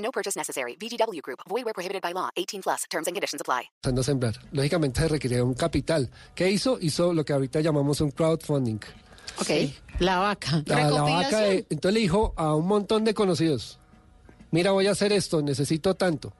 No 0.00 0.10
purchase 0.10 0.36
necessary. 0.38 0.76
VGW 0.76 1.20
Group. 1.22 1.40
Void 1.48 1.64
where 1.64 1.74
prohibited 1.74 2.02
by 2.02 2.12
law. 2.12 2.30
18 2.36 2.62
plus. 2.62 2.84
Terms 2.90 3.06
and 3.06 3.14
conditions 3.14 3.40
apply. 3.40 3.68
a 3.98 4.02
sembrar. 4.02 4.34
Lógicamente 4.52 5.00
se 5.00 5.08
requería 5.08 5.44
un 5.44 5.54
capital. 5.54 6.10
¿Qué 6.34 6.50
hizo? 6.50 6.78
Hizo 6.80 7.12
lo 7.12 7.24
que 7.24 7.32
ahorita 7.32 7.60
llamamos 7.60 8.00
un 8.00 8.10
crowdfunding. 8.10 8.80
Ok, 9.40 9.50
la 10.00 10.18
vaca. 10.18 10.62
La, 10.66 10.90
la 10.90 11.02
vaca, 11.02 11.40
de- 11.40 11.66
entonces 11.70 11.94
le 11.94 12.00
dijo 12.00 12.32
a 12.36 12.54
un 12.54 12.66
montón 12.66 13.04
de 13.04 13.14
conocidos, 13.14 13.78
mira, 14.50 14.72
voy 14.72 14.86
a 14.86 14.90
hacer 14.90 15.12
esto, 15.12 15.40
necesito 15.40 15.94
tanto. 15.94 16.32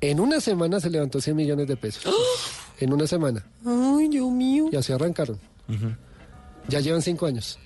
En 0.00 0.20
una 0.20 0.40
semana 0.40 0.80
se 0.80 0.90
levantó 0.90 1.20
100 1.20 1.36
millones 1.36 1.66
de 1.68 1.76
pesos. 1.76 2.04
En 2.80 2.92
una 2.92 3.08
semana. 3.08 3.44
Ay, 3.66 4.06
Dios 4.08 4.30
mío. 4.30 4.68
Y 4.70 4.76
así 4.76 4.92
arrancaron. 4.92 5.40
Ya 6.68 6.78
llevan 6.78 7.02
cinco 7.02 7.26
años. 7.26 7.58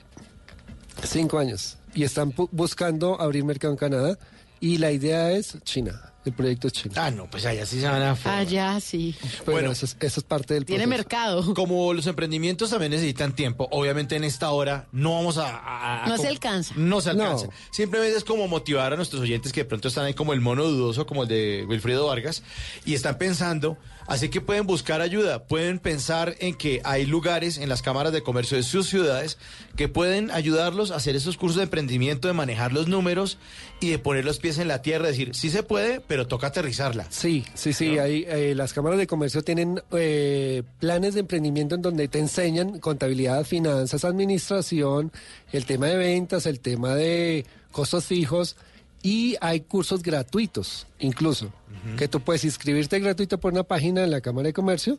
Cinco 1.04 1.38
años. 1.38 1.76
Y 1.94 2.04
están 2.04 2.32
buscando 2.50 3.20
abrir 3.20 3.44
mercado 3.44 3.74
en 3.74 3.78
Canadá. 3.78 4.18
Y 4.62 4.78
la 4.78 4.90
idea 4.92 5.30
es 5.32 5.58
China. 5.64 6.00
El 6.24 6.34
proyecto 6.34 6.68
es 6.68 6.72
China. 6.74 6.94
Ah, 6.98 7.10
no, 7.10 7.28
pues 7.28 7.44
allá 7.46 7.66
sí 7.66 7.80
se 7.80 7.88
van 7.88 8.00
a... 8.00 8.16
Allá 8.38 8.78
sí. 8.78 9.12
Pero 9.40 9.50
bueno. 9.54 9.72
eso, 9.72 9.86
es, 9.86 9.96
eso 9.98 10.20
es 10.20 10.24
parte 10.24 10.54
del 10.54 10.64
Tiene 10.64 10.84
proceso. 10.84 10.98
mercado. 11.02 11.54
Como 11.54 11.92
los 11.92 12.06
emprendimientos 12.06 12.70
también 12.70 12.92
necesitan 12.92 13.34
tiempo, 13.34 13.66
obviamente 13.72 14.14
en 14.14 14.22
esta 14.22 14.50
hora 14.52 14.86
no 14.92 15.14
vamos 15.16 15.36
a... 15.38 15.48
a- 15.56 16.04
a- 16.04 16.06
No 16.08 16.16
se 16.18 16.28
alcanza. 16.28 16.74
No 16.76 17.00
se 17.00 17.12
No. 17.12 17.24
alcanza. 17.24 17.48
Simplemente 17.72 18.16
es 18.16 18.22
como 18.22 18.46
motivar 18.46 18.92
a 18.92 18.96
nuestros 18.96 19.20
oyentes 19.20 19.52
que 19.52 19.62
de 19.62 19.64
pronto 19.64 19.88
están 19.88 20.04
ahí 20.04 20.14
como 20.14 20.32
el 20.32 20.40
mono 20.40 20.62
dudoso, 20.62 21.06
como 21.06 21.24
el 21.24 21.28
de 21.28 21.64
Wilfrido 21.68 22.06
Vargas, 22.06 22.44
y 22.84 22.94
están 22.94 23.18
pensando, 23.18 23.76
así 24.06 24.28
que 24.28 24.40
pueden 24.40 24.66
buscar 24.66 25.00
ayuda, 25.00 25.44
pueden 25.44 25.78
pensar 25.78 26.34
en 26.40 26.54
que 26.54 26.80
hay 26.84 27.06
lugares 27.06 27.58
en 27.58 27.68
las 27.68 27.82
cámaras 27.82 28.12
de 28.12 28.22
comercio 28.22 28.56
de 28.56 28.62
sus 28.62 28.88
ciudades 28.88 29.38
que 29.76 29.88
pueden 29.88 30.30
ayudarlos 30.30 30.90
a 30.90 30.96
hacer 30.96 31.16
esos 31.16 31.36
cursos 31.36 31.56
de 31.56 31.64
emprendimiento, 31.64 32.28
de 32.28 32.34
manejar 32.34 32.72
los 32.72 32.88
números 32.88 33.38
y 33.80 33.90
de 33.90 33.98
poner 33.98 34.24
los 34.24 34.38
pies 34.38 34.58
en 34.58 34.68
la 34.68 34.82
tierra, 34.82 35.08
decir, 35.08 35.34
sí 35.34 35.50
se 35.50 35.62
puede, 35.62 36.00
pero 36.00 36.26
toca 36.26 36.48
aterrizarla. 36.48 37.06
Sí, 37.10 37.44
sí, 37.54 37.72
sí. 37.72 37.98
Hay, 37.98 38.24
eh, 38.28 38.54
las 38.54 38.72
cámaras 38.72 38.98
de 38.98 39.06
comercio 39.06 39.42
tienen 39.42 39.82
eh, 39.92 40.62
planes 40.78 41.14
de 41.14 41.20
emprendimiento 41.20 41.74
en 41.74 41.82
donde 41.82 42.08
te 42.08 42.18
enseñan 42.18 42.78
contabilidad, 42.80 43.44
finanzas, 43.44 44.04
administración, 44.04 45.12
el 45.52 45.66
tema 45.66 45.86
de 45.86 45.96
ventas, 45.96 46.46
el 46.46 46.60
tema 46.60 46.94
de 46.94 47.46
costos 47.70 48.04
fijos 48.04 48.56
y 49.02 49.36
hay 49.40 49.60
cursos 49.60 50.02
gratuitos, 50.02 50.86
incluso, 51.00 51.52
que 51.96 52.08
tú 52.08 52.20
puedes 52.20 52.44
inscribirte 52.44 52.98
gratuito 53.00 53.38
por 53.38 53.52
una 53.52 53.62
página 53.62 54.04
en 54.04 54.10
la 54.10 54.20
Cámara 54.20 54.48
de 54.48 54.52
Comercio. 54.52 54.98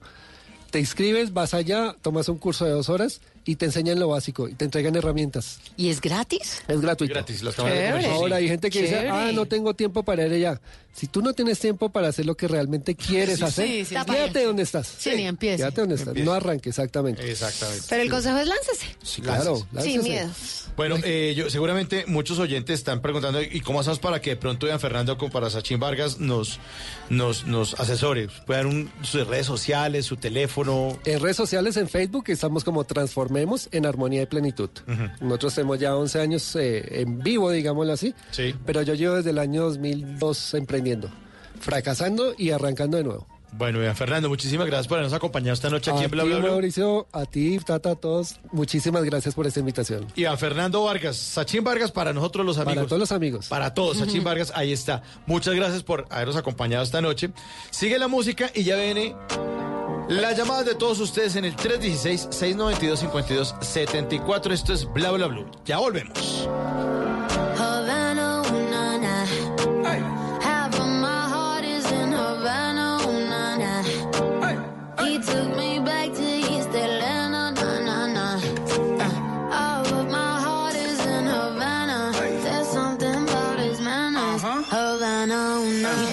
Te 0.71 0.79
inscribes, 0.79 1.33
vas 1.33 1.53
allá, 1.53 1.95
tomas 2.01 2.29
un 2.29 2.37
curso 2.37 2.65
de 2.65 2.71
dos 2.71 2.89
horas 2.89 3.21
y 3.45 3.55
te 3.55 3.65
enseñan 3.65 3.99
lo 3.99 4.07
básico 4.07 4.47
y 4.47 4.53
te 4.53 4.65
entregan 4.65 4.95
herramientas. 4.95 5.59
¿Y 5.77 5.89
es 5.89 5.99
gratis? 6.01 6.61
Es 6.67 6.81
gratuito. 6.81 7.13
Gratis, 7.13 7.43
las 7.43 7.55
cámaras 7.55 7.77
de 7.77 7.83
Chévere. 7.83 7.93
comercio. 8.03 8.15
sí. 8.17 8.21
Ahora 8.23 8.35
hay 8.37 8.47
gente 8.47 8.69
que 8.69 8.81
dice, 8.83 9.09
ah, 9.09 9.31
no 9.33 9.45
tengo 9.45 9.73
tiempo 9.73 10.03
para 10.03 10.25
ir 10.25 10.33
allá. 10.33 10.61
Si 10.93 11.07
tú 11.07 11.23
no 11.23 11.33
tienes 11.33 11.59
tiempo 11.59 11.89
para 11.89 12.09
hacer 12.09 12.25
lo 12.25 12.35
que 12.37 12.47
realmente 12.47 12.93
quieres 12.95 13.39
Sí, 13.39 13.43
hacer, 13.45 13.67
sí, 13.67 13.85
sí, 13.85 13.95
quédate 13.95 14.39
sí. 14.41 14.45
donde 14.45 14.61
estás. 14.63 14.93
Sí, 14.99 15.09
ni 15.15 15.25
empiece. 15.25 15.57
Quédate 15.57 15.81
donde 15.81 15.95
estás. 15.95 16.09
Empiece. 16.09 16.25
No 16.25 16.33
arranque, 16.33 16.69
exactamente. 16.69 17.31
Exactamente. 17.31 17.85
Pero 17.89 18.03
el 18.03 18.11
consejo 18.11 18.37
es 18.37 18.47
láncese. 18.47 18.85
Sí, 19.01 19.21
claro. 19.21 19.55
Sin 19.57 19.67
láncese. 19.73 19.99
miedo. 19.99 20.29
Bueno, 20.77 20.97
eh, 21.03 21.33
yo, 21.35 21.49
seguramente 21.49 22.05
muchos 22.07 22.37
oyentes 22.39 22.79
están 22.79 23.01
preguntando 23.01 23.41
¿y 23.41 23.59
cómo 23.61 23.79
hacemos 23.79 23.99
para 23.99 24.21
que 24.21 24.31
de 24.31 24.35
pronto 24.37 24.67
Ian 24.67 24.79
Fernando 24.79 25.17
con 25.17 25.29
para 25.31 25.49
Sachin 25.49 25.79
Vargas 25.79 26.19
nos, 26.19 26.59
nos, 27.09 27.45
nos 27.45 27.73
asesore? 27.79 28.27
Puede 28.45 28.59
dar 28.59 28.67
un, 28.67 28.91
sus 29.01 29.25
redes 29.27 29.45
sociales, 29.47 30.05
su 30.05 30.17
teléfono. 30.17 30.99
En 31.05 31.19
redes 31.19 31.37
sociales, 31.37 31.75
en 31.77 31.89
Facebook, 31.89 32.25
estamos 32.27 32.63
como 32.63 32.83
Transformemos 33.33 33.69
en 33.71 33.85
Armonía 33.87 34.21
y 34.21 34.25
Plenitud. 34.27 34.69
Nosotros 35.19 35.55
tenemos 35.55 35.79
ya 35.79 35.95
11 35.95 36.21
años 36.21 36.55
eh, 36.55 37.01
en 37.01 37.19
vivo, 37.19 37.49
digámoslo 37.49 37.93
así. 37.93 38.13
Sí. 38.31 38.53
Pero 38.65 38.83
yo 38.83 38.93
llevo 38.93 39.15
desde 39.15 39.31
el 39.31 39.39
año 39.39 39.63
2002 39.63 40.53
emprendiendo, 40.53 41.09
fracasando 41.59 42.35
y 42.37 42.51
arrancando 42.51 42.97
de 42.97 43.03
nuevo. 43.03 43.27
Bueno, 43.55 43.81
Ian 43.83 43.95
Fernando, 43.95 44.29
muchísimas 44.29 44.65
gracias 44.67 44.87
por 44.87 44.97
habernos 44.97 45.15
acompañado 45.15 45.53
esta 45.53 45.69
noche 45.69 45.91
aquí 45.91 46.01
a 46.01 46.05
en 46.05 46.11
Bla 46.11 46.23
ti, 46.23 46.29
Bla 46.29 46.39
Bla. 46.39 46.49
Mauricio, 46.51 47.07
a 47.11 47.25
ti, 47.25 47.59
Tata, 47.63 47.91
a 47.91 47.95
todos, 47.95 48.39
muchísimas 48.51 49.03
gracias 49.03 49.35
por 49.35 49.45
esta 49.45 49.59
invitación. 49.59 50.07
Ian 50.15 50.37
Fernando 50.39 50.83
Vargas, 50.83 51.17
Sachin 51.17 51.63
Vargas 51.63 51.91
para 51.91 52.13
nosotros 52.13 52.45
los 52.45 52.57
amigos. 52.57 52.75
Para 52.75 52.87
todos 52.87 52.99
los 52.99 53.11
amigos. 53.11 53.47
Para 53.47 53.73
todos, 53.73 53.97
Sachin 53.97 54.23
Vargas, 54.23 54.51
ahí 54.55 54.71
está. 54.71 55.03
Muchas 55.27 55.53
gracias 55.55 55.83
por 55.83 56.05
habernos 56.09 56.35
acompañado 56.35 56.83
esta 56.83 57.01
noche. 57.01 57.29
Sigue 57.69 57.99
la 57.99 58.07
música 58.07 58.49
y 58.55 58.63
ya 58.63 58.75
viene 58.75 59.15
las 60.09 60.37
llamadas 60.37 60.65
de 60.65 60.75
todos 60.75 60.99
ustedes 60.99 61.35
en 61.35 61.45
el 61.45 61.55
316-692-5274. 61.55 64.51
Esto 64.51 64.73
es 64.73 64.91
Bla 64.91 65.11
Bla 65.11 65.27
Blue. 65.27 65.45
Ya 65.65 65.77
volvemos. 65.77 66.49
Havana, 84.73 85.59
ooh, 85.59 86.12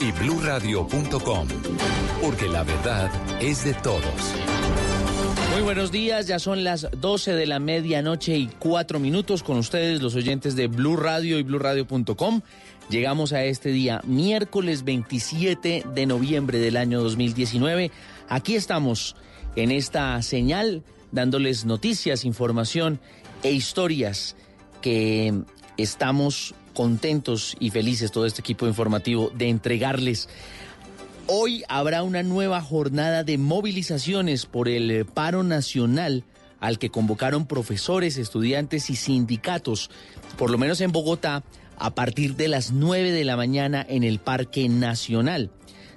y 0.00 0.12
bluradio.com, 0.12 1.48
porque 2.22 2.48
la 2.48 2.62
verdad 2.62 3.10
es 3.40 3.64
de 3.64 3.74
todos. 3.74 4.02
Muy 5.52 5.62
buenos 5.62 5.90
días, 5.90 6.26
ya 6.26 6.38
son 6.38 6.62
las 6.62 6.86
12 7.00 7.32
de 7.32 7.46
la 7.46 7.58
medianoche 7.58 8.36
y 8.36 8.46
cuatro 8.58 9.00
minutos 9.00 9.42
con 9.42 9.58
ustedes, 9.58 10.00
los 10.00 10.14
oyentes 10.14 10.54
de 10.54 10.68
Blue 10.68 10.96
Radio 10.96 11.38
y 11.38 11.42
BlueRadio.com. 11.42 12.42
Llegamos 12.90 13.32
a 13.32 13.44
este 13.44 13.70
día, 13.70 14.00
miércoles 14.06 14.84
27 14.84 15.84
de 15.94 16.06
noviembre 16.06 16.58
del 16.58 16.76
año 16.76 17.02
2019. 17.02 17.90
Aquí 18.28 18.54
estamos 18.54 19.16
en 19.56 19.72
esta 19.72 20.20
señal 20.22 20.84
dándoles 21.10 21.64
noticias, 21.64 22.24
información 22.24 23.00
e 23.42 23.52
historias 23.52 24.36
que 24.80 25.34
estamos 25.76 26.54
contentos 26.78 27.56
y 27.58 27.70
felices, 27.70 28.12
todo 28.12 28.24
este 28.24 28.40
equipo 28.40 28.68
informativo, 28.68 29.32
de 29.34 29.48
entregarles. 29.48 30.28
Hoy 31.26 31.64
habrá 31.68 32.04
una 32.04 32.22
nueva 32.22 32.60
jornada 32.60 33.24
de 33.24 33.36
movilizaciones 33.36 34.46
por 34.46 34.68
el 34.68 35.04
paro 35.04 35.42
nacional 35.42 36.22
al 36.60 36.78
que 36.78 36.88
convocaron 36.88 37.48
profesores, 37.48 38.16
estudiantes 38.16 38.90
y 38.90 38.94
sindicatos, 38.94 39.90
por 40.36 40.50
lo 40.50 40.58
menos 40.58 40.80
en 40.80 40.92
Bogotá, 40.92 41.42
a 41.78 41.96
partir 41.96 42.36
de 42.36 42.46
las 42.46 42.70
9 42.70 43.10
de 43.10 43.24
la 43.24 43.36
mañana 43.36 43.84
en 43.88 44.04
el 44.04 44.20
Parque 44.20 44.68
Nacional. 44.68 45.50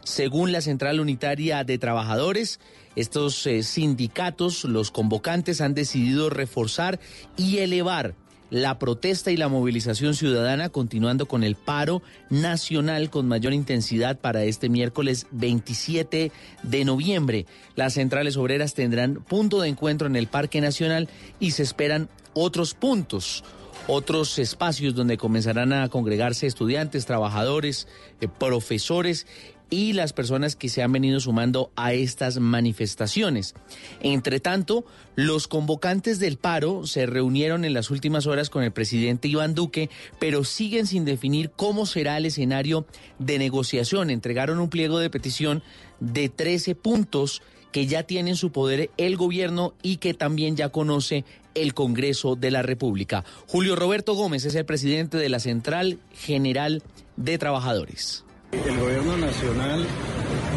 Según 0.04 0.52
la 0.52 0.62
Central 0.62 1.00
Unitaria 1.00 1.64
de 1.64 1.78
Trabajadores, 1.78 2.60
estos 2.96 3.46
eh, 3.46 3.62
sindicatos, 3.62 4.64
los 4.64 4.90
convocantes, 4.90 5.62
han 5.62 5.76
decidido 5.76 6.32
reforzar 6.32 7.00
y 7.38 7.60
elevar 7.60 8.16
la 8.52 8.78
protesta 8.78 9.32
y 9.32 9.38
la 9.38 9.48
movilización 9.48 10.14
ciudadana, 10.14 10.70
continuando 10.70 11.26
con 11.26 11.44
el 11.44 11.56
paro 11.56 12.04
nacional 12.30 13.10
con 13.10 13.28
mayor 13.28 13.54
intensidad 13.54 14.20
para 14.20 14.44
este 14.44 14.70
miércoles 14.70 15.26
27 15.32 16.32
de 16.62 16.86
noviembre. 16.86 17.48
Las 17.76 17.94
centrales 17.94 18.38
obreras 18.38 18.76
tendrán 18.76 19.16
punto 19.16 19.62
de 19.62 19.70
encuentro 19.70 20.06
en 20.06 20.18
el 20.18 20.28
Parque 20.28 20.62
Nacional 20.62 21.10
y 21.40 21.52
se 21.52 21.64
esperan 21.64 22.10
otros 22.34 22.76
puntos 22.76 23.44
otros 23.88 24.38
espacios 24.38 24.94
donde 24.94 25.18
comenzarán 25.18 25.74
a 25.74 25.90
congregarse 25.90 26.46
estudiantes, 26.46 27.08
trabajadores, 27.08 27.88
eh, 28.22 28.28
profesores 28.28 29.26
y 29.72 29.94
las 29.94 30.14
personas 30.14 30.56
que 30.56 30.70
se 30.70 30.84
han 30.84 30.92
venido 30.92 31.20
sumando 31.20 31.72
a 31.76 31.94
estas 31.94 32.40
manifestaciones. 32.40 33.56
Entre 34.02 34.40
tanto, 34.40 34.86
los 35.16 35.48
convocantes 35.48 36.20
del 36.20 36.38
paro 36.38 36.86
se 36.86 37.08
reunieron 37.08 37.66
en 37.66 37.74
las 37.74 37.90
últimas 37.90 38.28
horas 38.28 38.52
con 38.52 38.64
el 38.64 38.72
presidente 38.72 39.30
Iván 39.30 39.56
Duque, 39.56 39.90
pero 40.20 40.44
siguen 40.44 40.86
sin 40.86 41.06
definir 41.06 41.50
cómo 41.50 41.88
será 41.88 42.18
el 42.18 42.28
escenario 42.28 42.86
de 43.18 43.40
negociación. 43.40 44.12
Entregaron 44.12 44.60
un 44.60 44.70
pliego 44.70 45.00
de 45.00 45.10
petición 45.10 45.64
de 46.00 46.30
13 46.30 46.76
puntos 46.76 47.42
que 47.72 47.88
ya 47.88 48.04
tiene 48.04 48.32
en 48.32 48.36
su 48.36 48.52
poder 48.52 48.92
el 48.98 49.16
gobierno 49.16 49.74
y 49.82 49.98
que 49.98 50.14
también 50.14 50.58
ya 50.58 50.70
conoce 50.70 51.24
el 51.56 51.74
Congreso 51.74 52.36
de 52.36 52.52
la 52.52 52.62
República. 52.62 53.24
Julio 53.48 53.78
Roberto 53.78 54.14
Gómez 54.14 54.44
es 54.44 54.56
el 54.56 54.66
presidente 54.66 55.18
de 55.18 55.30
la 55.30 55.40
Central 55.40 56.00
General 56.14 56.84
de 57.16 57.38
Trabajadores. 57.38 58.26
El 58.52 58.78
gobierno 58.78 59.16
nacional 59.16 59.86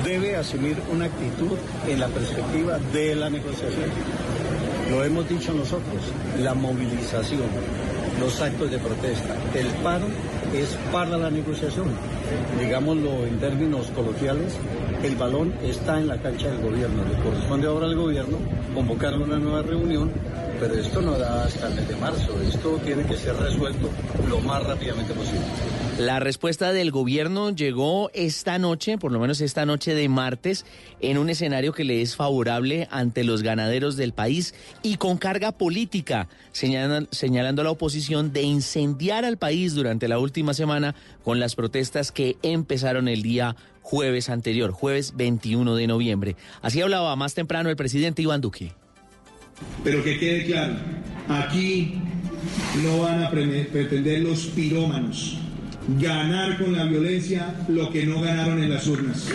debe 0.04 0.36
asumir 0.36 0.76
una 0.92 1.04
actitud 1.04 1.56
en 1.86 2.00
la 2.00 2.08
perspectiva 2.08 2.78
de 2.92 3.14
la 3.14 3.30
negociación. 3.30 3.88
Lo 4.90 5.04
hemos 5.04 5.28
dicho 5.28 5.54
nosotros, 5.54 6.02
la 6.40 6.54
movilización, 6.54 7.42
los 8.18 8.40
actos 8.40 8.72
de 8.72 8.78
protesta, 8.78 9.36
el 9.54 9.68
paro 9.82 10.06
es 10.60 10.76
para 10.92 11.16
la 11.16 11.30
negociación. 11.30 11.88
Digámoslo 12.58 13.26
en 13.26 13.38
términos 13.38 13.86
coloquiales, 13.94 14.54
el 15.02 15.16
balón 15.16 15.54
está 15.62 16.00
en 16.00 16.08
la 16.08 16.16
cancha 16.18 16.48
del 16.50 16.62
gobierno. 16.62 17.04
Le 17.04 17.22
corresponde 17.22 17.66
ahora 17.66 17.86
al 17.86 17.96
gobierno 17.96 18.38
convocar 18.74 19.14
una 19.18 19.38
nueva 19.38 19.62
reunión 19.62 20.12
pero 20.60 20.74
esto 20.74 21.02
no 21.02 21.18
da 21.18 21.44
hasta 21.44 21.68
el 21.68 21.74
mes 21.74 21.88
de 21.88 21.96
marzo. 21.96 22.40
Esto 22.40 22.80
tiene 22.84 23.04
que 23.04 23.16
ser 23.16 23.36
resuelto 23.36 23.90
lo 24.28 24.40
más 24.40 24.62
rápidamente 24.64 25.12
posible. 25.12 25.42
La 25.98 26.18
respuesta 26.18 26.72
del 26.72 26.90
gobierno 26.90 27.50
llegó 27.50 28.10
esta 28.14 28.58
noche, 28.58 28.98
por 28.98 29.12
lo 29.12 29.20
menos 29.20 29.40
esta 29.40 29.64
noche 29.64 29.94
de 29.94 30.08
martes, 30.08 30.64
en 31.00 31.18
un 31.18 31.30
escenario 31.30 31.72
que 31.72 31.84
le 31.84 32.02
es 32.02 32.16
favorable 32.16 32.88
ante 32.90 33.24
los 33.24 33.42
ganaderos 33.42 33.96
del 33.96 34.12
país 34.12 34.54
y 34.82 34.96
con 34.96 35.18
carga 35.18 35.52
política, 35.52 36.28
señalando 36.52 37.62
a 37.62 37.64
la 37.64 37.70
oposición 37.70 38.32
de 38.32 38.42
incendiar 38.42 39.24
al 39.24 39.36
país 39.36 39.74
durante 39.74 40.08
la 40.08 40.18
última 40.18 40.43
semana 40.52 40.94
con 41.22 41.40
las 41.40 41.54
protestas 41.54 42.12
que 42.12 42.36
empezaron 42.42 43.08
el 43.08 43.22
día 43.22 43.56
jueves 43.80 44.28
anterior, 44.28 44.72
jueves 44.72 45.14
21 45.16 45.76
de 45.76 45.86
noviembre. 45.86 46.36
Así 46.60 46.82
hablaba 46.82 47.16
más 47.16 47.34
temprano 47.34 47.70
el 47.70 47.76
presidente 47.76 48.20
Iván 48.20 48.40
Duque. 48.40 48.72
Pero 49.84 50.02
que 50.02 50.18
quede 50.18 50.44
claro, 50.44 50.74
aquí 51.28 51.94
no 52.82 52.98
van 52.98 53.22
a 53.22 53.30
pretender 53.30 54.20
los 54.20 54.46
pirómanos 54.46 55.38
ganar 56.00 56.58
con 56.58 56.72
la 56.72 56.84
violencia 56.84 57.54
lo 57.68 57.90
que 57.90 58.06
no 58.06 58.20
ganaron 58.20 58.62
en 58.62 58.70
las 58.70 58.86
urnas. 58.86 59.28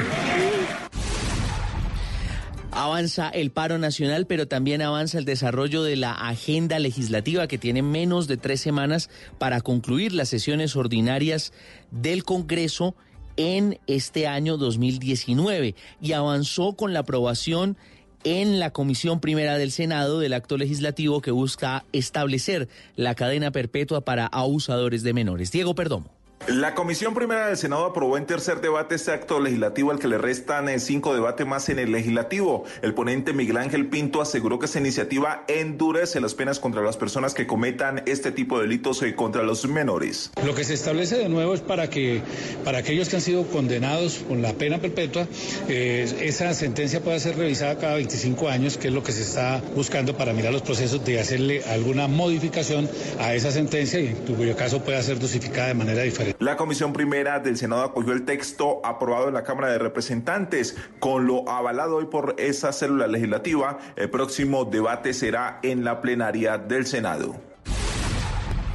Avanza 2.71 3.29
el 3.29 3.51
paro 3.51 3.77
nacional, 3.79 4.27
pero 4.27 4.47
también 4.47 4.81
avanza 4.81 5.17
el 5.17 5.25
desarrollo 5.25 5.83
de 5.83 5.95
la 5.95 6.11
agenda 6.11 6.77
legislativa 6.79 7.47
que 7.47 7.57
tiene 7.57 7.81
menos 7.81 8.27
de 8.27 8.37
tres 8.37 8.61
semanas 8.61 9.09
para 9.37 9.61
concluir 9.61 10.13
las 10.13 10.29
sesiones 10.29 10.75
ordinarias 10.75 11.51
del 11.91 12.23
Congreso 12.23 12.95
en 13.37 13.79
este 13.87 14.27
año 14.27 14.57
2019 14.57 15.73
y 15.99 16.11
avanzó 16.13 16.73
con 16.73 16.93
la 16.93 16.99
aprobación 16.99 17.75
en 18.23 18.59
la 18.59 18.71
Comisión 18.71 19.19
Primera 19.19 19.57
del 19.57 19.71
Senado 19.71 20.19
del 20.19 20.33
acto 20.33 20.57
legislativo 20.57 21.21
que 21.21 21.31
busca 21.31 21.85
establecer 21.91 22.67
la 22.95 23.15
cadena 23.15 23.51
perpetua 23.51 24.01
para 24.01 24.27
abusadores 24.27 25.03
de 25.03 25.13
menores. 25.13 25.51
Diego 25.51 25.73
Perdomo. 25.73 26.18
La 26.47 26.73
Comisión 26.73 27.13
Primera 27.13 27.47
del 27.47 27.57
Senado 27.57 27.85
aprobó 27.85 28.17
en 28.17 28.25
tercer 28.25 28.59
debate 28.59 28.95
este 28.95 29.11
acto 29.11 29.39
legislativo 29.39 29.91
al 29.91 29.99
que 29.99 30.07
le 30.07 30.17
restan 30.17 30.67
eh, 30.67 30.79
cinco 30.79 31.13
debates 31.13 31.45
más 31.45 31.69
en 31.69 31.77
el 31.77 31.91
legislativo. 31.91 32.63
El 32.81 32.95
ponente 32.95 33.33
Miguel 33.33 33.57
Ángel 33.57 33.87
Pinto 33.87 34.19
aseguró 34.19 34.57
que 34.57 34.65
esta 34.65 34.79
iniciativa 34.79 35.43
endurece 35.47 36.19
las 36.19 36.33
penas 36.33 36.59
contra 36.59 36.81
las 36.81 36.97
personas 36.97 37.35
que 37.35 37.45
cometan 37.45 38.01
este 38.07 38.31
tipo 38.31 38.57
de 38.57 38.63
delitos 38.63 39.03
eh, 39.03 39.13
contra 39.13 39.43
los 39.43 39.67
menores. 39.67 40.31
Lo 40.43 40.55
que 40.55 40.63
se 40.63 40.73
establece 40.73 41.17
de 41.19 41.29
nuevo 41.29 41.53
es 41.53 41.61
para 41.61 41.87
que 41.89 42.23
para 42.63 42.79
aquellos 42.79 43.09
que 43.09 43.17
han 43.17 43.21
sido 43.21 43.43
condenados 43.43 44.23
con 44.27 44.41
la 44.41 44.53
pena 44.53 44.79
perpetua, 44.79 45.27
eh, 45.67 46.11
esa 46.21 46.53
sentencia 46.55 47.01
pueda 47.01 47.19
ser 47.19 47.37
revisada 47.37 47.77
cada 47.77 47.95
25 47.95 48.49
años, 48.49 48.77
que 48.77 48.87
es 48.87 48.93
lo 48.93 49.03
que 49.03 49.11
se 49.11 49.21
está 49.21 49.61
buscando 49.75 50.17
para 50.17 50.33
mirar 50.33 50.51
los 50.51 50.63
procesos 50.63 51.05
de 51.05 51.19
hacerle 51.19 51.63
alguna 51.65 52.07
modificación 52.07 52.89
a 53.19 53.35
esa 53.35 53.51
sentencia 53.51 53.99
y 53.99 54.07
en 54.07 54.15
cuyo 54.15 54.55
caso 54.55 54.83
pueda 54.83 55.01
ser 55.03 55.19
dosificada 55.19 55.67
de 55.67 55.73
manera 55.75 56.01
diferente. 56.01 56.28
La 56.39 56.55
Comisión 56.57 56.93
Primera 56.93 57.39
del 57.39 57.57
Senado 57.57 57.83
acogió 57.83 58.13
el 58.13 58.25
texto 58.25 58.81
aprobado 58.83 59.27
en 59.27 59.33
la 59.33 59.43
Cámara 59.43 59.71
de 59.71 59.79
Representantes. 59.79 60.77
Con 60.99 61.25
lo 61.25 61.49
avalado 61.49 61.97
hoy 61.97 62.05
por 62.05 62.35
esa 62.37 62.71
célula 62.71 63.07
legislativa, 63.07 63.79
el 63.95 64.09
próximo 64.09 64.65
debate 64.65 65.13
será 65.13 65.59
en 65.63 65.83
la 65.83 66.01
plenaria 66.01 66.57
del 66.57 66.85
Senado. 66.85 67.49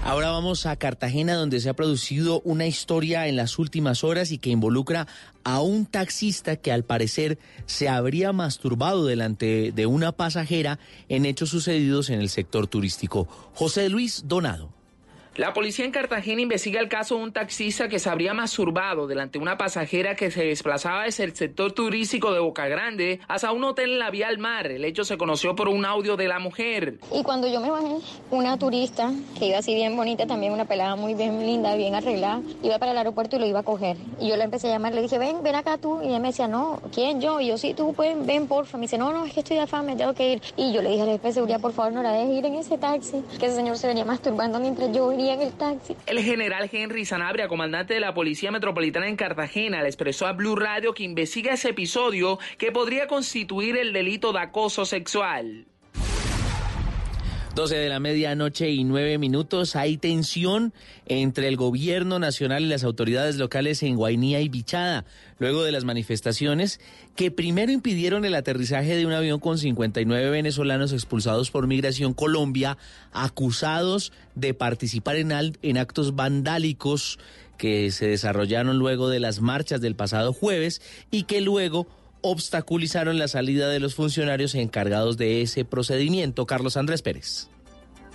Ahora 0.04 0.30
vamos 0.30 0.66
a 0.66 0.76
Cartagena, 0.76 1.34
donde 1.34 1.61
se 1.61 1.70
ha 1.70 1.75
producido 1.75 2.42
una 2.44 2.66
historia 2.66 3.26
en 3.26 3.37
las 3.37 3.58
últimas 3.58 4.04
horas 4.04 4.32
y 4.32 4.38
que 4.38 4.50
involucra 4.50 5.06
a 5.44 5.62
un 5.62 5.87
taxista 5.87 6.56
que 6.56 6.73
al 6.73 6.84
parecer 6.84 7.38
se 7.64 7.88
habría 7.88 8.34
masturbado 8.34 9.06
delante 9.06 9.73
de 9.75 9.87
una 9.87 10.12
pasajera 10.12 10.78
en 11.08 11.25
hechos 11.25 11.49
sucedidos 11.49 12.11
en 12.11 12.20
el 12.20 12.28
sector 12.28 12.66
turístico. 12.66 13.26
José 13.54 13.88
Luis 13.88 14.25
Donado. 14.26 14.74
La 15.36 15.52
policía 15.52 15.84
en 15.84 15.90
Cartagena 15.90 16.42
investiga 16.42 16.80
el 16.80 16.88
caso 16.88 17.16
de 17.16 17.24
un 17.24 17.32
taxista 17.32 17.88
que 17.88 17.98
se 17.98 18.08
habría 18.08 18.34
masturbado 18.34 19.08
delante 19.08 19.40
de 19.40 19.42
una 19.42 19.58
pasajera 19.58 20.14
que 20.14 20.30
se 20.30 20.44
desplazaba 20.44 21.02
desde 21.02 21.24
el 21.24 21.34
sector 21.34 21.72
turístico 21.72 22.32
de 22.32 22.38
Boca 22.38 22.68
Grande 22.68 23.18
hasta 23.26 23.50
un 23.50 23.64
hotel 23.64 23.94
en 23.94 23.98
la 23.98 24.10
vía 24.10 24.28
al 24.28 24.38
mar. 24.38 24.68
El 24.68 24.84
hecho 24.84 25.02
se 25.02 25.18
conoció 25.18 25.56
por 25.56 25.66
un 25.66 25.84
audio 25.84 26.16
de 26.16 26.28
la 26.28 26.38
mujer. 26.38 27.00
Y 27.12 27.24
cuando 27.24 27.48
yo 27.48 27.60
me 27.60 27.68
bajé, 27.68 27.96
una 28.30 28.56
turista 28.60 29.10
que 29.36 29.46
iba 29.46 29.58
así 29.58 29.74
bien 29.74 29.96
bonita, 29.96 30.24
también 30.28 30.52
una 30.52 30.66
pelada 30.66 30.94
muy 30.94 31.14
bien 31.14 31.44
linda, 31.44 31.74
bien 31.74 31.96
arreglada, 31.96 32.40
iba 32.62 32.78
para 32.78 32.92
el 32.92 32.98
aeropuerto 32.98 33.34
y 33.34 33.40
lo 33.40 33.46
iba 33.46 33.58
a 33.58 33.64
coger. 33.64 33.96
Y 34.20 34.28
yo 34.28 34.36
le 34.36 34.44
empecé 34.44 34.68
a 34.68 34.70
llamar, 34.70 34.94
le 34.94 35.02
dije, 35.02 35.18
ven, 35.18 35.42
ven 35.42 35.56
acá 35.56 35.78
tú. 35.78 36.00
Y 36.00 36.10
ella 36.10 36.20
me 36.20 36.28
decía, 36.28 36.46
no, 36.46 36.80
¿quién 36.92 37.20
yo? 37.20 37.40
Y 37.40 37.48
yo, 37.48 37.58
sí, 37.58 37.74
tú, 37.74 37.92
pues, 37.92 38.14
ven, 38.24 38.46
porfa. 38.46 38.78
Me 38.78 38.82
dice, 38.82 38.98
no, 38.98 39.12
no, 39.12 39.24
es 39.24 39.32
que 39.32 39.40
estoy 39.40 39.56
de 39.56 39.64
afán, 39.64 39.84
me 39.84 39.96
tengo 39.96 40.14
que 40.14 40.34
ir. 40.34 40.42
Y 40.56 40.72
yo 40.72 40.80
le 40.80 40.90
dije 40.90 41.02
al 41.02 41.08
jefe 41.08 41.26
de 41.26 41.34
seguridad, 41.34 41.60
por 41.60 41.72
favor, 41.72 41.92
no 41.92 42.04
la 42.04 42.12
dejes 42.12 42.38
ir 42.38 42.46
en 42.46 42.54
ese 42.54 42.78
taxi, 42.78 43.20
que 43.40 43.46
ese 43.46 43.56
señor 43.56 43.76
se 43.78 43.88
venía 43.88 44.04
masturbando 44.04 44.60
mientras 44.60 44.92
yo 44.92 45.12
iría 45.12 45.24
el. 45.31 45.97
El 46.07 46.21
general 46.21 46.69
Henry 46.73 47.04
Sanabria, 47.04 47.49
comandante 47.49 47.95
de 47.95 48.00
la 48.00 48.14
Policía 48.14 48.50
Metropolitana 48.50 49.09
en 49.09 49.16
Cartagena, 49.16 49.83
le 49.83 49.88
expresó 49.88 50.26
a 50.26 50.33
Blue 50.33 50.57
Radio 50.57 50.95
que 50.95 51.04
investiga 51.04 51.54
ese 51.54 51.71
episodio 51.71 52.38
que 52.59 52.73
podría 52.73 53.07
constituir 53.07 53.76
el 53.76 53.93
delito 53.93 54.33
de 54.33 54.40
acoso 54.40 54.85
sexual. 54.85 55.66
12 57.54 57.76
de 57.76 57.88
la 57.88 58.00
medianoche 58.00 58.70
y 58.70 58.82
9 58.82 59.16
minutos. 59.18 59.76
Hay 59.76 59.96
tensión 59.96 60.75
entre 61.06 61.46
el 61.46 61.56
gobierno 61.56 62.18
nacional 62.18 62.64
y 62.64 62.68
las 62.68 62.82
autoridades 62.82 63.37
locales 63.37 63.84
en 63.84 63.94
Guainía 63.94 64.40
y 64.40 64.49
Bichada, 64.49 65.04
luego 65.38 65.62
de 65.62 65.70
las 65.70 65.84
manifestaciones 65.84 66.80
que 67.14 67.30
primero 67.30 67.70
impidieron 67.70 68.25
el 68.25 68.34
aterrizaje 68.34 68.96
de 68.96 69.06
un 69.06 69.12
avión 69.12 69.38
con 69.38 69.58
59 69.58 70.30
venezolanos 70.30 70.92
expulsados 70.92 71.52
por 71.52 71.68
Migración 71.68 72.12
Colombia, 72.12 72.76
acusados 73.12 74.12
de 74.34 74.52
participar 74.52 75.14
en, 75.14 75.78
actos 75.78 76.16
vandálicos 76.16 77.20
que 77.56 77.92
se 77.92 78.08
desarrollaron 78.08 78.78
luego 78.78 79.08
de 79.08 79.20
las 79.20 79.40
marchas 79.40 79.80
del 79.80 79.94
pasado 79.94 80.32
jueves 80.32 80.82
y 81.12 81.23
que 81.23 81.40
luego 81.40 81.87
obstaculizaron 82.25 83.19
la 83.19 83.28
salida 83.28 83.69
de 83.69 83.81
los 83.81 83.95
funcionarios 83.95 84.54
encargados 84.54 85.19
de 85.19 85.43
ese 85.43 85.64
procedimiento. 85.66 86.47
Carlos 86.47 86.78
Andrés 86.78 87.02
Pérez. 87.02 87.49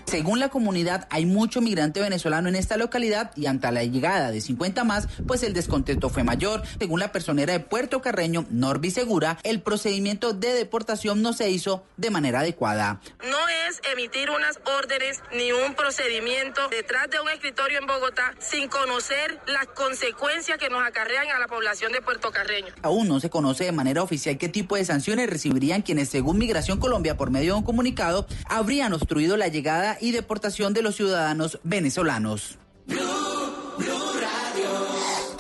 Según 0.10 0.40
la 0.40 0.50
comunidad, 0.50 1.08
hay 1.12 1.28
mucho 1.28 1.62
migrante 1.62 2.02
venezolano 2.02 2.50
en 2.50 2.56
esta 2.56 2.78
localidad 2.78 3.32
y 3.36 3.46
ante 3.46 3.72
la 3.72 3.84
llegada 3.84 4.32
de 4.32 4.42
50 4.42 4.84
más, 4.84 5.08
pues 5.28 5.44
el 5.44 5.54
descontento 5.54 6.10
fue 6.10 6.24
mayor. 6.24 6.64
Según 6.80 7.00
la 7.00 7.12
personera 7.12 7.54
de 7.54 7.60
Puerto 7.60 8.02
Carreño, 8.02 8.48
Norby 8.50 8.90
Segura, 8.90 9.38
el 9.44 9.62
procedimiento 9.62 10.34
de 10.34 10.54
deportación 10.54 11.22
no 11.22 11.34
se 11.34 11.52
hizo 11.52 11.86
de 11.98 12.10
manera 12.10 12.40
adecuada. 12.40 13.00
No 13.22 13.38
es 13.68 13.82
emitir 13.92 14.32
unas 14.32 14.60
órdenes 14.80 15.22
ni 15.32 15.52
un 15.52 15.76
procedimiento 15.76 16.68
detrás 16.70 17.08
de 17.12 17.20
un 17.20 17.30
escritorio 17.30 17.78
en 17.78 17.86
Bogotá 17.86 18.34
sin 18.40 18.68
conocer 18.68 19.40
las 19.46 19.68
consecuencias 19.68 20.58
que 20.58 20.70
nos 20.70 20.82
acarrean 20.88 21.28
a 21.30 21.40
la 21.40 21.48
población 21.48 21.92
de 21.92 22.02
Puerto 22.02 22.32
Carreño. 22.32 22.74
Aún 22.82 23.08
no 23.08 23.20
se 23.20 23.30
conoce 23.30 23.66
de 23.66 23.72
manera 23.74 24.02
oficial 24.02 24.40
qué 24.40 24.50
tipo 24.50 24.76
de 24.76 24.86
sanciones 24.86 25.30
recibirían 25.30 25.84
quienes, 25.84 26.10
según 26.10 26.40
Migración 26.40 26.80
Colombia, 26.80 27.16
por 27.16 27.30
medio 27.30 27.54
de 27.54 27.60
un 27.60 27.64
comunicado, 27.64 28.26
habrían 28.46 28.94
obstruido 28.94 29.38
la 29.38 29.50
llegada 29.50 29.98
y 30.02 30.12
deportación 30.12 30.74
de 30.74 30.82
los 30.82 30.96
ciudadanos 30.96 31.60
venezolanos. 31.64 32.58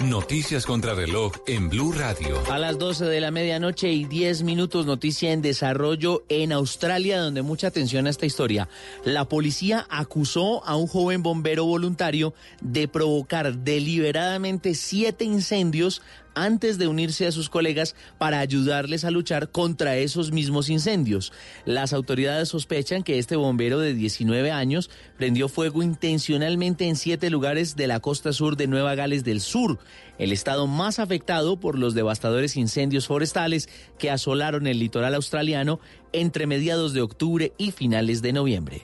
Noticias 0.03 0.65
contra 0.65 0.93
reloj 0.93 1.33
en 1.45 1.67
Blue 1.67 1.91
Radio. 1.91 2.41
A 2.49 2.57
las 2.57 2.77
12 2.77 3.03
de 3.03 3.19
la 3.19 3.31
medianoche 3.31 3.91
y 3.91 4.05
10 4.05 4.43
minutos, 4.43 4.85
noticia 4.85 5.33
en 5.33 5.41
desarrollo 5.41 6.23
en 6.29 6.53
Australia, 6.53 7.19
donde 7.19 7.41
mucha 7.41 7.67
atención 7.67 8.07
a 8.07 8.09
esta 8.09 8.25
historia. 8.25 8.69
La 9.03 9.25
policía 9.27 9.85
acusó 9.89 10.65
a 10.65 10.77
un 10.77 10.87
joven 10.87 11.21
bombero 11.21 11.65
voluntario 11.65 12.33
de 12.61 12.87
provocar 12.87 13.57
deliberadamente 13.57 14.73
siete 14.73 15.25
incendios 15.25 16.01
antes 16.43 16.77
de 16.77 16.87
unirse 16.87 17.27
a 17.27 17.31
sus 17.31 17.49
colegas 17.49 17.95
para 18.17 18.39
ayudarles 18.39 19.05
a 19.05 19.11
luchar 19.11 19.49
contra 19.49 19.97
esos 19.97 20.31
mismos 20.31 20.69
incendios. 20.69 21.31
Las 21.65 21.93
autoridades 21.93 22.49
sospechan 22.49 23.03
que 23.03 23.19
este 23.19 23.35
bombero 23.35 23.79
de 23.79 23.93
19 23.93 24.51
años 24.51 24.89
prendió 25.17 25.49
fuego 25.49 25.83
intencionalmente 25.83 26.87
en 26.87 26.95
siete 26.95 27.29
lugares 27.29 27.75
de 27.75 27.87
la 27.87 27.99
costa 27.99 28.33
sur 28.33 28.57
de 28.57 28.67
Nueva 28.67 28.95
Gales 28.95 29.23
del 29.23 29.41
Sur, 29.41 29.79
el 30.17 30.31
estado 30.31 30.67
más 30.67 30.99
afectado 30.99 31.59
por 31.59 31.77
los 31.77 31.93
devastadores 31.93 32.57
incendios 32.57 33.07
forestales 33.07 33.69
que 33.97 34.11
asolaron 34.11 34.67
el 34.67 34.79
litoral 34.79 35.15
australiano 35.15 35.79
entre 36.13 36.47
mediados 36.47 36.93
de 36.93 37.01
octubre 37.01 37.53
y 37.57 37.71
finales 37.71 38.21
de 38.21 38.33
noviembre. 38.33 38.81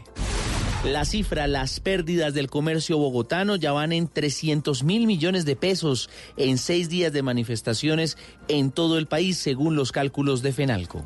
La 0.86 1.04
cifra, 1.04 1.48
las 1.48 1.80
pérdidas 1.80 2.36
del 2.36 2.48
comercio 2.48 3.00
bogotano 3.00 3.56
ya 3.56 3.72
van 3.72 3.92
en 3.92 4.08
300 4.08 4.84
mil 4.84 5.08
millones 5.08 5.44
de 5.44 5.56
pesos 5.56 6.12
en 6.38 6.60
seis 6.60 6.90
días 6.90 7.12
de 7.12 7.24
manifestaciones 7.24 8.18
en 8.48 8.70
todo 8.70 9.00
el 9.00 9.08
país, 9.08 9.40
según 9.40 9.76
los 9.76 9.92
cálculos 9.92 10.44
de 10.44 10.54
FENALCO. 10.54 11.04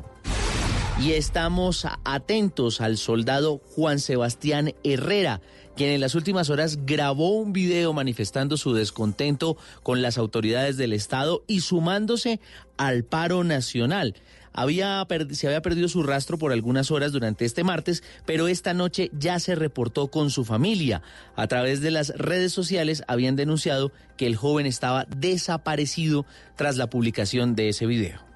Y 1.02 1.12
estamos 1.12 1.86
atentos 2.04 2.82
al 2.82 2.98
soldado 2.98 3.62
Juan 3.74 4.00
Sebastián 4.00 4.74
Herrera, 4.84 5.40
quien 5.74 5.88
en 5.88 6.02
las 6.02 6.14
últimas 6.14 6.50
horas 6.50 6.84
grabó 6.84 7.30
un 7.30 7.54
video 7.54 7.94
manifestando 7.94 8.58
su 8.58 8.74
descontento 8.74 9.56
con 9.82 10.02
las 10.02 10.18
autoridades 10.18 10.76
del 10.76 10.92
Estado 10.92 11.42
y 11.46 11.60
sumándose 11.60 12.38
al 12.76 13.04
paro 13.04 13.44
nacional. 13.44 14.14
Había 14.52 15.06
se 15.30 15.46
había 15.46 15.62
perdido 15.62 15.88
su 15.88 16.02
rastro 16.02 16.38
por 16.38 16.52
algunas 16.52 16.90
horas 16.90 17.12
durante 17.12 17.44
este 17.44 17.64
martes, 17.64 18.02
pero 18.26 18.48
esta 18.48 18.74
noche 18.74 19.10
ya 19.18 19.38
se 19.38 19.54
reportó 19.54 20.08
con 20.08 20.30
su 20.30 20.44
familia. 20.44 21.02
A 21.36 21.46
través 21.46 21.80
de 21.80 21.90
las 21.90 22.08
redes 22.16 22.52
sociales 22.52 23.02
habían 23.06 23.36
denunciado 23.36 23.92
que 24.16 24.26
el 24.26 24.36
joven 24.36 24.66
estaba 24.66 25.06
desaparecido 25.16 26.26
tras 26.56 26.76
la 26.76 26.90
publicación 26.90 27.54
de 27.54 27.68
ese 27.68 27.86
video. 27.86 28.30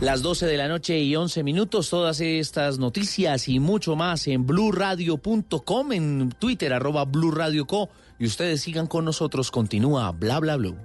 Las 0.00 0.20
12 0.20 0.44
de 0.44 0.58
la 0.58 0.68
noche 0.68 0.98
y 0.98 1.16
11 1.16 1.42
minutos, 1.42 1.88
todas 1.88 2.20
estas 2.20 2.78
noticias 2.78 3.48
y 3.48 3.60
mucho 3.60 3.96
más 3.96 4.26
en 4.26 4.44
blurradio.com, 4.44 5.92
en 5.92 6.34
Twitter, 6.38 6.74
arroba 6.74 7.06
blurradioco. 7.06 7.88
Y 8.18 8.26
ustedes 8.26 8.60
sigan 8.60 8.88
con 8.88 9.06
nosotros, 9.06 9.50
continúa 9.50 10.12
bla 10.12 10.38
bla 10.38 10.56
blue. 10.56 10.76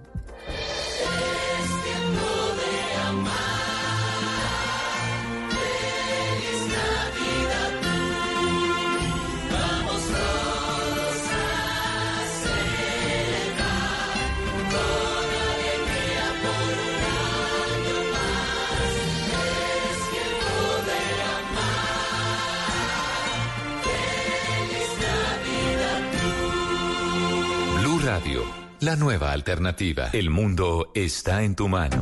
La 28.82 28.96
nueva 28.96 29.32
alternativa. 29.32 30.10
El 30.12 30.32
mundo 30.32 30.92
está 30.96 31.44
en 31.44 31.56
tu 31.56 31.68
mano. 31.68 32.02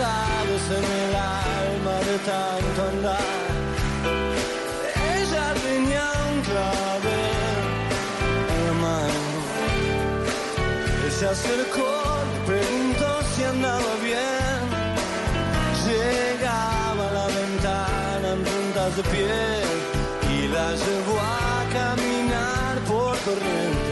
Cansados 0.00 0.64
en 0.78 0.84
el 1.02 1.14
alma 1.14 1.96
de 2.08 2.16
tanto 2.30 2.78
andar. 2.92 3.38
Ella 5.14 5.46
tenía 5.66 6.06
un 6.32 6.40
clavel 6.48 7.56
en 8.54 8.60
la 8.66 8.74
mano. 8.86 9.22
Él 11.04 11.12
se 11.12 11.26
acercó, 11.26 11.92
preguntó 12.46 13.08
si 13.34 13.44
andaba 13.44 13.94
bien. 14.02 14.60
Llegaba 15.86 17.02
a 17.08 17.12
la 17.18 17.26
ventana 17.40 18.28
en 18.34 18.42
puntas 18.50 18.96
de 18.96 19.02
pie 19.14 19.42
y 20.34 20.48
la 20.48 20.68
llevó 20.84 21.16
a 21.20 21.58
caminar 21.78 22.78
por 22.88 23.18
corrientes. 23.18 23.89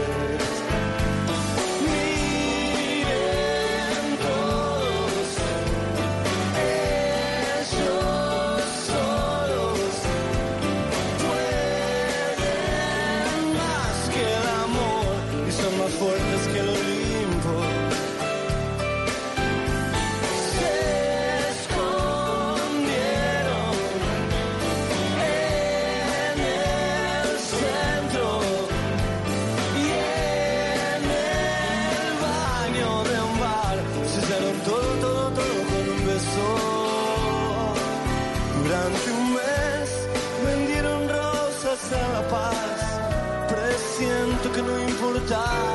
No 45.29 45.68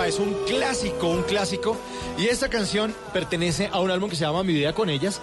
6 0.00 0.16
de 0.16 0.16
Fito 0.16 0.18
Páez, 0.18 0.18
un 0.18 0.34
clásico, 0.46 1.08
un 1.08 1.22
clásico. 1.22 1.76
Y 2.18 2.26
esta 2.26 2.48
canción 2.48 2.94
pertenece 3.12 3.68
a 3.72 3.80
un 3.80 3.90
álbum 3.90 4.08
que 4.08 4.16
se 4.16 4.24
llama 4.24 4.42
Mi 4.42 4.54
Vida 4.54 4.72
con 4.72 4.88
Ellas, 4.88 5.20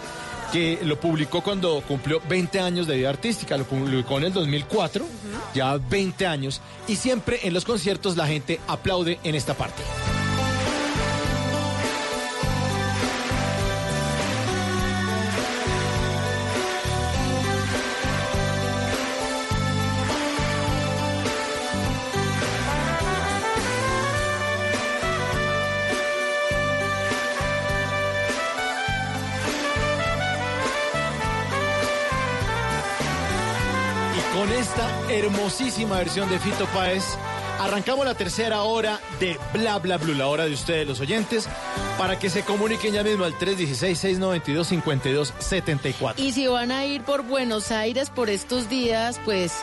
que 0.51 0.79
lo 0.83 0.99
publicó 0.99 1.41
cuando 1.41 1.81
cumplió 1.81 2.21
20 2.27 2.59
años 2.59 2.87
de 2.87 2.97
vida 2.97 3.09
artística, 3.09 3.57
lo 3.57 3.65
publicó 3.65 4.17
en 4.17 4.25
el 4.25 4.33
2004, 4.33 5.05
ya 5.53 5.77
20 5.77 6.25
años, 6.25 6.61
y 6.87 6.95
siempre 6.95 7.39
en 7.43 7.53
los 7.53 7.65
conciertos 7.65 8.15
la 8.15 8.27
gente 8.27 8.59
aplaude 8.67 9.19
en 9.23 9.35
esta 9.35 9.53
parte. 9.53 9.83
Versión 35.89 36.29
de 36.29 36.37
Fito 36.39 36.65
Páez, 36.73 37.03
arrancamos 37.59 38.05
la 38.05 38.15
tercera 38.15 38.63
hora 38.63 38.99
de 39.19 39.37
Bla 39.53 39.77
Bla 39.79 39.97
Blue, 39.97 40.13
la 40.13 40.27
hora 40.27 40.43
de 40.45 40.53
ustedes, 40.53 40.85
los 40.85 40.99
oyentes, 40.99 41.47
para 41.97 42.19
que 42.19 42.29
se 42.29 42.43
comuniquen 42.43 42.93
ya 42.93 43.01
mismo 43.01 43.23
al 43.23 43.33
316-692-5274. 43.39 46.15
Y 46.17 46.33
si 46.33 46.47
van 46.47 46.73
a 46.73 46.85
ir 46.85 47.01
por 47.03 47.23
Buenos 47.23 47.71
Aires 47.71 48.09
por 48.09 48.29
estos 48.29 48.67
días, 48.67 49.21
pues 49.23 49.53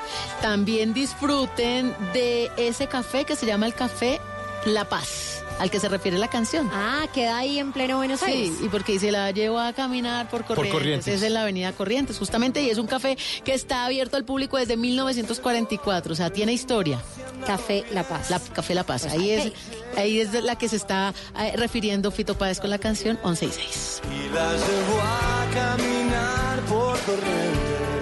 también 0.41 0.95
disfruten 0.95 1.95
de 2.15 2.51
ese 2.57 2.87
café 2.87 3.27
que 3.27 3.37
se 3.37 3.45
llama 3.45 3.67
el 3.67 3.75
Café 3.75 4.23
La 4.65 4.87
Paz, 4.87 5.34
al 5.59 5.71
que 5.71 5.81
se 5.81 5.89
refiere 5.89 6.19
la 6.19 6.29
canción. 6.29 6.69
Ah, 6.73 7.07
queda 7.13 7.39
ahí 7.39 7.59
en 7.59 7.73
pleno 7.73 7.97
Buenos 7.97 8.23
Aires. 8.23 8.53
Sí, 8.59 8.67
y 8.67 8.69
porque 8.69 8.99
se 8.99 9.13
la 9.13 9.31
llevo 9.31 9.59
a 9.59 9.73
caminar 9.73 10.29
por 10.29 10.45
Corrientes. 10.45 10.73
Corrientes. 10.73 11.15
Es 11.15 11.23
en 11.23 11.35
la 11.35 11.43
avenida 11.43 11.73
Corrientes, 11.73 12.19
justamente, 12.19 12.63
y 12.63 12.71
es 12.71 12.79
un 12.79 12.87
café 12.87 13.17
que 13.45 13.55
está 13.55 13.85
abierto 13.87 14.17
al 14.17 14.25
público 14.25 14.57
desde 14.57 14.77
1944, 14.77 16.13
o 16.13 16.17
sea, 16.17 16.31
tiene 16.31 16.53
historia. 16.53 17.01
Café 17.47 17.85
La 17.93 18.05
Paz. 18.05 18.31
La, 18.31 18.41
Café 18.41 18.75
La 18.75 18.85
Paz. 18.85 19.05
Ahí 19.07 19.31
es, 19.31 19.53
ahí 19.97 20.21
es 20.21 20.33
la 20.43 20.57
que 20.57 20.69
se 20.69 20.77
está 20.77 21.13
eh, 21.39 21.53
refiriendo 21.57 22.11
Fito 22.11 22.37
Páez 22.37 22.61
con 22.61 22.71
la 22.71 22.79
canción 22.79 23.19
11 23.23 23.47
y 23.47 23.51
6. 23.51 24.03
y 24.05 24.35
la 24.35 24.53
llevó 24.53 25.01
a 25.01 25.47
caminar 25.53 26.61
por 26.69 26.99
corrientes. 27.01 27.94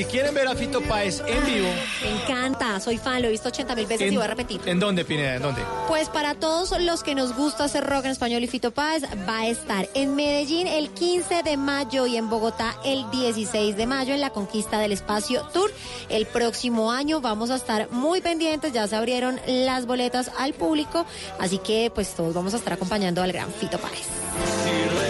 Si 0.00 0.06
quieren 0.06 0.32
ver 0.32 0.48
a 0.48 0.54
Fito 0.54 0.80
Páez 0.80 1.22
en 1.26 1.44
vivo, 1.44 1.68
Me 2.02 2.22
encanta, 2.22 2.80
soy 2.80 2.96
fan, 2.96 3.20
lo 3.20 3.28
he 3.28 3.32
visto 3.32 3.50
80 3.50 3.74
mil 3.74 3.84
veces 3.84 4.10
y 4.10 4.16
voy 4.16 4.24
a 4.24 4.28
repetir. 4.28 4.58
¿en 4.64 4.80
dónde, 4.80 5.04
Pineda? 5.04 5.34
¿En 5.34 5.42
dónde? 5.42 5.60
Pues 5.88 6.08
para 6.08 6.34
todos 6.34 6.70
los 6.80 7.02
que 7.02 7.14
nos 7.14 7.36
gusta 7.36 7.64
hacer 7.64 7.84
rock 7.84 8.06
en 8.06 8.12
español 8.12 8.42
y 8.42 8.46
Fito 8.46 8.70
Páez, 8.70 9.02
va 9.28 9.40
a 9.40 9.48
estar 9.48 9.90
en 9.92 10.14
Medellín 10.16 10.68
el 10.68 10.88
15 10.88 11.42
de 11.42 11.58
mayo 11.58 12.06
y 12.06 12.16
en 12.16 12.30
Bogotá 12.30 12.76
el 12.82 13.10
16 13.10 13.76
de 13.76 13.86
mayo 13.86 14.14
en 14.14 14.22
la 14.22 14.30
Conquista 14.30 14.78
del 14.78 14.92
Espacio 14.92 15.42
Tour. 15.52 15.70
El 16.08 16.24
próximo 16.24 16.90
año 16.92 17.20
vamos 17.20 17.50
a 17.50 17.56
estar 17.56 17.90
muy 17.90 18.22
pendientes, 18.22 18.72
ya 18.72 18.88
se 18.88 18.96
abrieron 18.96 19.38
las 19.46 19.84
boletas 19.84 20.30
al 20.38 20.54
público, 20.54 21.04
así 21.38 21.58
que 21.58 21.92
pues 21.94 22.14
todos 22.14 22.32
vamos 22.32 22.54
a 22.54 22.56
estar 22.56 22.72
acompañando 22.72 23.22
al 23.22 23.32
gran 23.32 23.52
Fito 23.52 23.76
Páez. 23.76 25.09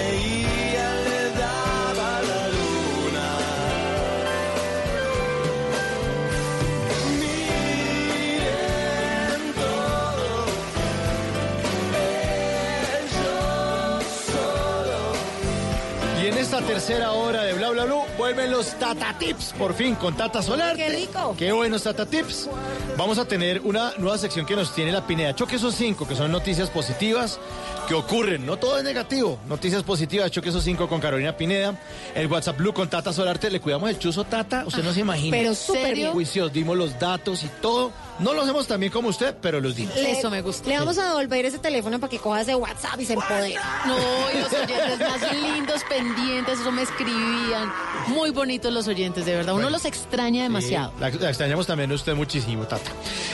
Esta 16.50 16.66
tercera 16.66 17.12
hora 17.12 17.44
de 17.44 17.52
Bla 17.52 17.70
Bla 17.70 17.84
Blue 17.84 18.02
vuelven 18.18 18.50
los 18.50 18.76
Tata 18.76 19.14
Tips, 19.16 19.54
por 19.56 19.72
fin, 19.72 19.94
con 19.94 20.16
Tata 20.16 20.42
Solar. 20.42 20.74
¡Qué 20.74 20.88
rico! 20.88 21.36
Qué 21.38 21.52
buenos 21.52 21.84
Tata 21.84 22.06
Tips. 22.06 22.50
Vamos 22.98 23.18
a 23.18 23.24
tener 23.24 23.60
una 23.60 23.92
nueva 23.98 24.18
sección 24.18 24.44
que 24.44 24.56
nos 24.56 24.74
tiene 24.74 24.90
la 24.90 25.06
Pineda. 25.06 25.32
Choque 25.32 25.54
esos 25.54 25.76
cinco, 25.76 26.08
que 26.08 26.16
son 26.16 26.32
noticias 26.32 26.68
positivas 26.68 27.38
que 27.86 27.94
ocurren. 27.94 28.44
No 28.44 28.56
todo 28.56 28.78
es 28.78 28.82
negativo. 28.82 29.38
Noticias 29.48 29.84
positivas, 29.84 30.28
choque 30.32 30.48
esos 30.48 30.64
cinco 30.64 30.88
con 30.88 31.00
Carolina 31.00 31.36
Pineda. 31.36 31.78
El 32.16 32.26
WhatsApp 32.26 32.56
Blue 32.56 32.74
con 32.74 32.90
Tata 32.90 33.12
Solarte. 33.12 33.48
Le 33.48 33.60
cuidamos 33.60 33.88
el 33.88 34.00
chuzo 34.00 34.24
Tata. 34.24 34.64
Usted 34.66 34.82
no 34.82 34.92
se 34.92 35.00
imagina. 35.00 35.36
pero 35.36 35.54
súper 35.54 35.94
bien. 35.94 36.10
Juicios, 36.10 36.52
dimos 36.52 36.76
los 36.76 36.98
datos 36.98 37.44
y 37.44 37.48
todo. 37.62 37.92
No 38.20 38.34
lo 38.34 38.42
hacemos 38.42 38.66
tan 38.66 38.78
bien 38.80 38.92
como 38.92 39.08
usted, 39.08 39.34
pero 39.40 39.60
los 39.60 39.74
dimos. 39.74 39.96
Eso 39.96 40.30
me 40.30 40.42
gusta. 40.42 40.68
Le 40.68 40.78
vamos 40.78 40.98
a 40.98 41.06
devolver 41.08 41.44
ese 41.46 41.58
teléfono 41.58 41.98
para 41.98 42.10
que 42.10 42.18
coja 42.18 42.42
ese 42.42 42.54
WhatsApp 42.54 43.00
y 43.00 43.04
se 43.06 43.14
empodere. 43.14 43.54
No, 43.86 43.96
y 44.34 44.40
los 44.40 44.52
oyentes 44.52 44.98
más 45.00 45.32
lindos, 45.32 45.80
pendientes, 45.88 46.60
eso 46.60 46.70
me 46.72 46.82
escribían. 46.82 47.72
Muy 48.08 48.30
bonitos 48.30 48.72
los 48.72 48.86
oyentes, 48.88 49.24
de 49.24 49.34
verdad. 49.36 49.54
Uno 49.54 49.62
Bueno. 49.62 49.70
los 49.70 49.84
extraña 49.84 50.42
demasiado. 50.42 50.90
Sí, 50.90 51.00
la, 51.00 51.10
la 51.10 51.28
extrañamos 51.28 51.66
también 51.66 51.90
a 51.92 51.94
usted 51.94 52.14
muchísimo, 52.14 52.64
Tata. 52.66 52.90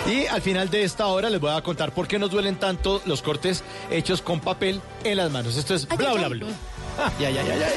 Y 0.09 0.27
al 0.27 0.41
final 0.43 0.71
de 0.71 0.85
esta 0.85 1.07
hora 1.07 1.31
les 1.31 1.41
voy 1.41 1.51
a 1.51 1.61
contar 1.63 1.93
por 1.93 2.07
qué 2.07 2.19
nos 2.19 2.31
duelen 2.31 2.57
tanto 2.57 3.03
los 3.07 3.23
cortes 3.23 3.65
hechos 3.91 4.23
con 4.23 4.41
papel 4.41 4.81
en 5.05 5.17
las 5.17 5.31
manos. 5.31 5.57
Esto 5.57 5.75
es 5.75 5.89
bla 5.89 6.13
bla 6.13 6.29
bla. 6.29 6.47
Ah, 6.99 7.11
ya, 7.21 7.29
ya, 7.31 7.43
ya, 7.43 7.57
ya. 7.59 7.69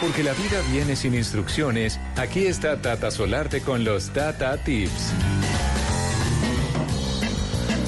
Porque 0.00 0.22
la 0.22 0.34
vida 0.34 0.60
viene 0.70 0.94
sin 0.94 1.14
instrucciones. 1.14 1.98
Aquí 2.16 2.46
está 2.46 2.80
Tata 2.80 3.10
Solarte 3.10 3.60
con 3.62 3.84
los 3.84 4.10
Tata 4.10 4.56
Tips. 4.58 5.12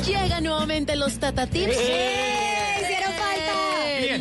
Llega 0.06 0.40
nuevamente 0.40 0.96
los 0.96 1.18
Tata 1.18 1.46
Tips. 1.46 1.72
¡Hicieron 1.72 2.37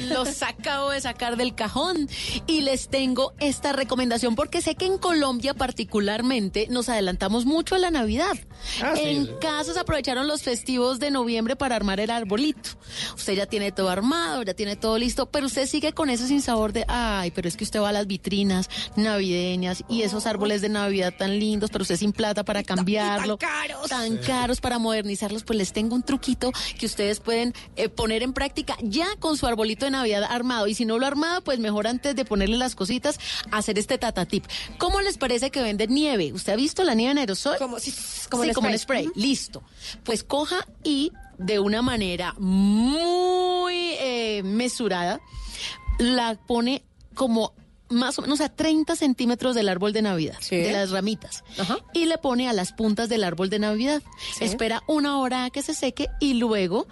Los 0.10 0.42
acabo 0.44 0.92
de 0.92 1.02
sacar 1.02 1.38
del 1.38 1.56
cajón 1.56 2.10
y 2.46 2.62
les 2.62 2.90
tengo 2.90 3.34
esta 3.40 3.74
recomendación 3.74 4.36
porque 4.36 4.62
sé 4.62 4.76
que 4.76 4.86
en 4.86 4.98
Colombia 4.98 5.54
particularmente 5.54 6.68
nos 6.70 6.90
adelantamos 6.90 7.46
mucho 7.46 7.76
a 7.76 7.78
la 7.78 7.92
Navidad. 7.92 8.38
Ah, 8.82 8.94
en 8.98 9.28
sí. 9.28 9.74
se 9.74 9.80
aprovecharon 9.80 10.28
los 10.28 10.44
festivos 10.44 11.00
de 11.00 11.12
noviembre 11.12 11.56
para 11.56 11.76
armar 11.76 12.00
el 12.00 12.10
arbolito. 12.10 12.72
Usted 13.16 13.34
ya 13.34 13.46
tiene 13.46 13.72
todo 13.72 13.90
armado, 13.90 14.44
ya 14.44 14.54
tiene 14.54 14.76
todo 14.76 14.98
listo, 14.98 15.30
pero 15.30 15.46
usted 15.46 15.68
sigue 15.68 15.94
con 15.94 16.10
ese 16.10 16.28
sin 16.28 16.42
sabor 16.42 16.74
de, 16.74 16.86
ay, 16.88 17.32
pero 17.32 17.48
es 17.48 17.58
que 17.58 17.64
usted 17.64 17.80
va 17.82 17.90
a 17.90 17.94
las 17.94 18.08
vitrinas 18.08 18.70
navideñas 18.96 19.84
y 19.88 20.02
esos 20.02 20.26
árboles 20.26 20.62
de 20.62 20.70
Navidad 20.70 21.14
tan 21.18 21.40
lindos, 21.40 21.70
pero 21.72 21.84
usted 21.84 21.98
sin 21.98 22.14
plata 22.14 22.44
para 22.44 22.64
cambiarlo. 22.64 23.38
caros. 23.38 23.90
Tan 23.90 24.18
caros 24.18 24.62
para 24.62 24.80
modernizarlos, 24.80 25.44
pues 25.44 25.58
les 25.58 25.74
tengo 25.74 25.96
un 25.96 26.04
truquito 26.04 26.52
que 26.80 26.86
ustedes 26.86 27.20
pueden 27.20 27.54
eh, 27.76 27.90
poner 27.90 28.24
en 28.24 28.34
práctica 28.34 28.76
ya 28.82 29.08
con 29.20 29.38
su 29.38 29.46
arbolito 29.46 29.67
de 29.76 29.92
Navidad 29.92 30.24
armado. 30.30 30.68
Y 30.68 30.74
si 30.74 30.86
no 30.86 30.98
lo 30.98 31.06
armado, 31.06 31.42
pues 31.42 31.60
mejor 31.60 31.88
antes 31.88 32.16
de 32.16 32.26
ponerle 32.26 32.58
las 32.58 32.76
cositas, 32.76 33.20
hacer 33.52 33.78
este 33.78 33.98
tata 33.98 34.26
tip. 34.26 34.46
¿Cómo 34.78 35.02
les 35.02 35.18
parece 35.18 35.52
que 35.52 35.62
venden 35.62 35.94
nieve? 35.94 36.34
¿Usted 36.34 36.54
ha 36.54 36.56
visto 36.56 36.84
la 36.84 36.94
nieve 36.94 37.12
en 37.12 37.18
aerosol? 37.20 37.58
Como, 37.58 37.80
sí, 37.80 37.94
como, 38.30 38.44
como 38.54 38.70
en 38.70 38.80
spray. 38.80 39.06
spray. 39.06 39.22
Listo. 39.22 39.64
Pues 40.04 40.24
coja 40.24 40.68
y 40.84 41.12
de 41.38 41.60
una 41.60 41.82
manera 41.82 42.34
muy 42.38 43.94
eh, 44.00 44.42
mesurada, 44.44 45.22
la 46.00 46.36
pone 46.36 46.84
como 47.14 47.54
más 47.90 48.20
o 48.20 48.22
menos 48.22 48.42
a 48.42 48.50
30 48.50 48.96
centímetros 48.96 49.56
del 49.56 49.70
árbol 49.70 49.94
de 49.94 50.02
Navidad, 50.02 50.38
de 50.50 50.72
las 50.72 50.92
ramitas. 50.92 51.44
Y 51.94 52.06
le 52.06 52.18
pone 52.18 52.50
a 52.50 52.54
las 52.54 52.74
puntas 52.74 53.10
del 53.10 53.24
árbol 53.24 53.50
de 53.50 53.60
Navidad. 53.60 54.02
Sí. 54.38 54.44
Espera 54.44 54.84
una 54.88 55.20
hora 55.20 55.46
a 55.46 55.50
que 55.50 55.62
se 55.62 55.74
seque 55.74 56.08
y 56.20 56.34
luego 56.34 56.88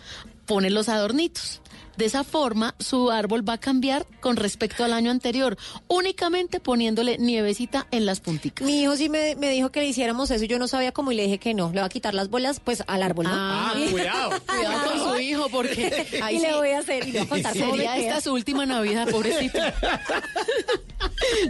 pone 0.45 0.69
los 0.69 0.89
adornitos. 0.89 1.61
De 1.97 2.05
esa 2.05 2.23
forma, 2.23 2.75
su 2.79 3.09
árbol 3.11 3.47
va 3.47 3.53
a 3.53 3.57
cambiar 3.57 4.05
con 4.19 4.35
respecto 4.35 4.83
al 4.83 4.93
año 4.93 5.11
anterior, 5.11 5.57
únicamente 5.87 6.59
poniéndole 6.59 7.17
nievecita 7.17 7.87
en 7.91 8.05
las 8.05 8.19
punticas. 8.19 8.65
Mi 8.65 8.81
hijo 8.83 8.95
sí 8.97 9.09
me, 9.09 9.35
me 9.35 9.49
dijo 9.49 9.71
que 9.71 9.79
le 9.79 9.87
hiciéramos 9.87 10.29
eso 10.31 10.43
y 10.43 10.47
yo 10.47 10.59
no 10.59 10.67
sabía 10.67 10.91
cómo 10.91 11.11
y 11.11 11.15
le 11.15 11.23
dije 11.23 11.37
que 11.37 11.53
no. 11.53 11.71
Le 11.73 11.79
va 11.79 11.85
a 11.85 11.89
quitar 11.89 12.13
las 12.13 12.29
bolas 12.29 12.59
pues 12.59 12.83
al 12.87 13.03
árbol, 13.03 13.25
¿no? 13.25 13.31
Ah, 13.33 13.73
cuidado. 13.91 14.31
Cuidado 14.45 14.89
con 14.91 15.13
su 15.15 15.19
hijo, 15.19 15.49
porque 15.49 16.07
ahí 16.23 16.37
y 16.37 16.39
le 16.39 16.53
voy 16.53 16.69
a 16.71 16.79
hacer 16.79 17.07
y 17.07 17.11
le 17.11 17.19
voy 17.19 17.27
a 17.27 17.29
contar 17.43 17.53
Sería 17.53 17.97
esta 17.97 18.21
su 18.21 18.33
última 18.33 18.65
Navidad, 18.65 19.07
pobrecito. 19.09 19.59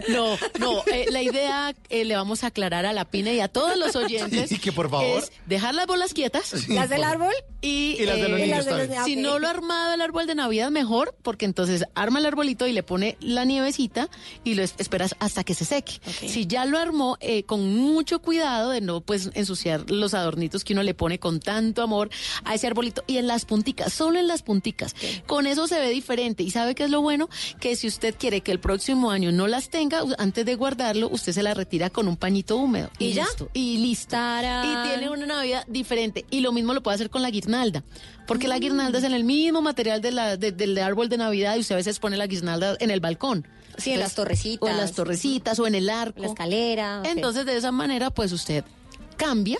No, 0.08 0.38
no, 0.58 0.82
eh, 0.86 1.06
la 1.10 1.22
idea 1.22 1.74
eh, 1.90 2.04
le 2.04 2.14
vamos 2.16 2.44
a 2.44 2.48
aclarar 2.48 2.86
a 2.86 2.92
la 2.92 3.04
PINE 3.04 3.34
y 3.34 3.40
a 3.40 3.48
todos 3.48 3.76
los 3.76 3.96
oyentes. 3.96 4.48
Sí, 4.48 4.58
que 4.58 4.72
por 4.72 4.88
favor. 4.90 5.18
Es 5.22 5.32
dejar 5.46 5.74
las 5.74 5.86
bolas 5.86 6.14
quietas. 6.14 6.68
Las 6.68 6.88
del 6.88 7.04
árbol 7.04 7.32
y, 7.60 7.96
Y 7.98 8.04
las 8.06 8.16
de 8.16 8.28
los 8.28 8.38
eh, 8.40 8.42
niños 8.42 8.56
las 8.58 8.64
de 8.66 8.70
los- 8.72 8.80
también. 8.82 9.04
si 9.04 9.14
ok. 9.16 9.18
no 9.22 9.38
lo 9.38 9.46
ha 9.46 9.50
armado 9.50 9.94
el 9.94 10.00
árbol 10.00 10.26
de 10.26 10.34
Navidad, 10.36 10.70
mejor, 10.70 11.16
porque 11.22 11.44
entonces 11.44 11.84
arma 11.94 12.20
el 12.20 12.26
arbolito 12.26 12.66
y 12.66 12.72
le 12.72 12.82
pone 12.84 13.16
la 13.20 13.44
nievecita 13.44 14.08
y 14.44 14.54
lo 14.54 14.62
es- 14.62 14.74
esperas 14.78 15.16
hasta 15.18 15.42
que 15.42 15.54
se 15.54 15.64
seque. 15.64 15.94
Si 16.28 16.46
ya 16.46 16.64
lo 16.64 16.78
armó, 16.78 17.16
eh, 17.20 17.42
con 17.42 17.76
mucho 17.76 18.20
cuidado 18.20 18.70
de 18.70 18.80
no 18.80 19.00
pues 19.00 19.30
ensuciar 19.34 19.90
los 19.90 20.14
adornitos 20.14 20.62
que 20.64 20.72
uno 20.74 20.82
le 20.82 20.94
pone 20.94 21.18
con 21.18 21.40
tanto 21.40 21.82
amor 21.82 22.10
a 22.44 22.54
ese 22.54 22.66
arbolito 22.68 23.02
y 23.06 23.16
en 23.16 23.26
las 23.26 23.44
punticas, 23.44 23.92
solo 23.92 24.18
en 24.18 24.28
las 24.28 24.42
punticas. 24.42 24.94
Con 25.26 25.46
eso 25.46 25.66
se 25.66 25.80
ve 25.80 25.90
diferente. 25.90 26.42
¿Y 26.42 26.50
sabe 26.50 26.74
qué 26.74 26.84
es 26.84 26.90
lo 26.90 27.02
bueno? 27.02 27.28
Que 27.60 27.74
si 27.76 27.86
usted 27.86 28.14
quiere 28.18 28.42
que 28.42 28.52
el 28.52 28.60
próximo 28.60 29.10
año 29.10 29.32
no 29.32 29.46
las 29.46 29.70
tenga, 29.70 30.02
antes 30.18 30.44
de 30.44 30.54
guardarlo, 30.54 31.08
usted 31.08 31.32
se 31.32 31.42
la 31.42 31.54
retira 31.54 31.90
con 31.90 32.06
un 32.08 32.16
pañito 32.16 32.56
húmedo. 32.56 32.90
¿Y 32.98 33.12
ya? 33.12 33.24
listo. 33.24 33.48
Y 33.54 33.78
listo. 33.78 34.16
Y 34.16 34.88
tiene 34.88 35.08
una 35.10 35.26
Navidad 35.26 35.64
diferente. 35.68 36.24
Y 36.30 36.40
lo 36.40 36.52
mismo 36.52 36.74
lo 36.74 36.82
puede 36.82 36.96
hacer 36.96 37.10
con 37.10 37.22
la 37.22 37.30
guirnalda. 37.30 37.82
Porque 38.26 38.48
la 38.48 38.58
guirnalda 38.58 38.98
es 38.98 39.04
en 39.04 39.14
el 39.14 39.22
mismo 39.22 39.62
material 39.62 40.00
de 40.00 40.10
la, 40.10 40.25
de- 40.36 40.50
del 40.52 40.76
árbol 40.78 41.08
de 41.08 41.16
Navidad 41.18 41.54
y 41.56 41.60
usted 41.60 41.74
a 41.74 41.78
veces 41.78 41.98
pone 42.00 42.16
la 42.16 42.26
guirnalda 42.26 42.76
en 42.80 42.90
el 42.90 43.00
balcón. 43.00 43.46
Sí, 43.78 43.92
en 43.92 44.00
las 44.00 44.14
torrecitas. 44.14 44.68
O 44.68 44.72
en 44.72 44.76
las 44.78 44.92
torrecitas 44.92 45.58
o 45.60 45.66
en 45.66 45.74
el 45.76 45.88
arco. 45.90 46.22
La 46.22 46.28
escalera. 46.28 47.02
Entonces, 47.04 47.44
de 47.46 47.56
esa 47.56 47.70
manera, 47.70 48.10
pues 48.10 48.32
usted 48.32 48.64
cambia 49.16 49.58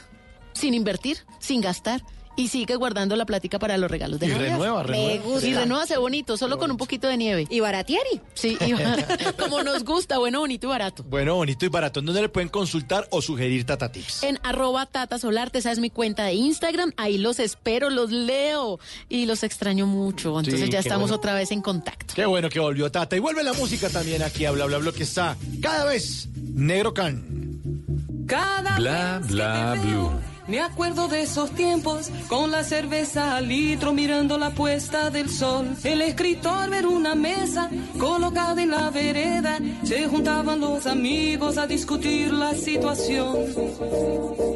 sin 0.54 0.74
invertir, 0.74 1.18
sin 1.38 1.60
gastar. 1.60 2.02
Y 2.36 2.48
sigue 2.48 2.76
guardando 2.76 3.16
la 3.16 3.24
plática 3.26 3.58
para 3.58 3.78
los 3.78 3.90
regalos 3.90 4.20
de 4.20 4.26
Y 4.26 4.28
Navidad. 4.30 4.50
renueva, 4.50 4.82
Me 4.82 4.88
renueva. 4.88 5.24
gusta. 5.24 5.46
Y 5.46 5.54
renuévase 5.54 5.96
bonito, 5.96 6.36
solo 6.36 6.58
con 6.58 6.70
un 6.70 6.76
poquito 6.76 7.08
de 7.08 7.16
nieve. 7.16 7.46
Y 7.48 7.60
baratieri. 7.60 8.20
Sí, 8.34 8.58
y 8.60 8.72
como 9.38 9.62
nos 9.62 9.84
gusta, 9.84 10.18
bueno, 10.18 10.40
bonito 10.40 10.66
y 10.66 10.70
barato. 10.70 11.02
Bueno, 11.04 11.34
bonito 11.36 11.64
y 11.64 11.68
barato. 11.68 12.02
¿Dónde 12.02 12.20
le 12.20 12.28
pueden 12.28 12.48
consultar 12.50 13.08
o 13.10 13.22
sugerir 13.22 13.64
Tata 13.64 13.90
Tips? 13.90 14.22
En 14.22 14.38
arroba 14.42 14.84
Tata 14.86 15.18
Solarte, 15.18 15.58
esa 15.58 15.72
es 15.72 15.78
mi 15.78 15.90
cuenta 15.90 16.24
de 16.24 16.34
Instagram. 16.34 16.92
Ahí 16.96 17.16
los 17.18 17.38
espero, 17.38 17.88
los 17.90 18.10
leo 18.10 18.78
y 19.08 19.26
los 19.26 19.42
extraño 19.42 19.86
mucho. 19.86 20.38
Entonces 20.38 20.60
Sí, 20.66 20.70
ya 20.70 20.80
estamos 20.80 21.08
bueno. 21.10 21.16
otra 21.16 21.34
vez 21.34 21.50
en 21.52 21.62
contacto. 21.62 22.14
Qué 22.14 22.26
bueno 22.26 22.48
que 22.50 22.60
volvió 22.60 22.90
Tata. 22.90 23.16
Y 23.16 23.20
vuelve 23.20 23.42
la 23.44 23.54
música 23.54 23.88
también 23.88 24.22
aquí 24.22 24.44
a 24.44 24.50
Bla 24.50 24.66
Bla 24.66 24.78
Bla 24.78 24.92
que 24.92 25.04
está 25.04 25.36
cada 25.62 25.86
vez 25.86 26.28
Negro 26.36 26.92
Can. 26.92 28.24
Cada 28.26 28.76
Bla, 28.76 29.18
vez 29.20 29.28
bla, 29.30 29.74
blue. 29.82 30.10
Me 30.48 30.60
acuerdo 30.60 31.08
de 31.08 31.22
esos 31.22 31.50
tiempos, 31.50 32.08
con 32.28 32.52
la 32.52 32.62
cerveza 32.62 33.36
al 33.36 33.48
litro 33.48 33.92
mirando 33.92 34.38
la 34.38 34.50
puesta 34.50 35.10
del 35.10 35.28
sol. 35.28 35.76
El 35.82 36.02
escritor 36.02 36.70
ver 36.70 36.86
una 36.86 37.16
mesa 37.16 37.68
colocada 37.98 38.62
en 38.62 38.70
la 38.70 38.90
vereda. 38.90 39.58
Se 39.82 40.06
juntaban 40.06 40.60
los 40.60 40.86
amigos 40.86 41.58
a 41.58 41.66
discutir 41.66 42.32
la 42.32 42.54
situación. 42.54 43.38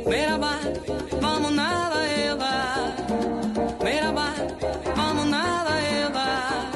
Merhaba, 0.06 0.58
vamos 1.20 1.52
nada, 1.52 2.24
Eva. 2.24 2.94
Merhaba, 3.82 4.34
vamos 4.96 5.26
nada, 5.26 5.72
Eva. 5.98 6.70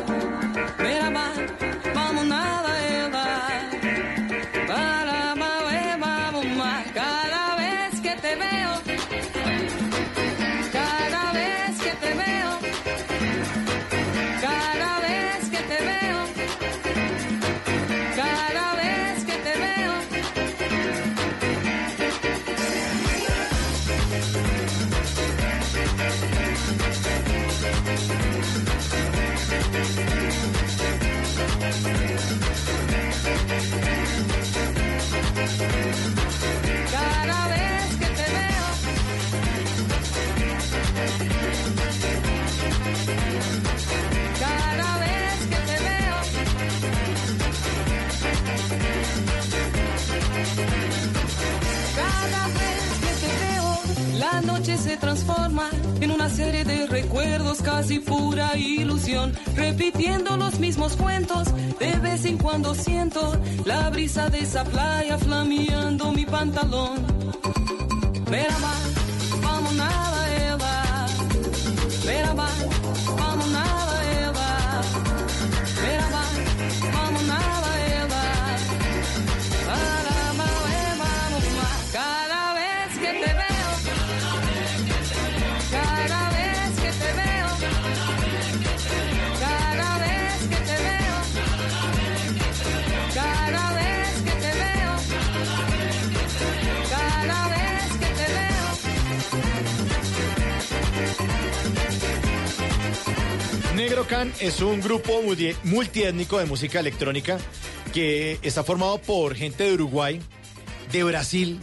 Merhaba, 0.79 1.33
vamos 1.95 2.27
nada, 2.27 3.07
Eva. 3.07 3.27
Para, 4.67 5.35
va, 5.35 6.01
vamos 6.01 6.45
vez 6.47 7.24
casi 57.65 57.99
pura 57.99 58.57
ilusión. 58.57 59.33
Repitiendo 59.57 60.37
los 60.37 60.61
mismos 60.61 60.97
cuentos, 60.97 61.49
de 61.81 61.99
vez 61.99 62.25
en 62.25 62.39
cuando 62.39 62.75
siento 62.75 63.37
la 63.65 63.91
brisa 63.91 64.29
de 64.29 64.41
esa 64.41 64.65
playa 64.65 65.19
flameando 65.19 66.13
mi 66.13 66.25
pantalón. 66.27 67.05
Negro 103.85 104.07
Can 104.07 104.33
es 104.41 104.63
un 104.63 104.81
grupo 104.81 105.21
multi- 105.23 105.55
multiétnico 105.65 106.39
de 106.39 106.47
música 106.47 106.81
electrónica 106.81 107.37
que 107.93 108.39
está 108.41 108.65
formado 108.65 108.97
por 108.97 109.35
gente 109.35 109.65
de 109.65 109.75
Uruguay, 109.75 110.23
de 110.91 111.05
Brasil, 111.05 111.61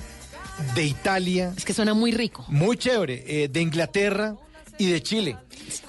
de 0.76 0.86
Italia. 0.86 1.52
Es 1.58 1.66
que 1.66 1.74
suena 1.74 1.96
muy 1.96 2.12
rico. 2.12 2.46
Muy 2.48 2.78
chévere. 2.78 3.24
eh, 3.26 3.48
de 3.48 3.62
Inglaterra 3.62 4.36
y 4.78 4.92
de 4.92 5.02
Chile. 5.02 5.36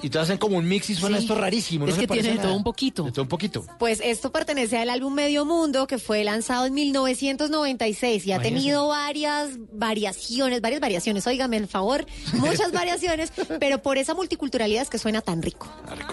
Y 0.01 0.09
todos 0.09 0.25
hacen 0.25 0.37
como 0.37 0.57
un 0.57 0.67
mix 0.67 0.89
y 0.89 0.95
suena 0.95 1.17
Sí. 1.17 1.23
esto 1.23 1.35
rarísimo. 1.35 1.85
no 1.85 1.91
Es 1.91 1.97
que 1.97 2.07
tiene 2.07 2.31
de 2.33 2.37
todo 2.39 2.55
un 2.55 2.63
poquito. 2.63 3.03
De 3.03 3.11
todo 3.11 3.23
un 3.23 3.29
poquito. 3.29 3.65
Pues 3.79 3.99
esto 4.03 4.31
pertenece 4.31 4.77
al 4.77 4.89
álbum 4.89 5.13
Medio 5.13 5.45
Mundo 5.45 5.87
que 5.87 5.97
fue 5.97 6.23
lanzado 6.23 6.65
en 6.65 6.73
1996 6.73 8.25
y 8.25 8.31
ha 8.31 8.39
tenido 8.39 8.87
varias 8.87 9.49
variaciones, 9.71 10.61
varias 10.61 10.81
variaciones, 10.81 11.25
óigame 11.27 11.57
el 11.57 11.67
favor, 11.67 12.05
muchas 12.33 12.71
variaciones, 12.71 13.31
pero 13.59 13.81
por 13.81 13.97
esa 13.97 14.13
multiculturalidad 14.13 14.83
es 14.83 14.89
que 14.89 14.97
suena 14.97 15.21
tan 15.21 15.41
rico. 15.41 15.67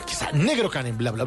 Quizá 0.06 0.32
negro 0.32 0.70
can 0.70 0.86
en 0.86 0.98
bla 0.98 1.10
bla 1.10 1.24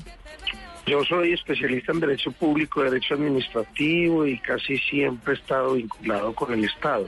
Yo 0.86 1.04
soy 1.04 1.32
especialista 1.32 1.92
en 1.92 2.00
Derecho 2.00 2.32
Público, 2.32 2.82
Derecho 2.82 3.14
Administrativo 3.14 4.26
y 4.26 4.38
casi 4.38 4.78
siempre 4.78 5.34
he 5.34 5.36
estado 5.36 5.74
vinculado 5.74 6.34
con 6.34 6.52
el 6.52 6.64
Estado. 6.64 7.06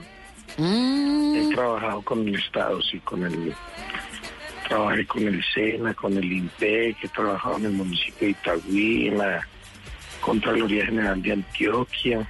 He 0.57 1.49
trabajado 1.53 2.01
con 2.01 2.27
el 2.27 2.35
Estado, 2.35 2.81
sí, 2.81 2.99
con 2.99 3.23
el... 3.23 3.53
Trabajé 4.67 5.05
con 5.05 5.27
el 5.27 5.43
SENA, 5.53 5.93
con 5.93 6.17
el 6.17 6.31
INPEC, 6.31 7.03
he 7.03 7.07
trabajado 7.09 7.57
en 7.57 7.65
el 7.65 7.71
municipio 7.73 8.27
de 8.27 8.29
Itagüí, 8.29 9.07
en 9.09 9.17
la 9.17 9.47
Contraloría 10.21 10.85
General 10.85 11.21
de 11.21 11.33
Antioquia 11.33 12.27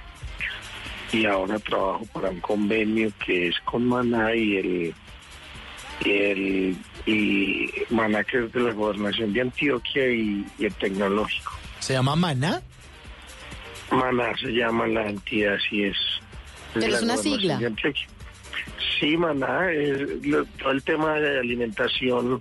y 1.12 1.26
ahora 1.26 1.60
trabajo 1.60 2.04
para 2.12 2.30
un 2.30 2.40
convenio 2.40 3.12
que 3.24 3.48
es 3.48 3.60
con 3.60 3.86
Maná 3.86 4.34
y 4.34 4.56
el 4.56 4.94
y 6.04 6.10
el 6.10 6.76
y 7.06 7.70
Maná 7.90 8.24
que 8.24 8.44
es 8.44 8.52
de 8.52 8.60
la 8.60 8.72
gobernación 8.72 9.32
de 9.32 9.42
Antioquia 9.42 10.08
y, 10.10 10.44
y 10.58 10.64
el 10.66 10.74
tecnológico. 10.74 11.52
¿Se 11.80 11.92
llama 11.92 12.16
Maná? 12.16 12.62
Maná 13.90 14.34
se 14.38 14.48
llama 14.52 14.86
la 14.86 15.06
entidad, 15.08 15.54
así 15.54 15.84
es. 15.84 15.96
Pero 16.72 16.86
es 16.96 17.02
una 17.02 17.16
sigla. 17.16 17.58
de 17.58 17.66
Antioquia. 17.66 18.06
Sí, 18.98 19.16
Maná, 19.16 19.70
es 19.70 20.24
lo- 20.26 20.44
todo 20.46 20.70
el 20.72 20.82
tema 20.82 21.14
de 21.14 21.38
alimentación 21.40 22.40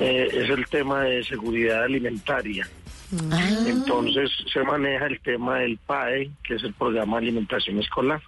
eh, 0.00 0.28
es 0.32 0.50
el 0.50 0.64
tema 0.66 1.02
de 1.02 1.24
seguridad 1.24 1.84
alimentaria. 1.84 2.68
Entonces 3.66 4.30
se 4.52 4.60
maneja 4.64 5.06
el 5.06 5.20
tema 5.20 5.58
del 5.58 5.78
PAE, 5.78 6.30
que 6.42 6.54
es 6.54 6.62
el 6.64 6.72
programa 6.74 7.18
de 7.18 7.26
alimentación 7.26 7.78
escolar. 7.78 8.20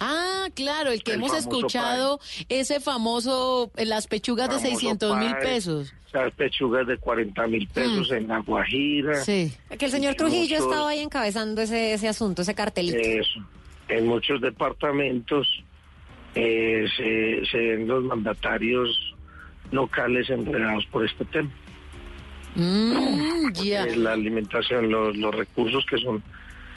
Ah, 0.00 0.25
claro, 0.54 0.90
el 0.92 1.02
que 1.02 1.12
El 1.12 1.18
hemos 1.18 1.34
escuchado, 1.36 2.20
ese 2.48 2.80
famoso, 2.80 3.70
eh, 3.76 3.84
las 3.86 4.06
pechugas 4.06 4.48
de 4.48 4.54
Famoso 4.56 4.70
600 4.70 5.18
mil 5.18 5.34
pesos. 5.36 5.92
Las 6.12 6.32
pechugas 6.34 6.86
de 6.86 6.96
40 6.96 7.46
mil 7.46 7.68
pesos 7.68 8.10
en 8.12 8.28
La 8.28 8.38
Guajira. 8.38 9.22
Sí. 9.24 9.52
Que 9.78 9.84
el 9.86 9.90
señor 9.90 10.14
Trujillo 10.14 10.56
Muchos- 10.56 10.70
estaba 10.72 10.88
ahí 10.90 11.00
encabezando 11.00 11.60
ese, 11.62 11.92
ese 11.92 12.08
asunto, 12.08 12.42
ese 12.42 12.54
cartelito. 12.54 12.96
Eso. 12.98 13.40
En 13.88 14.06
muchos 14.06 14.40
departamentos 14.40 15.46
eh, 16.34 16.86
se, 16.96 17.44
se 17.50 17.58
ven 17.58 17.86
los 17.88 18.02
mandatarios 18.04 19.14
locales 19.70 20.28
enredados 20.30 20.86
por 20.86 21.04
este 21.04 21.24
tema. 21.26 21.50
Mm, 22.54 23.52
ya. 23.62 23.84
Eh, 23.84 23.96
la 23.96 24.12
alimentación, 24.14 24.90
los, 24.90 25.16
los 25.16 25.34
recursos 25.34 25.84
que 25.86 25.98
son 25.98 26.22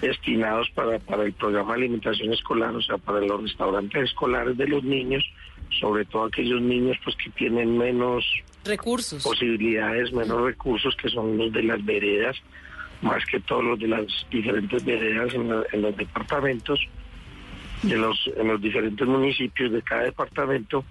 destinados 0.01 0.69
para, 0.71 0.99
para 0.99 1.23
el 1.23 1.33
programa 1.33 1.73
de 1.73 1.81
alimentación 1.81 2.31
escolar, 2.33 2.73
o 2.75 2.81
sea, 2.81 2.97
para 2.97 3.19
los 3.21 3.41
restaurantes 3.41 4.03
escolares 4.03 4.57
de 4.57 4.67
los 4.67 4.83
niños, 4.83 5.23
sobre 5.79 6.05
todo 6.05 6.25
aquellos 6.25 6.61
niños 6.61 6.97
pues 7.03 7.15
que 7.17 7.29
tienen 7.31 7.77
menos 7.77 8.25
Recursos. 8.63 9.23
posibilidades, 9.23 10.11
menos 10.13 10.41
recursos, 10.41 10.95
que 10.95 11.09
son 11.09 11.37
los 11.37 11.51
de 11.51 11.63
las 11.63 11.83
veredas, 11.83 12.37
más 13.01 13.23
que 13.25 13.39
todos 13.41 13.63
los 13.63 13.79
de 13.79 13.87
las 13.87 14.05
diferentes 14.31 14.83
veredas 14.83 15.33
en, 15.33 15.49
la- 15.49 15.63
en 15.71 15.81
los 15.81 15.95
departamentos, 15.95 16.79
de 17.83 17.95
los, 17.95 18.29
en 18.35 18.47
los 18.47 18.61
diferentes 18.61 19.07
municipios 19.07 19.71
de 19.71 19.81
cada 19.81 20.03
departamento, 20.03 20.83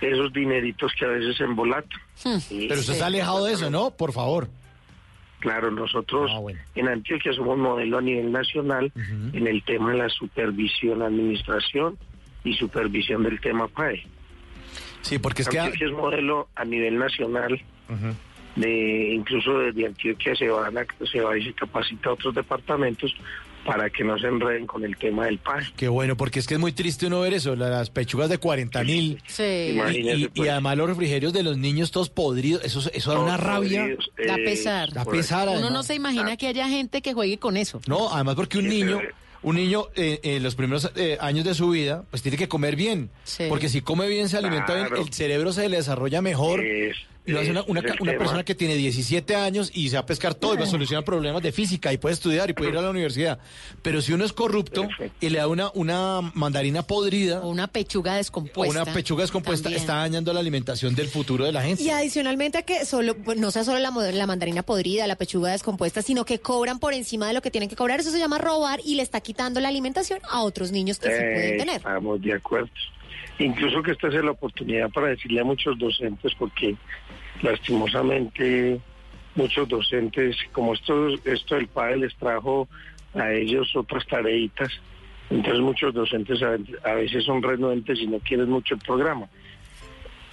esos 0.00 0.32
dineritos 0.32 0.92
que 0.98 1.04
a 1.04 1.08
veces 1.08 1.36
se 1.36 1.44
embolatan. 1.44 2.00
Y- 2.50 2.66
Pero 2.68 2.80
usted 2.80 2.94
está 2.94 3.06
alejado 3.06 3.44
de 3.44 3.52
eso, 3.52 3.70
¿no? 3.70 3.90
Por 3.92 4.12
favor. 4.12 4.48
Claro, 5.40 5.70
nosotros 5.70 6.30
en 6.74 6.88
Antioquia 6.88 7.32
somos 7.32 7.58
modelo 7.58 7.98
a 7.98 8.00
nivel 8.00 8.32
nacional 8.32 8.90
en 9.32 9.46
el 9.46 9.62
tema 9.62 9.92
de 9.92 9.98
la 9.98 10.08
supervisión, 10.08 11.02
administración 11.02 11.98
y 12.42 12.54
supervisión 12.54 13.22
del 13.22 13.40
tema 13.40 13.68
PAE. 13.68 14.06
Sí, 15.02 15.18
porque 15.18 15.42
es 15.42 15.48
que... 15.48 15.58
Antioquia 15.58 15.86
es 15.86 15.92
modelo 15.92 16.48
a 16.56 16.64
nivel 16.64 16.98
nacional 16.98 17.60
de 18.56 19.12
incluso 19.14 19.58
desde 19.58 19.86
Antioquia 19.86 20.34
se 20.34 20.48
van 20.48 20.78
a, 20.78 20.86
se 21.10 21.20
va 21.20 21.36
y 21.36 21.44
se 21.44 21.52
capacita 21.52 22.08
a 22.08 22.12
otros 22.14 22.34
departamentos 22.34 23.14
para 23.66 23.90
que 23.90 24.04
no 24.04 24.18
se 24.18 24.28
enreden 24.28 24.66
con 24.66 24.84
el 24.84 24.96
tema 24.96 25.26
del 25.26 25.38
PAE. 25.38 25.64
Qué 25.76 25.88
bueno, 25.88 26.16
porque 26.16 26.38
es 26.38 26.46
que 26.46 26.54
es 26.54 26.60
muy 26.60 26.72
triste 26.72 27.06
uno 27.06 27.20
ver 27.20 27.34
eso, 27.34 27.56
la- 27.56 27.68
las 27.68 27.90
pechugas 27.90 28.28
de 28.30 28.38
40 28.38 28.84
mil. 28.84 29.20
Sí. 29.26 29.42
Y, 29.42 29.80
y- 29.96 30.24
y 30.24 30.28
pues. 30.28 30.50
además 30.50 30.76
los 30.76 30.88
refrigerios 30.88 31.32
de 31.32 31.42
los 31.42 31.58
niños 31.58 31.90
todos 31.90 32.08
podridos, 32.08 32.64
eso, 32.64 32.80
eso 32.94 33.12
da 33.12 33.18
una 33.20 33.36
rabia. 33.36 33.80
podridos, 33.82 34.10
Da 34.26 34.36
eh, 34.36 34.44
pesar. 34.44 34.92
Da 34.92 35.04
pesar, 35.04 35.48
Uno 35.48 35.70
no 35.70 35.82
se 35.82 35.94
imagina 35.94 36.36
que 36.36 36.46
haya 36.46 36.68
gente 36.68 37.02
que 37.02 37.12
juegue 37.12 37.38
con 37.38 37.56
eso. 37.56 37.80
No, 37.86 38.12
además 38.12 38.36
porque 38.36 38.58
un 38.58 38.68
niño, 38.68 39.00
un 39.42 39.56
niño 39.56 39.84
eh, 39.96 40.20
en 40.22 40.42
los 40.42 40.54
primeros 40.54 40.90
eh, 40.96 41.18
años 41.20 41.44
de 41.44 41.54
su 41.54 41.70
vida, 41.70 42.04
pues 42.10 42.22
tiene 42.22 42.36
que 42.38 42.48
comer 42.48 42.76
bien. 42.76 43.10
Sí. 43.24 43.44
Porque 43.48 43.68
si 43.68 43.80
come 43.80 44.08
bien, 44.08 44.28
se 44.28 44.36
alimenta 44.38 44.74
bien, 44.74 44.88
el 44.96 45.12
cerebro 45.12 45.52
se 45.52 45.68
le 45.68 45.76
desarrolla 45.78 46.22
mejor. 46.22 46.64
Es- 46.64 46.96
lo 47.26 47.40
hace 47.40 47.50
una, 47.50 47.80
es 47.80 48.18
persona 48.18 48.44
que 48.44 48.54
tiene 48.54 48.74
17 48.76 49.34
años 49.36 49.70
y 49.74 49.88
se 49.88 49.96
va 49.96 50.00
a 50.00 50.06
pescar 50.06 50.34
todo 50.34 50.54
y 50.54 50.58
va 50.58 50.64
a 50.64 50.66
solucionar 50.66 51.04
problemas 51.04 51.42
de 51.42 51.52
física 51.52 51.92
y 51.92 51.98
puede 51.98 52.14
estudiar 52.14 52.48
y 52.50 52.52
puede 52.52 52.70
ir 52.70 52.76
a 52.76 52.82
la 52.82 52.90
universidad. 52.90 53.38
Pero 53.82 54.00
si 54.00 54.12
uno 54.12 54.24
es 54.24 54.32
corrupto 54.32 54.88
y 55.20 55.28
le 55.30 55.38
da 55.38 55.48
una, 55.48 55.70
una 55.74 56.20
mandarina 56.34 56.82
podrida 56.82 57.40
O 57.40 57.48
una 57.48 57.66
pechuga 57.66 58.14
o 58.14 58.16
descompuesta. 58.16 58.82
una 58.82 58.92
pechuga 58.92 59.22
descompuesta, 59.22 59.64
También. 59.64 59.80
está 59.80 59.96
dañando 59.96 60.32
la 60.32 60.40
alimentación 60.40 60.94
del 60.94 61.08
futuro 61.08 61.44
de 61.44 61.52
la 61.52 61.62
gente. 61.62 61.82
Y 61.82 61.90
adicionalmente 61.90 62.58
a 62.58 62.62
que 62.62 62.84
solo, 62.84 63.16
pues, 63.16 63.38
no 63.38 63.50
sea 63.50 63.64
solo 63.64 63.78
la, 63.78 63.90
la 63.90 64.26
mandarina 64.26 64.62
podrida, 64.62 65.06
la 65.06 65.16
pechuga 65.16 65.52
descompuesta, 65.52 66.02
sino 66.02 66.24
que 66.24 66.38
cobran 66.40 66.78
por 66.78 66.94
encima 66.94 67.26
de 67.28 67.34
lo 67.34 67.42
que 67.42 67.50
tienen 67.50 67.68
que 67.68 67.76
cobrar. 67.76 68.00
Eso 68.00 68.10
se 68.10 68.18
llama 68.18 68.38
robar 68.38 68.80
y 68.84 68.94
le 68.94 69.02
está 69.02 69.20
quitando 69.20 69.60
la 69.60 69.68
alimentación 69.68 70.20
a 70.30 70.42
otros 70.42 70.72
niños 70.72 70.98
que 70.98 71.08
sí 71.08 71.14
pueden 71.14 71.54
Eh, 71.54 71.58
tener. 71.58 71.76
Estamos 71.76 72.20
de 72.22 72.32
acuerdo. 72.34 72.68
Incluso 73.38 73.82
que 73.82 73.90
esta 73.92 74.10
sea 74.10 74.22
la 74.22 74.30
oportunidad 74.30 74.88
para 74.90 75.08
decirle 75.08 75.40
a 75.40 75.44
muchos 75.44 75.78
docentes, 75.78 76.32
porque 76.38 76.74
lastimosamente 77.42 78.80
muchos 79.34 79.68
docentes, 79.68 80.36
como 80.52 80.74
esto, 80.74 81.08
esto 81.24 81.54
del 81.54 81.68
PAE 81.68 81.98
les 81.98 82.14
trajo 82.16 82.68
a 83.14 83.32
ellos 83.32 83.74
otras 83.76 84.06
tareitas, 84.06 84.70
entonces 85.30 85.60
muchos 85.60 85.94
docentes 85.94 86.40
a, 86.42 86.94
veces 86.94 87.24
son 87.24 87.42
renuentes 87.42 87.98
y 87.98 88.06
no 88.06 88.18
quieren 88.20 88.50
mucho 88.50 88.74
el 88.74 88.80
programa. 88.80 89.28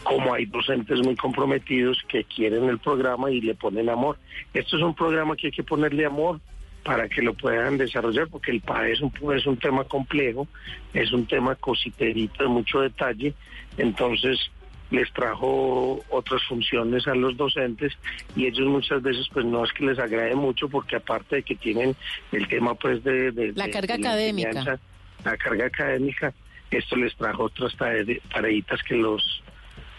Como 0.04 0.34
hay 0.34 0.46
docentes 0.46 1.00
muy 1.00 1.16
comprometidos 1.16 1.98
que 2.10 2.26
quieren 2.26 2.66
el 2.66 2.78
programa 2.80 3.32
y 3.32 3.40
le 3.40 3.56
ponen 3.56 3.90
amor. 3.90 4.18
Esto 4.54 4.78
es 4.78 4.84
un 4.84 4.94
programa 4.94 5.36
que 5.36 5.48
hay 5.48 5.54
que 5.54 5.64
ponerle 5.64 6.06
amor 6.06 6.42
para 6.84 7.08
que 7.08 7.22
lo 7.22 7.34
puedan 7.34 7.78
desarrollar, 7.78 8.28
porque 8.28 8.52
el 8.52 8.60
PAE 8.60 8.92
es 8.92 9.02
un, 9.02 9.12
es 9.34 9.46
un 9.46 9.58
tema 9.58 9.86
complejo, 9.86 10.48
es 10.94 11.14
un 11.14 11.26
tema 11.26 11.56
cositerito 11.56 12.44
de 12.44 12.50
mucho 12.50 12.82
detalle, 12.82 13.34
entonces 13.78 14.52
les 14.94 15.12
trajo 15.12 16.00
otras 16.12 16.44
funciones 16.44 17.08
a 17.08 17.16
los 17.16 17.36
docentes 17.36 17.92
y 18.36 18.46
ellos 18.46 18.68
muchas 18.68 19.02
veces 19.02 19.28
pues 19.34 19.44
no 19.44 19.64
es 19.66 19.74
que 19.74 19.86
les 19.86 19.98
agrade 19.98 20.36
mucho 20.36 20.70
porque 20.70 20.96
aparte 20.98 21.38
de 21.38 21.44
que 21.44 21.56
tienen 21.56 21.96
el 22.32 22.48
tema 22.48 22.76
pues 22.76 23.04
de... 23.04 23.32
de- 23.32 23.54
La 23.54 23.70
carga 23.70 23.98
de 23.98 24.04
académica. 24.08 24.80
La 25.26 25.36
carga 25.38 25.66
académica, 25.66 26.32
esto 26.70 26.96
les 26.96 27.16
trajo 27.16 27.46
otras 27.46 27.76
tare- 27.76 28.22
tareitas 28.32 28.84
que 28.84 28.96
los 28.96 29.42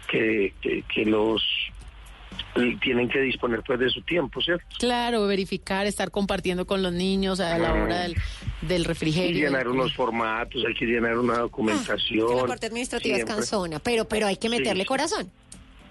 que, 0.06 0.52
que, 0.60 0.82
que 0.82 1.04
los 1.04 1.42
tienen 2.80 3.08
que 3.08 3.20
disponer 3.20 3.62
pues 3.66 3.80
de 3.80 3.90
su 3.90 4.00
tiempo, 4.02 4.40
¿cierto? 4.40 4.64
Claro, 4.78 5.26
verificar, 5.26 5.86
estar 5.86 6.10
compartiendo 6.10 6.66
con 6.66 6.82
los 6.82 6.92
niños 6.92 7.40
a 7.40 7.58
la 7.58 7.72
hora 7.72 8.02
del, 8.02 8.14
del 8.62 8.82
Y 8.82 8.84
refrigerio. 8.84 9.46
llenar 9.48 9.68
unos 9.68 9.92
formatos, 9.94 10.62
hay 10.66 10.74
que 10.74 10.86
llenar 10.86 11.18
una 11.18 11.38
documentación. 11.38 12.36
La 12.36 12.46
parte 12.46 12.66
administrativa 12.66 13.16
es 13.16 13.18
siempre. 13.22 13.34
cansona, 13.36 13.78
pero, 13.80 14.04
pero 14.06 14.26
hay 14.26 14.36
que 14.36 14.48
meterle 14.48 14.82
Sí. 14.84 14.86
corazón. 14.88 15.30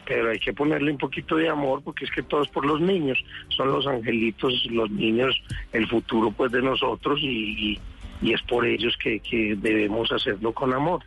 pero 0.06 0.32
hay 0.32 0.40
que 0.40 0.52
ponerle 0.52 0.92
un 0.92 0.98
poquito 0.98 1.38
de 1.38 1.48
amor 1.48 1.82
porque 1.82 2.04
es 2.04 2.12
que 2.12 2.22
todo 2.24 2.44
es 2.44 2.50
por 2.50 2.66
los 2.66 2.82
niños, 2.82 3.18
son 3.56 3.70
los 3.72 3.88
angelitos, 3.88 4.54
los 4.70 4.92
niños, 4.92 5.34
el 5.72 5.88
futuro 5.88 6.30
pues 6.32 6.52
de 6.52 6.62
nosotros 6.62 7.20
y, 7.22 7.72
y- 7.74 7.80
y 8.22 8.34
es 8.34 8.42
por 8.44 8.66
ellos 8.66 8.94
que, 9.02 9.20
que 9.22 9.56
debemos 9.58 10.12
hacerlo 10.12 10.54
con 10.54 10.74
amor. 10.74 11.04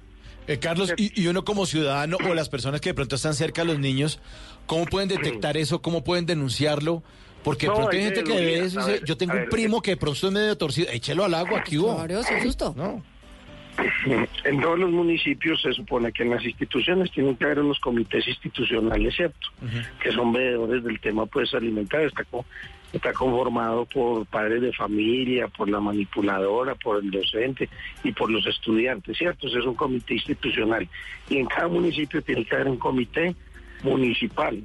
Eh, 0.49 0.59
Carlos, 0.59 0.95
y, 0.97 1.21
y 1.21 1.27
uno 1.27 1.45
como 1.45 1.67
ciudadano 1.67 2.17
o 2.27 2.33
las 2.35 2.49
personas 2.49 2.81
que 2.81 2.91
de 2.91 2.95
pronto 2.95 3.17
están 3.17 3.35
cerca 3.35 3.63
de 3.63 3.67
los 3.69 3.79
niños, 3.81 4.21
¿cómo 4.67 4.85
pueden 4.87 5.09
detectar 5.09 5.57
eso? 5.57 5.81
¿Cómo 5.81 6.03
pueden 6.05 6.27
denunciarlo? 6.27 7.03
Porque 7.43 7.67
de 7.67 7.71
No, 7.71 7.75
pronto 7.77 7.93
hay 7.93 7.99
hay 7.99 8.05
gente 8.07 8.25
que 8.25 8.35
ve 8.35 8.59
eso 8.65 8.81
y 8.81 8.93
dice, 8.93 9.05
yo 9.07 9.17
tengo 9.17 9.35
un 9.35 9.49
primo 9.49 9.81
que 9.81 9.93
de 9.93 9.97
pronto 9.97 10.27
es 10.27 10.33
medio 10.33 10.57
torcido, 10.59 10.89
échelo 10.91 11.25
al 11.25 11.35
agua, 11.35 11.61
aquí 11.61 11.79
hubo. 11.79 11.95
Claro, 11.97 12.23
sin 12.25 12.43
susto. 12.43 12.75
No. 12.77 13.03
En 14.45 14.61
todos 14.61 14.79
los 14.79 14.91
municipios 14.91 15.61
se 15.61 15.73
supone 15.75 16.11
que 16.11 16.23
en 16.23 16.31
las 16.31 16.43
instituciones 16.45 17.11
tienen 17.13 17.37
que 17.37 17.45
haber 17.45 17.61
unos 17.61 17.79
comités 17.79 18.27
institucionales, 18.27 19.15
¿cierto? 19.15 19.49
Que 20.03 20.13
son 20.13 20.33
veedores 20.33 20.83
del 20.83 20.99
tema 20.99 21.27
pues 21.27 21.53
alimentario. 21.53 22.09
Está, 22.09 22.25
co- 22.25 22.47
está 22.93 23.13
conformado 23.13 23.85
por 23.85 24.25
padres 24.27 24.63
de 24.63 24.73
familia, 24.73 25.49
por 25.49 25.69
la 25.69 25.79
manipuladora, 25.79 26.75
por 26.75 27.03
el 27.05 27.11
docente 27.11 27.69
y 28.03 28.13
por 28.13 28.31
los 28.31 28.47
estudiantes, 28.47 29.19
¿cierto? 29.19 29.47
Ese 29.47 29.59
es 29.59 29.67
un 29.67 29.75
comité 29.75 30.15
institucional. 30.15 30.89
Y 31.29 31.37
en 31.37 31.47
cada 31.47 31.69
municipio 31.69 32.23
tiene 32.23 32.45
que 32.47 32.55
haber 32.55 32.69
un 32.69 32.79
comité 32.79 33.35
municipal. 33.87 34.63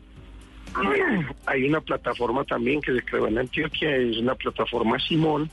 Hay 1.45 1.63
una 1.63 1.81
plataforma 1.81 2.43
también 2.43 2.81
que 2.81 2.93
se 2.93 3.03
creó 3.03 3.27
en 3.27 3.38
Antioquia, 3.38 3.95
es 3.95 4.17
una 4.17 4.36
plataforma 4.36 4.99
Simón, 4.99 5.49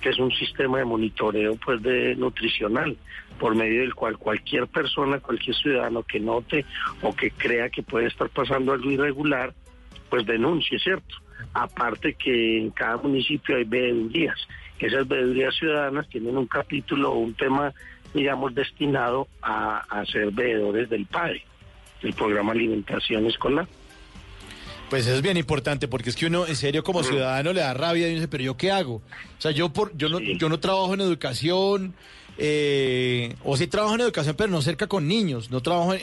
que 0.00 0.10
es 0.10 0.18
un 0.18 0.30
sistema 0.32 0.78
de 0.78 0.84
monitoreo 0.84 1.56
pues 1.56 1.82
de 1.82 2.16
nutricional 2.16 2.96
por 3.38 3.54
medio 3.54 3.80
del 3.80 3.94
cual 3.94 4.16
cualquier 4.18 4.66
persona, 4.66 5.18
cualquier 5.18 5.56
ciudadano 5.56 6.02
que 6.02 6.20
note 6.20 6.64
o 7.02 7.14
que 7.14 7.30
crea 7.30 7.68
que 7.68 7.82
puede 7.82 8.06
estar 8.06 8.28
pasando 8.30 8.72
algo 8.72 8.90
irregular, 8.90 9.52
pues 10.08 10.26
denuncie, 10.26 10.78
¿cierto? 10.78 11.16
Aparte 11.54 12.14
que 12.14 12.58
en 12.58 12.70
cada 12.70 12.96
municipio 12.98 13.56
hay 13.56 13.64
veedurías. 13.64 14.38
Esas 14.78 15.06
veedurías 15.06 15.54
ciudadanas 15.54 16.08
tienen 16.08 16.36
un 16.36 16.46
capítulo 16.46 17.12
o 17.12 17.18
un 17.18 17.34
tema, 17.34 17.72
digamos, 18.14 18.54
destinado 18.54 19.28
a, 19.42 19.78
a 19.78 20.04
ser 20.06 20.30
veedores 20.30 20.88
del 20.88 21.06
PAE, 21.06 21.42
el 22.02 22.14
programa 22.14 22.52
Alimentación 22.52 23.26
Escolar. 23.26 23.66
Pues 24.88 25.06
eso 25.06 25.14
es 25.16 25.22
bien 25.22 25.36
importante 25.36 25.86
porque 25.86 26.10
es 26.10 26.16
que 26.16 26.26
uno 26.26 26.46
en 26.48 26.56
serio 26.56 26.82
como 26.82 27.04
ciudadano 27.04 27.52
le 27.52 27.60
da 27.60 27.74
rabia 27.74 28.08
y 28.08 28.14
dice, 28.14 28.26
pero 28.26 28.42
yo 28.42 28.56
qué 28.56 28.72
hago? 28.72 28.94
O 28.96 29.40
sea, 29.40 29.52
yo 29.52 29.72
por 29.72 29.96
yo 29.96 30.08
no 30.08 30.18
yo 30.20 30.48
no 30.48 30.58
trabajo 30.58 30.92
en 30.94 31.00
educación 31.00 31.94
eh, 32.38 33.34
o 33.44 33.56
sí 33.56 33.66
trabajo 33.68 33.94
en 33.94 34.00
educación 34.00 34.34
pero 34.36 34.50
no 34.50 34.62
cerca 34.62 34.88
con 34.88 35.06
niños, 35.06 35.50
no 35.52 35.60
trabajo 35.60 35.94
en, 35.94 36.00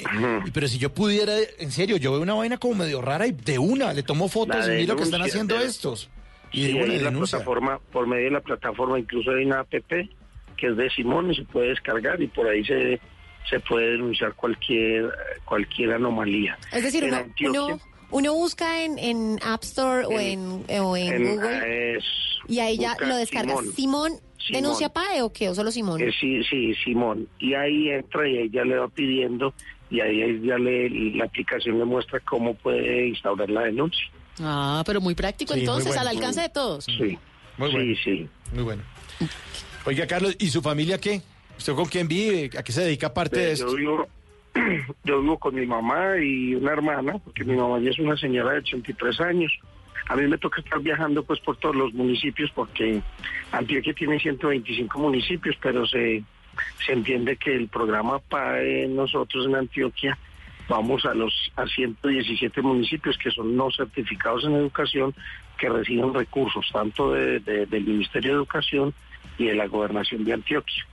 pero 0.53 0.67
si 0.69 0.77
yo 0.77 0.93
pudiera 0.93 1.33
en 1.59 1.71
serio, 1.71 1.97
yo 1.97 2.11
veo 2.13 2.21
una 2.21 2.35
vaina 2.35 2.57
como 2.57 2.75
medio 2.75 3.01
rara 3.01 3.27
y 3.27 3.33
de 3.33 3.59
una 3.59 3.91
le 3.91 4.03
tomo 4.03 4.29
fotos 4.29 4.65
y 4.67 4.71
miro 4.71 4.93
lo 4.93 4.97
que 4.99 5.03
están 5.03 5.21
haciendo 5.21 5.57
de- 5.57 5.65
estos. 5.65 6.09
Y 6.53 6.67
Sí, 6.67 6.71
de 6.73 6.83
una 6.85 6.93
la 6.93 7.11
plataforma, 7.11 7.79
por 7.91 8.07
medio 8.07 8.23
de 8.25 8.31
la 8.31 8.39
plataforma, 8.39 8.97
incluso 8.97 9.31
hay 9.31 9.43
una 9.43 9.59
app 9.59 9.69
que 9.69 10.67
es 10.67 10.77
de 10.77 10.89
Simón 10.91 11.29
y 11.31 11.35
se 11.35 11.43
puede 11.43 11.69
descargar 11.69 12.21
y 12.21 12.27
por 12.27 12.47
ahí 12.47 12.63
se, 12.63 13.01
se 13.49 13.59
puede 13.59 13.91
denunciar 13.91 14.33
cualquier 14.33 15.09
cualquier 15.45 15.93
anomalía. 15.93 16.57
Es 16.71 16.83
decir, 16.83 17.03
En 17.05 17.13
uno, 17.13 17.65
uno, 17.65 17.79
uno 18.11 18.33
busca 18.33 18.83
en, 18.83 18.97
en 18.99 19.39
App 19.43 19.63
Store 19.63 20.05
o 20.05 20.19
en, 20.19 20.63
o 20.81 20.97
en, 20.97 21.13
en- 21.13 21.35
Google 21.35 21.97
es- 21.97 22.03
y 22.47 22.59
ahí 22.59 22.77
ya 22.77 22.95
lo 23.05 23.15
descarga. 23.17 23.55
Simón. 23.57 23.73
Simón, 23.75 24.11
Simón. 24.37 24.61
denuncia 24.61 24.89
PAE 24.89 25.21
o 25.21 25.33
qué? 25.33 25.49
¿O 25.49 25.55
solo 25.55 25.69
Simón? 25.71 26.01
Eh, 26.01 26.11
sí, 26.19 26.41
sí, 26.49 26.73
Simón. 26.83 27.27
Y 27.39 27.53
ahí 27.53 27.89
entra 27.89 28.27
y 28.27 28.37
ahí 28.37 28.49
ya 28.49 28.63
le 28.63 28.77
va 28.77 28.87
pidiendo 28.87 29.53
y 29.89 29.99
ahí 30.01 30.39
ya 30.43 30.57
le, 30.57 30.89
la 31.15 31.25
aplicación 31.25 31.77
le 31.79 31.85
muestra 31.85 32.19
cómo 32.21 32.53
puede 32.53 33.07
instaurar 33.07 33.49
la 33.49 33.61
denuncia. 33.63 34.05
Ah, 34.39 34.83
pero 34.85 35.01
muy 35.01 35.15
práctico 35.15 35.53
Sí, 35.53 35.59
muy 35.59 35.65
entonces, 35.65 35.87
bueno. 35.87 36.01
al 36.01 36.07
alcance 36.09 36.41
de 36.41 36.49
todos. 36.49 36.85
Sí, 36.85 37.17
Muy 37.57 37.69
sí, 37.71 37.75
bueno. 37.75 37.95
sí. 38.03 38.29
Muy 38.53 38.63
bueno. 38.63 38.83
Oiga, 39.85 40.05
Carlos, 40.07 40.35
¿y 40.39 40.47
su 40.49 40.61
familia 40.61 40.99
qué? 40.99 41.21
¿Usted 41.57 41.73
con 41.73 41.85
quién 41.85 42.07
vive? 42.07 42.49
¿A 42.57 42.63
qué 42.63 42.71
se 42.71 42.81
dedica 42.83 43.07
aparte 43.07 43.37
de 43.39 43.55
Yo 43.55 43.65
esto? 43.65 43.75
vivo, 43.75 44.07
yo 45.03 45.21
vivo 45.21 45.37
con 45.39 45.55
mi 45.55 45.65
mamá 45.65 46.17
y 46.19 46.55
una 46.55 46.71
hermana, 46.73 47.17
porque 47.23 47.43
mi 47.43 47.55
mamá 47.55 47.79
ya 47.79 47.89
es 47.89 47.99
una 47.99 48.15
señora 48.17 48.51
de 48.53 48.59
83 48.59 49.19
años. 49.21 49.51
A 50.09 50.15
mí 50.15 50.25
me 50.27 50.37
toca 50.37 50.61
estar 50.61 50.79
viajando 50.79 51.23
pues 51.23 51.39
por 51.41 51.57
todos 51.57 51.75
los 51.75 51.93
municipios 51.93 52.49
porque 52.55 53.01
Antioquia 53.51 53.93
tiene 53.93 54.19
125 54.19 54.99
municipios, 54.99 55.55
pero 55.61 55.85
se, 55.85 56.23
se 56.85 56.93
entiende 56.93 57.35
que 57.35 57.53
el 57.55 57.67
programa 57.67 58.19
PAE 58.19 58.87
nosotros 58.87 59.47
en 59.47 59.55
Antioquia 59.55 60.17
vamos 60.69 61.05
a 61.05 61.13
los 61.13 61.33
a 61.55 61.65
117 61.65 62.61
municipios 62.61 63.17
que 63.17 63.31
son 63.31 63.55
no 63.55 63.69
certificados 63.71 64.45
en 64.45 64.53
educación 64.53 65.13
que 65.57 65.67
reciben 65.69 66.13
recursos 66.13 66.65
tanto 66.71 67.11
de- 67.11 67.39
de- 67.39 67.65
del 67.65 67.83
Ministerio 67.85 68.31
de 68.31 68.35
Educación 68.37 68.93
y 69.37 69.45
de 69.45 69.55
la 69.55 69.67
Gobernación 69.67 70.23
de 70.23 70.33
Antioquia. 70.33 70.85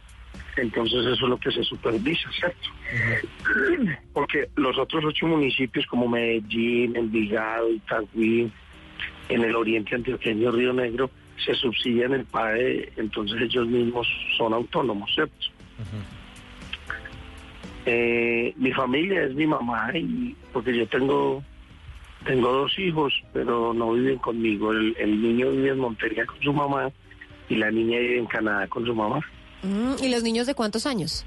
Entonces 0.57 1.01
eso 1.01 1.13
es 1.13 1.21
lo 1.21 1.39
que 1.39 1.51
se 1.51 1.65
supervisa, 1.65 2.31
¿cierto? 2.33 2.69
Porque 4.13 4.49
los 4.57 4.79
otros 4.79 5.05
ocho 5.05 5.27
municipios 5.27 5.87
como 5.87 6.09
Medellín, 6.09 6.97
Envigado, 6.97 7.71
Itagüí, 7.71 8.51
en 9.29 9.45
el 9.45 9.57
oriente 9.57 9.95
antioqueño, 9.95 10.53
Río 10.53 10.73
Negro, 10.73 11.11
se 11.45 11.55
subsidian 11.55 12.13
el 12.13 12.25
PAE, 12.25 12.93
entonces 12.97 13.41
ellos 13.43 13.67
mismos 13.67 14.07
son 14.37 14.53
autónomos, 14.53 15.13
¿cierto? 15.13 15.35
Eh, 17.87 18.55
mi 18.57 18.73
familia 18.73 19.25
es 19.25 19.35
mi 19.35 19.47
mamá 19.47 19.91
y 19.95 20.35
porque 20.53 20.75
yo 20.75 20.87
tengo 20.87 21.43
tengo 22.25 22.51
dos 22.51 22.79
hijos, 22.79 23.13
pero 23.33 23.75
no 23.75 23.93
viven 23.93 24.19
conmigo. 24.19 24.73
El, 24.73 24.97
el 24.99 25.21
niño 25.21 25.51
vive 25.51 25.71
en 25.71 25.79
Montería 25.79 26.25
con 26.25 26.41
su 26.41 26.53
mamá 26.53 26.91
y 27.49 27.57
la 27.57 27.71
niña 27.71 27.99
vive 27.99 28.19
en 28.19 28.27
Canadá 28.27 28.67
con 28.69 28.87
su 28.87 28.95
mamá. 28.95 29.21
Mm, 29.65 29.95
¿Y 30.03 30.09
los 30.09 30.23
niños 30.23 30.47
de 30.47 30.55
cuántos 30.55 30.87
años? 30.87 31.25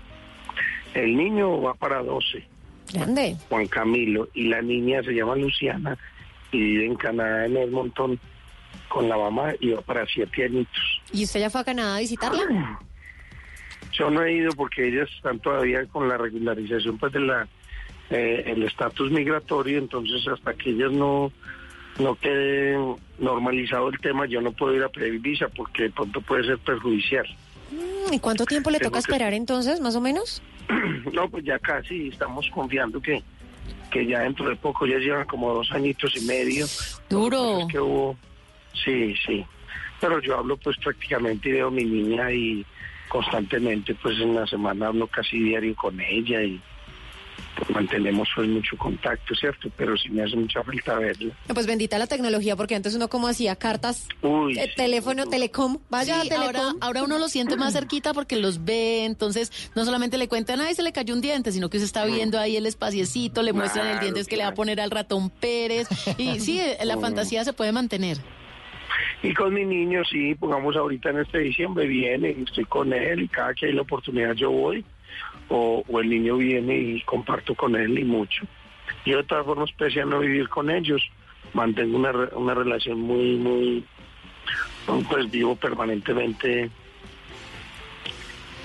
El 0.94 1.18
niño 1.18 1.62
va 1.62 1.74
para 1.74 2.02
12, 2.02 2.48
Grande. 2.94 3.36
Juan 3.50 3.68
Camilo, 3.68 4.30
y 4.34 4.48
la 4.48 4.62
niña 4.62 5.04
se 5.04 5.12
llama 5.12 5.36
Luciana 5.36 5.98
y 6.52 6.60
vive 6.60 6.86
en 6.86 6.96
Canadá 6.96 7.46
en 7.46 7.58
Edmonton 7.58 8.20
con 8.88 9.10
la 9.10 9.18
mamá 9.18 9.54
y 9.60 9.72
va 9.72 9.82
para 9.82 10.06
siete 10.06 10.46
añitos. 10.46 11.02
¿Y 11.12 11.26
usted 11.26 11.42
ya 11.42 11.50
fue 11.50 11.62
a 11.62 11.66
Canadá 11.66 11.98
a 11.98 12.00
visitarla? 12.00 12.44
Yo 13.92 14.10
no 14.10 14.24
he 14.24 14.34
ido 14.34 14.52
porque 14.54 14.88
ellas 14.88 15.10
están 15.16 15.40
todavía 15.40 15.86
con 15.88 16.08
la 16.08 16.18
regularización 16.18 16.98
pues 16.98 17.12
de 17.14 17.20
la 17.20 17.48
eh, 18.10 18.44
el 18.46 18.64
estatus 18.64 19.12
migratorio, 19.12 19.80
entonces 19.80 20.26
hasta 20.28 20.54
que 20.54 20.70
ellas 20.70 20.92
no 20.92 21.32
no 22.00 22.16
quede 22.16 22.78
normalizado 23.18 23.90
el 23.90 24.00
tema, 24.00 24.28
yo 24.28 24.40
no 24.40 24.52
puedo 24.52 24.76
ir 24.76 24.84
a 24.84 24.90
pedir 24.90 25.20
visa 25.20 25.48
porque 25.50 25.84
de 25.84 25.90
pronto 25.90 26.22
puede 26.22 26.44
ser 26.46 26.60
perjudicial. 26.60 27.26
Mm, 27.72 28.14
¿Y 28.14 28.20
cuánto 28.20 28.46
tiempo 28.46 28.70
le 28.70 28.80
Tengo 28.80 28.90
toca 28.92 28.98
que- 29.02 29.12
esperar 29.12 29.34
entonces, 29.34 29.80
más 29.80 29.96
o 29.96 30.02
menos? 30.02 30.42
No, 31.14 31.30
pues 31.30 31.46
ya 31.46 31.58
casi 31.60 32.10
estamos 32.10 32.50
confiando 32.50 33.02
que, 33.02 33.24
que 33.90 34.06
ya 34.06 34.20
dentro 34.20 34.50
de 34.50 34.56
poco, 34.58 34.86
ya 34.86 34.98
llevan 34.98 35.26
como 35.26 35.54
dos 35.54 35.72
añitos 35.72 36.16
y 36.18 36.22
medio. 36.26 36.66
Duro. 37.10 37.60
Es 37.62 37.68
que 37.72 37.80
hubo, 37.80 38.18
sí, 38.84 39.16
sí. 39.26 39.46
Pero 40.02 40.22
yo 40.22 40.38
hablo 40.38 40.58
pues 40.58 40.78
prácticamente 40.78 41.50
y 41.50 41.54
veo 41.54 41.68
a 41.70 41.72
mi 41.72 41.86
niña 41.86 42.32
y 42.32 42.66
constantemente 43.08 43.96
pues 43.96 44.20
en 44.20 44.36
la 44.36 44.46
semana 44.46 44.88
hablo 44.88 45.08
casi 45.08 45.40
diario 45.40 45.74
con 45.76 46.00
ella 46.02 46.42
y, 46.44 46.62
pues, 47.58 47.70
mantenemos 47.72 48.28
pues, 48.36 48.48
mucho 48.48 48.78
contacto, 48.78 49.34
¿cierto? 49.36 49.70
Pero 49.78 49.98
sí 49.98 50.10
me 50.10 50.24
hace 50.24 50.36
mucha 50.36 50.64
falta 50.64 51.00
verla. 51.00 51.34
No, 51.48 51.54
Pues 51.54 51.66
bendita 51.68 51.98
la 51.98 52.08
tecnología, 52.08 52.56
porque 52.56 52.76
antes 52.76 52.96
uno 52.96 53.08
como 53.08 53.28
hacía 53.28 53.56
cartas, 53.56 54.08
Uy, 54.22 54.58
eh, 54.60 54.72
teléfono, 54.76 55.26
telecom, 55.28 55.78
vaya 55.90 56.22
Sí, 56.22 56.30
a 56.30 56.36
ahora, 56.40 56.52
telecom. 56.60 56.78
ahora 56.82 57.04
uno 57.04 57.18
lo 57.20 57.28
siente 57.30 57.58
más 57.58 57.74
cerquita 57.74 58.14
porque 58.14 58.36
los 58.36 58.64
ve, 58.66 59.06
entonces 59.06 59.52
no 59.76 59.86
solamente 59.86 60.18
le 60.18 60.28
cuentan, 60.28 60.62
ay, 60.62 60.76
se 60.76 60.84
le 60.84 60.92
cayó 60.92 61.14
un 61.14 61.22
diente, 61.22 61.52
sino 61.52 61.70
que 61.70 61.78
usted 61.78 61.86
está 61.86 62.06
viendo 62.06 62.40
ahí 62.40 62.56
el 62.58 62.66
espaciecito, 62.66 63.42
le 63.42 63.54
muestran 63.54 63.86
el 63.88 63.94
Claro, 63.94 64.14
diente 64.14 64.30
que 64.30 64.38
le 64.38 64.44
va 64.44 64.50
a 64.50 64.54
poner 64.54 64.80
al 64.82 64.92
ratón 64.92 65.30
Pérez, 65.30 65.88
y 66.18 66.40
sí, 66.40 66.62
la 66.84 66.98
fantasía 66.98 67.44
se 67.44 67.54
puede 67.54 67.72
mantener. 67.72 68.18
Y 69.24 69.34
con 69.34 69.54
mi 69.54 69.66
niño, 69.66 70.04
sí, 70.06 70.36
pongamos 70.36 70.76
ahorita 70.76 71.10
en 71.10 71.20
este 71.20 71.40
diciembre, 71.40 71.88
viene, 71.88 72.36
y 72.38 72.44
estoy 72.44 72.66
con 72.66 72.94
él 72.94 73.22
y 73.24 73.28
cada 73.28 73.54
que 73.54 73.66
hay 73.68 73.74
la 73.74 73.82
oportunidad 73.82 74.34
yo 74.34 74.52
voy, 74.52 74.86
o, 75.50 75.84
el 76.00 76.10
niño 76.10 76.38
viene 76.38 76.78
y 76.78 77.02
comparto 77.02 77.56
con 77.56 77.76
él 77.76 77.98
y 77.98 78.04
mucho. 78.04 78.46
Y 79.06 79.12
de 79.12 79.24
todas 79.24 79.46
formas, 79.46 79.72
pese 79.72 80.02
a 80.02 80.06
no 80.06 80.20
vivir 80.20 80.50
con 80.50 80.70
ellos, 80.70 81.02
mantengo 81.54 81.98
una, 81.98 82.12
una 82.36 82.54
relación 82.54 83.00
muy, 83.00 83.36
muy, 83.38 83.86
pues 85.10 85.30
vivo 85.32 85.56
permanentemente 85.56 86.70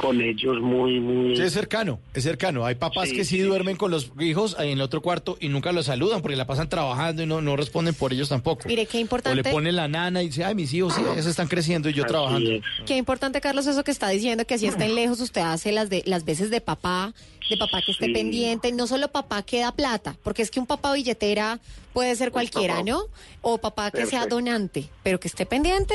con 0.03 0.21
ellos, 0.21 0.61
muy, 0.61 0.99
muy... 1.01 1.37
Sí, 1.37 1.43
es 1.43 1.53
cercano, 1.53 2.01
es 2.13 2.25
cercano. 2.25 2.67
Hay 2.67 2.75
papás 2.75 3.09
Sí, 3.09 3.15
que 3.17 3.25
sí, 3.25 3.39
duermen 3.39 3.77
con 3.77 3.91
los 3.93 4.11
hijos 4.21 4.57
ahí 4.59 4.69
en 4.73 4.79
el 4.79 4.83
otro 4.83 5.01
cuarto 5.01 5.37
y 5.41 5.49
nunca 5.49 5.71
los 5.73 5.87
saludan 5.87 6.21
porque 6.21 6.37
la 6.37 6.47
pasan 6.47 6.69
trabajando 6.69 7.23
y 7.23 7.27
no, 7.27 7.41
no 7.41 7.57
responden 7.57 7.95
por 7.95 8.13
ellos 8.13 8.29
tampoco. 8.29 8.67
Mire, 8.67 8.85
qué 8.87 8.97
O 8.97 8.99
le 8.99 9.03
importante, 9.03 9.51
ponen 9.51 9.77
la 9.77 9.87
nana 9.89 10.23
y 10.23 10.27
dice, 10.27 10.45
ay, 10.45 10.55
mis 10.57 10.75
hijos 10.75 10.95
sí, 10.95 11.03
se 11.23 11.31
están 11.31 11.47
creciendo 11.47 11.89
y 11.89 11.93
yo 11.93 12.03
Así 12.03 12.11
trabajando. 12.13 12.51
es. 12.51 12.63
qué 12.85 12.97
importante, 12.97 13.41
Carlos, 13.41 13.67
eso 13.69 13.85
que 13.85 13.93
está 13.93 14.09
diciendo, 14.09 14.45
que 14.45 14.55
así 14.55 14.67
estén 14.67 14.95
lejos, 14.97 15.21
usted 15.21 15.41
hace 15.43 15.71
las 15.73 15.89
de 15.89 16.03
las 16.05 16.25
veces 16.25 16.51
de 16.51 16.61
papá, 16.61 17.15
de 17.49 17.57
papá 17.57 17.81
que 17.87 17.93
esté 17.93 18.07
Sí. 18.07 18.13
pendiente, 18.13 18.73
no 18.73 18.87
solo 18.89 19.09
papá 19.09 19.43
que 19.45 19.61
da 19.61 19.71
plata, 19.73 20.17
porque 20.25 20.43
es 20.43 20.51
que 20.51 20.59
un 20.59 20.67
papá 20.67 20.93
billetera 20.93 21.61
puede 21.93 22.17
ser 22.17 22.33
cualquiera. 22.33 22.83
¿no? 22.83 23.03
O 23.41 23.59
papá 23.59 23.91
que 23.93 24.07
sea 24.07 24.27
donante, 24.27 24.89
pero 25.05 25.21
que 25.21 25.29
esté 25.29 25.47
pendiente, 25.47 25.95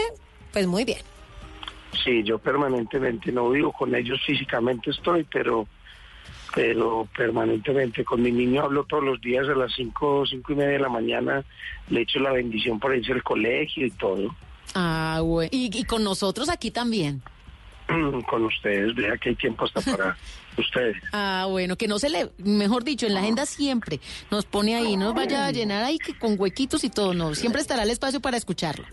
pues 0.53 0.65
muy 0.65 0.85
bien. 0.85 0.99
Sí, 2.03 2.23
yo 2.23 2.39
permanentemente 2.39 3.31
no 3.31 3.49
vivo 3.49 3.71
con 3.71 3.93
ellos 3.95 4.19
físicamente 4.25 4.91
estoy, 4.91 5.23
pero 5.23 5.67
pero 6.55 7.07
permanentemente 7.15 8.03
con 8.03 8.21
mi 8.21 8.31
niño 8.31 8.63
hablo 8.63 8.85
todos 8.85 9.03
los 9.03 9.21
días 9.21 9.47
a 9.47 9.53
las 9.53 9.73
cinco, 9.73 10.25
cinco 10.25 10.53
y 10.53 10.55
media 10.55 10.71
de 10.71 10.79
la 10.79 10.89
mañana, 10.89 11.43
le 11.89 12.01
echo 12.01 12.19
la 12.19 12.31
bendición 12.31 12.79
para 12.79 12.95
irse 12.95 13.11
al 13.11 13.21
colegio 13.21 13.85
y 13.85 13.91
todo. 13.91 14.35
Ah, 14.73 15.19
güey. 15.21 15.49
Y, 15.51 15.69
y 15.77 15.83
con 15.83 16.03
nosotros 16.03 16.49
aquí 16.49 16.71
también. 16.71 17.21
con 18.29 18.45
ustedes, 18.45 18.95
vea 18.95 19.17
que 19.17 19.29
hay 19.29 19.35
tiempo 19.35 19.65
hasta 19.65 19.81
para 19.81 20.17
ustedes. 20.57 20.97
Ah, 21.13 21.45
bueno, 21.49 21.75
que 21.75 21.87
no 21.87 21.99
se 21.99 22.09
le, 22.09 22.31
mejor 22.37 22.83
dicho, 22.83 23.05
en 23.05 23.13
la 23.13 23.21
agenda 23.21 23.45
siempre 23.45 23.99
nos 24.31 24.45
pone 24.45 24.75
ahí, 24.75 24.97
no 24.97 25.05
nos 25.05 25.15
vaya 25.15 25.45
a 25.45 25.51
llenar 25.51 25.83
ahí 25.83 25.97
que 25.97 26.17
con 26.17 26.39
huequitos 26.39 26.83
y 26.83 26.89
todo, 26.89 27.13
no, 27.13 27.35
siempre 27.35 27.61
estará 27.61 27.83
el 27.83 27.89
espacio 27.89 28.19
para 28.19 28.37
escucharlo. 28.37 28.85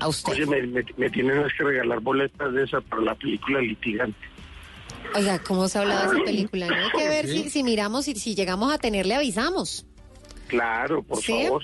A 0.00 0.08
usted. 0.08 0.32
Oye, 0.32 0.46
me, 0.46 0.62
me- 0.66 0.84
me 0.96 1.10
tienen 1.10 1.42
que 1.56 1.64
regalar 1.64 2.00
boletas 2.00 2.52
de 2.52 2.64
esa 2.64 2.80
para 2.80 3.02
la 3.02 3.14
película 3.14 3.60
Litigante. 3.60 4.18
Oiga, 5.14 5.38
¿cómo 5.40 5.68
se 5.68 5.78
ha 5.78 5.82
hablado 5.82 6.10
de 6.10 6.16
esa 6.16 6.24
película? 6.24 6.66
¿no? 6.66 6.74
Hay 6.74 6.90
que 6.90 7.08
ver 7.08 7.26
Sí. 7.26 7.44
si, 7.44 7.50
si 7.50 7.62
miramos 7.62 8.06
y 8.08 8.14
si 8.14 8.34
llegamos 8.34 8.72
a 8.72 8.78
tenerle 8.78 9.14
avisamos. 9.14 9.86
Claro, 10.48 11.02
por 11.02 11.22
Sí. 11.22 11.44
favor. 11.44 11.62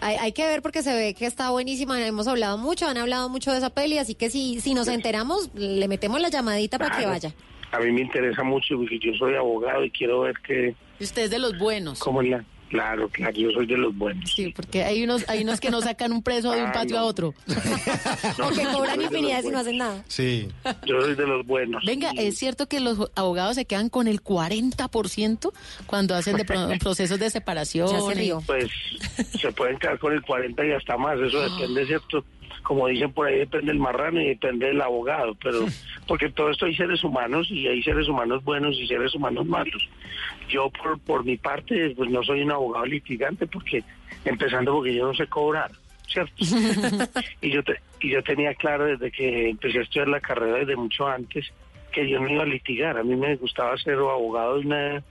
Hay, 0.00 0.16
hay 0.16 0.32
que 0.32 0.46
ver 0.46 0.60
porque 0.62 0.82
se 0.82 0.94
ve 0.94 1.14
que 1.14 1.26
está 1.26 1.50
buenísima. 1.50 2.04
Hemos 2.06 2.26
hablado 2.26 2.58
mucho, 2.58 2.86
han 2.86 2.98
hablado 2.98 3.28
mucho 3.28 3.50
de 3.52 3.58
esa 3.58 3.70
peli, 3.70 3.98
así 3.98 4.14
que 4.14 4.28
si, 4.30 4.60
si 4.60 4.74
nos 4.74 4.88
enteramos, 4.88 5.50
le 5.54 5.88
metemos 5.88 6.20
la 6.20 6.28
llamadita 6.28 6.78
para 6.78 6.98
que 6.98 7.06
vaya. 7.06 7.34
A 7.72 7.78
mí 7.80 7.90
me 7.92 8.02
interesa 8.02 8.42
mucho 8.42 8.76
porque 8.76 8.98
yo 8.98 9.12
soy 9.18 9.34
abogado 9.34 9.84
y 9.84 9.90
quiero 9.90 10.20
ver 10.20 10.34
que 10.46 10.74
Usted 11.00 11.22
es 11.24 11.30
de 11.30 11.38
los 11.38 11.58
buenos. 11.58 11.98
cómo 11.98 12.22
es 12.22 12.28
la... 12.30 12.44
Claro, 12.68 13.08
claro, 13.08 13.32
yo 13.36 13.50
soy 13.52 13.66
de 13.66 13.76
los 13.76 13.96
buenos. 13.96 14.30
Sí, 14.34 14.52
porque 14.54 14.82
hay 14.82 15.02
unos, 15.04 15.24
hay 15.28 15.42
unos 15.44 15.60
que 15.60 15.70
no 15.70 15.80
sacan 15.80 16.12
un 16.12 16.22
preso 16.22 16.50
de 16.52 16.62
un 16.62 16.68
Ah, 16.68 16.72
patio 16.72 16.96
no. 16.96 17.02
a 17.02 17.04
otro. 17.04 17.34
O 18.42 18.48
que 18.50 18.64
cobran 18.64 19.00
infinidad 19.00 19.42
y 19.44 19.48
no 19.50 19.58
hacen 19.58 19.78
nada. 19.78 20.04
Sí. 20.08 20.48
Yo 20.84 21.00
soy 21.00 21.14
de 21.14 21.26
los 21.26 21.46
buenos. 21.46 21.84
Venga, 21.84 22.10
¿es 22.16 22.36
cierto 22.38 22.66
que 22.68 22.80
los 22.80 23.10
abogados 23.14 23.54
se 23.54 23.64
quedan 23.66 23.88
con 23.88 24.08
el 24.08 24.20
40% 24.22 25.52
cuando 25.86 26.14
hacen 26.14 26.36
de 26.36 26.44
pro- 26.44 26.68
procesos 26.80 27.18
de 27.18 27.30
separación? 27.30 27.88
Ya 27.88 28.00
se 28.00 28.40
pues 28.46 28.70
se 29.40 29.52
pueden 29.52 29.78
quedar 29.78 29.98
con 29.98 30.12
el 30.12 30.22
40 30.22 30.66
y 30.66 30.72
hasta 30.72 30.96
más, 30.96 31.18
eso 31.20 31.40
depende, 31.48 31.86
¿cierto? 31.86 32.24
Como 32.62 32.88
dicen 32.88 33.12
por 33.12 33.26
ahí, 33.28 33.38
depende 33.38 33.66
del 33.68 33.78
marrano 33.78 34.20
y 34.20 34.26
depende 34.28 34.66
del 34.66 34.80
abogado, 34.80 35.34
pero 35.42 35.60
porque 36.06 36.28
todo 36.30 36.50
esto 36.50 36.66
hay 36.66 36.74
seres 36.74 37.02
humanos 37.04 37.48
y 37.50 37.66
hay 37.68 37.82
seres 37.82 38.08
humanos 38.08 38.42
buenos 38.44 38.76
y 38.78 38.86
seres 38.86 39.14
humanos 39.14 39.46
malos. 39.46 39.88
Yo 40.48 40.70
por, 40.70 40.98
por 41.00 41.24
mi 41.24 41.36
parte, 41.36 41.90
pues 41.96 42.10
no 42.10 42.22
soy 42.22 42.42
un 42.42 42.52
abogado 42.52 42.86
litigante 42.86 43.46
porque, 43.46 43.82
empezando 44.24 44.74
porque 44.74 44.94
yo 44.94 45.06
no 45.06 45.14
sé 45.14 45.26
cobrar, 45.28 45.70
¿cierto? 46.08 46.32
y, 47.40 47.50
yo 47.50 47.62
te- 47.62 47.80
y 48.00 48.10
yo 48.10 48.22
tenía 48.22 48.54
claro 48.54 48.84
desde 48.86 49.10
que 49.10 49.50
empecé 49.50 49.78
a 49.78 49.82
estudiar 49.82 50.08
la 50.08 50.20
carrera 50.20 50.58
desde 50.58 50.76
mucho 50.76 51.06
antes 51.06 51.46
que 51.92 52.08
yo 52.08 52.20
no 52.20 52.28
iba 52.28 52.42
a 52.42 52.46
litigar, 52.46 52.98
a 52.98 53.02
mí 53.04 53.16
me 53.16 53.36
gustaba 53.36 53.76
ser 53.78 53.94
abogado 53.94 54.58
de 54.58 54.66
una 54.66 55.02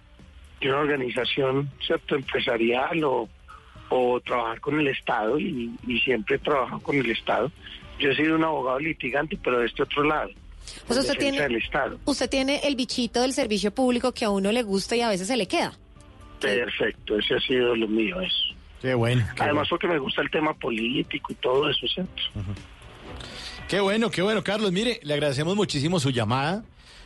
de 0.61 0.69
una 0.69 0.79
organización 0.79 1.69
cierto 1.85 2.15
empresarial 2.15 3.03
o, 3.03 3.27
o 3.89 4.19
trabajar 4.21 4.59
con 4.59 4.79
el 4.79 4.87
Estado 4.87 5.39
y, 5.39 5.71
y 5.87 5.99
siempre 5.99 6.35
he 6.35 6.39
trabajado 6.39 6.79
con 6.81 6.95
el 6.97 7.09
Estado. 7.11 7.51
Yo 7.99 8.11
he 8.11 8.15
sido 8.15 8.35
un 8.35 8.43
abogado 8.43 8.79
litigante, 8.79 9.37
pero 9.41 9.59
de 9.59 9.67
este 9.67 9.83
otro 9.83 10.03
lado. 10.03 10.29
Usted 10.89 11.17
tiene, 11.17 11.41
del 11.41 11.55
Estado. 11.57 11.99
usted 12.05 12.29
tiene 12.29 12.61
el 12.63 12.75
bichito 12.75 13.21
del 13.21 13.33
servicio 13.33 13.71
público 13.73 14.13
que 14.13 14.25
a 14.25 14.29
uno 14.29 14.51
le 14.51 14.63
gusta 14.63 14.95
y 14.95 15.01
a 15.01 15.09
veces 15.09 15.27
se 15.27 15.37
le 15.37 15.47
queda. 15.47 15.73
Perfecto, 16.41 17.17
ese 17.17 17.35
ha 17.35 17.39
sido 17.39 17.75
lo 17.75 17.87
mío, 17.87 18.19
eso. 18.21 18.55
Qué 18.81 18.93
bueno. 18.93 19.23
Qué 19.35 19.43
Además 19.43 19.53
bueno. 19.53 19.69
porque 19.69 19.87
me 19.87 19.99
gusta 19.99 20.21
el 20.21 20.29
tema 20.29 20.53
político 20.53 21.31
y 21.31 21.35
todo 21.35 21.69
eso, 21.69 21.87
¿cierto? 21.87 22.21
Qué 23.67 23.79
bueno, 23.79 24.11
qué 24.11 24.21
bueno, 24.21 24.43
Carlos. 24.43 24.71
Mire, 24.71 24.99
le 25.03 25.13
agradecemos 25.13 25.55
muchísimo 25.55 25.99
su 25.99 26.09
llamada. 26.11 26.63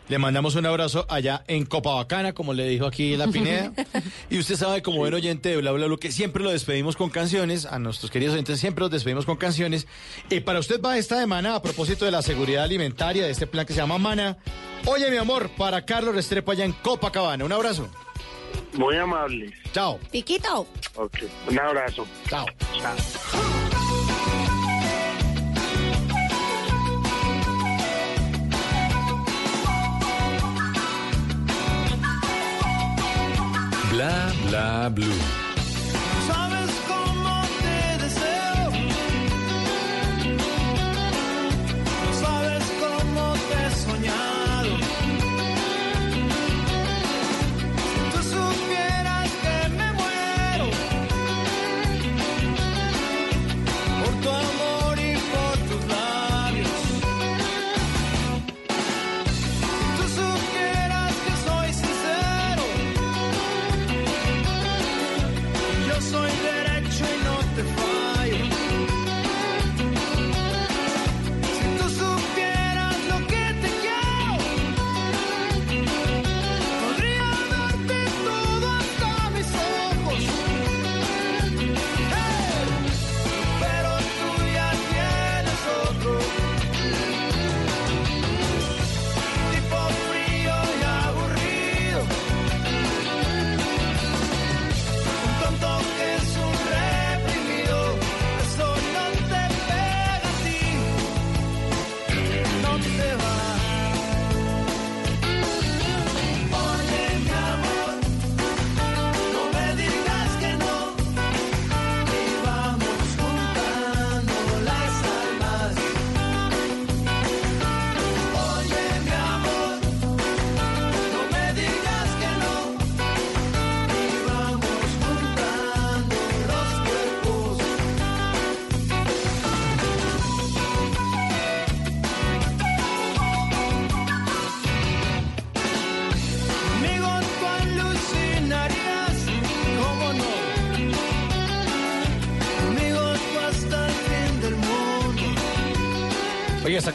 Le 0.10 0.18
mandamos 0.18 0.56
un 0.56 0.66
abrazo 0.66 1.06
allá 1.08 1.44
en 1.48 1.66
Copabacana, 1.66 2.34
como 2.34 2.54
le 2.54 2.68
dijo 2.68 2.88
aquí 2.88 3.16
la 3.16 3.28
Pineda. 3.28 3.72
y 4.32 4.40
usted 4.40 4.56
sabe, 4.56 4.82
como 4.82 4.98
buen 4.98 5.14
oyente 5.14 5.50
de 5.50 5.58
Bla 5.58 5.72
Bla 5.72 5.86
Bla, 5.86 5.98
que 5.98 6.12
siempre 6.12 6.44
lo 6.44 6.50
despedimos 6.50 6.98
con 6.98 7.12
canciones. 7.12 7.68
A 7.68 7.78
nuestros 7.78 8.10
queridos 8.10 8.34
oyentes 8.34 8.60
siempre 8.60 8.82
los 8.82 8.90
despedimos 8.90 9.26
con 9.26 9.38
canciones. 9.38 9.88
Y 10.32 10.40
para 10.40 10.60
usted 10.60 10.82
va 10.82 10.98
esta 10.98 11.20
semana, 11.20 11.54
a 11.56 11.62
propósito 11.62 12.06
de 12.06 12.12
la 12.12 12.24
seguridad 12.24 12.64
alimentaria, 12.64 13.24
de 13.24 13.32
este 13.32 13.46
plan 13.46 13.68
que 13.68 13.74
se 13.74 13.82
llama 13.82 14.00
Mana. 14.00 14.38
Oye, 14.86 15.12
mi 15.12 15.18
amor, 15.18 15.52
para 15.56 15.86
Carlos 15.86 16.16
Restrepo 16.16 16.52
allá 16.52 16.66
en 16.66 16.72
Copacabana. 16.72 17.46
Un 17.46 17.52
abrazo. 17.52 17.88
Muy 18.74 18.96
amable. 18.98 19.54
Chao. 19.74 20.00
Piquito. 20.12 20.68
Ok, 20.96 21.20
un 21.50 21.60
abrazo. 21.60 22.08
Chao. 22.28 22.48
Chao. 22.82 23.69
Bla 34.00 34.32
bla 34.48 34.90
blue. 34.90 35.49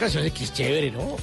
Canción 0.05 0.25
es 0.25 0.53
chévere, 0.53 0.91
¿no? 0.91 1.17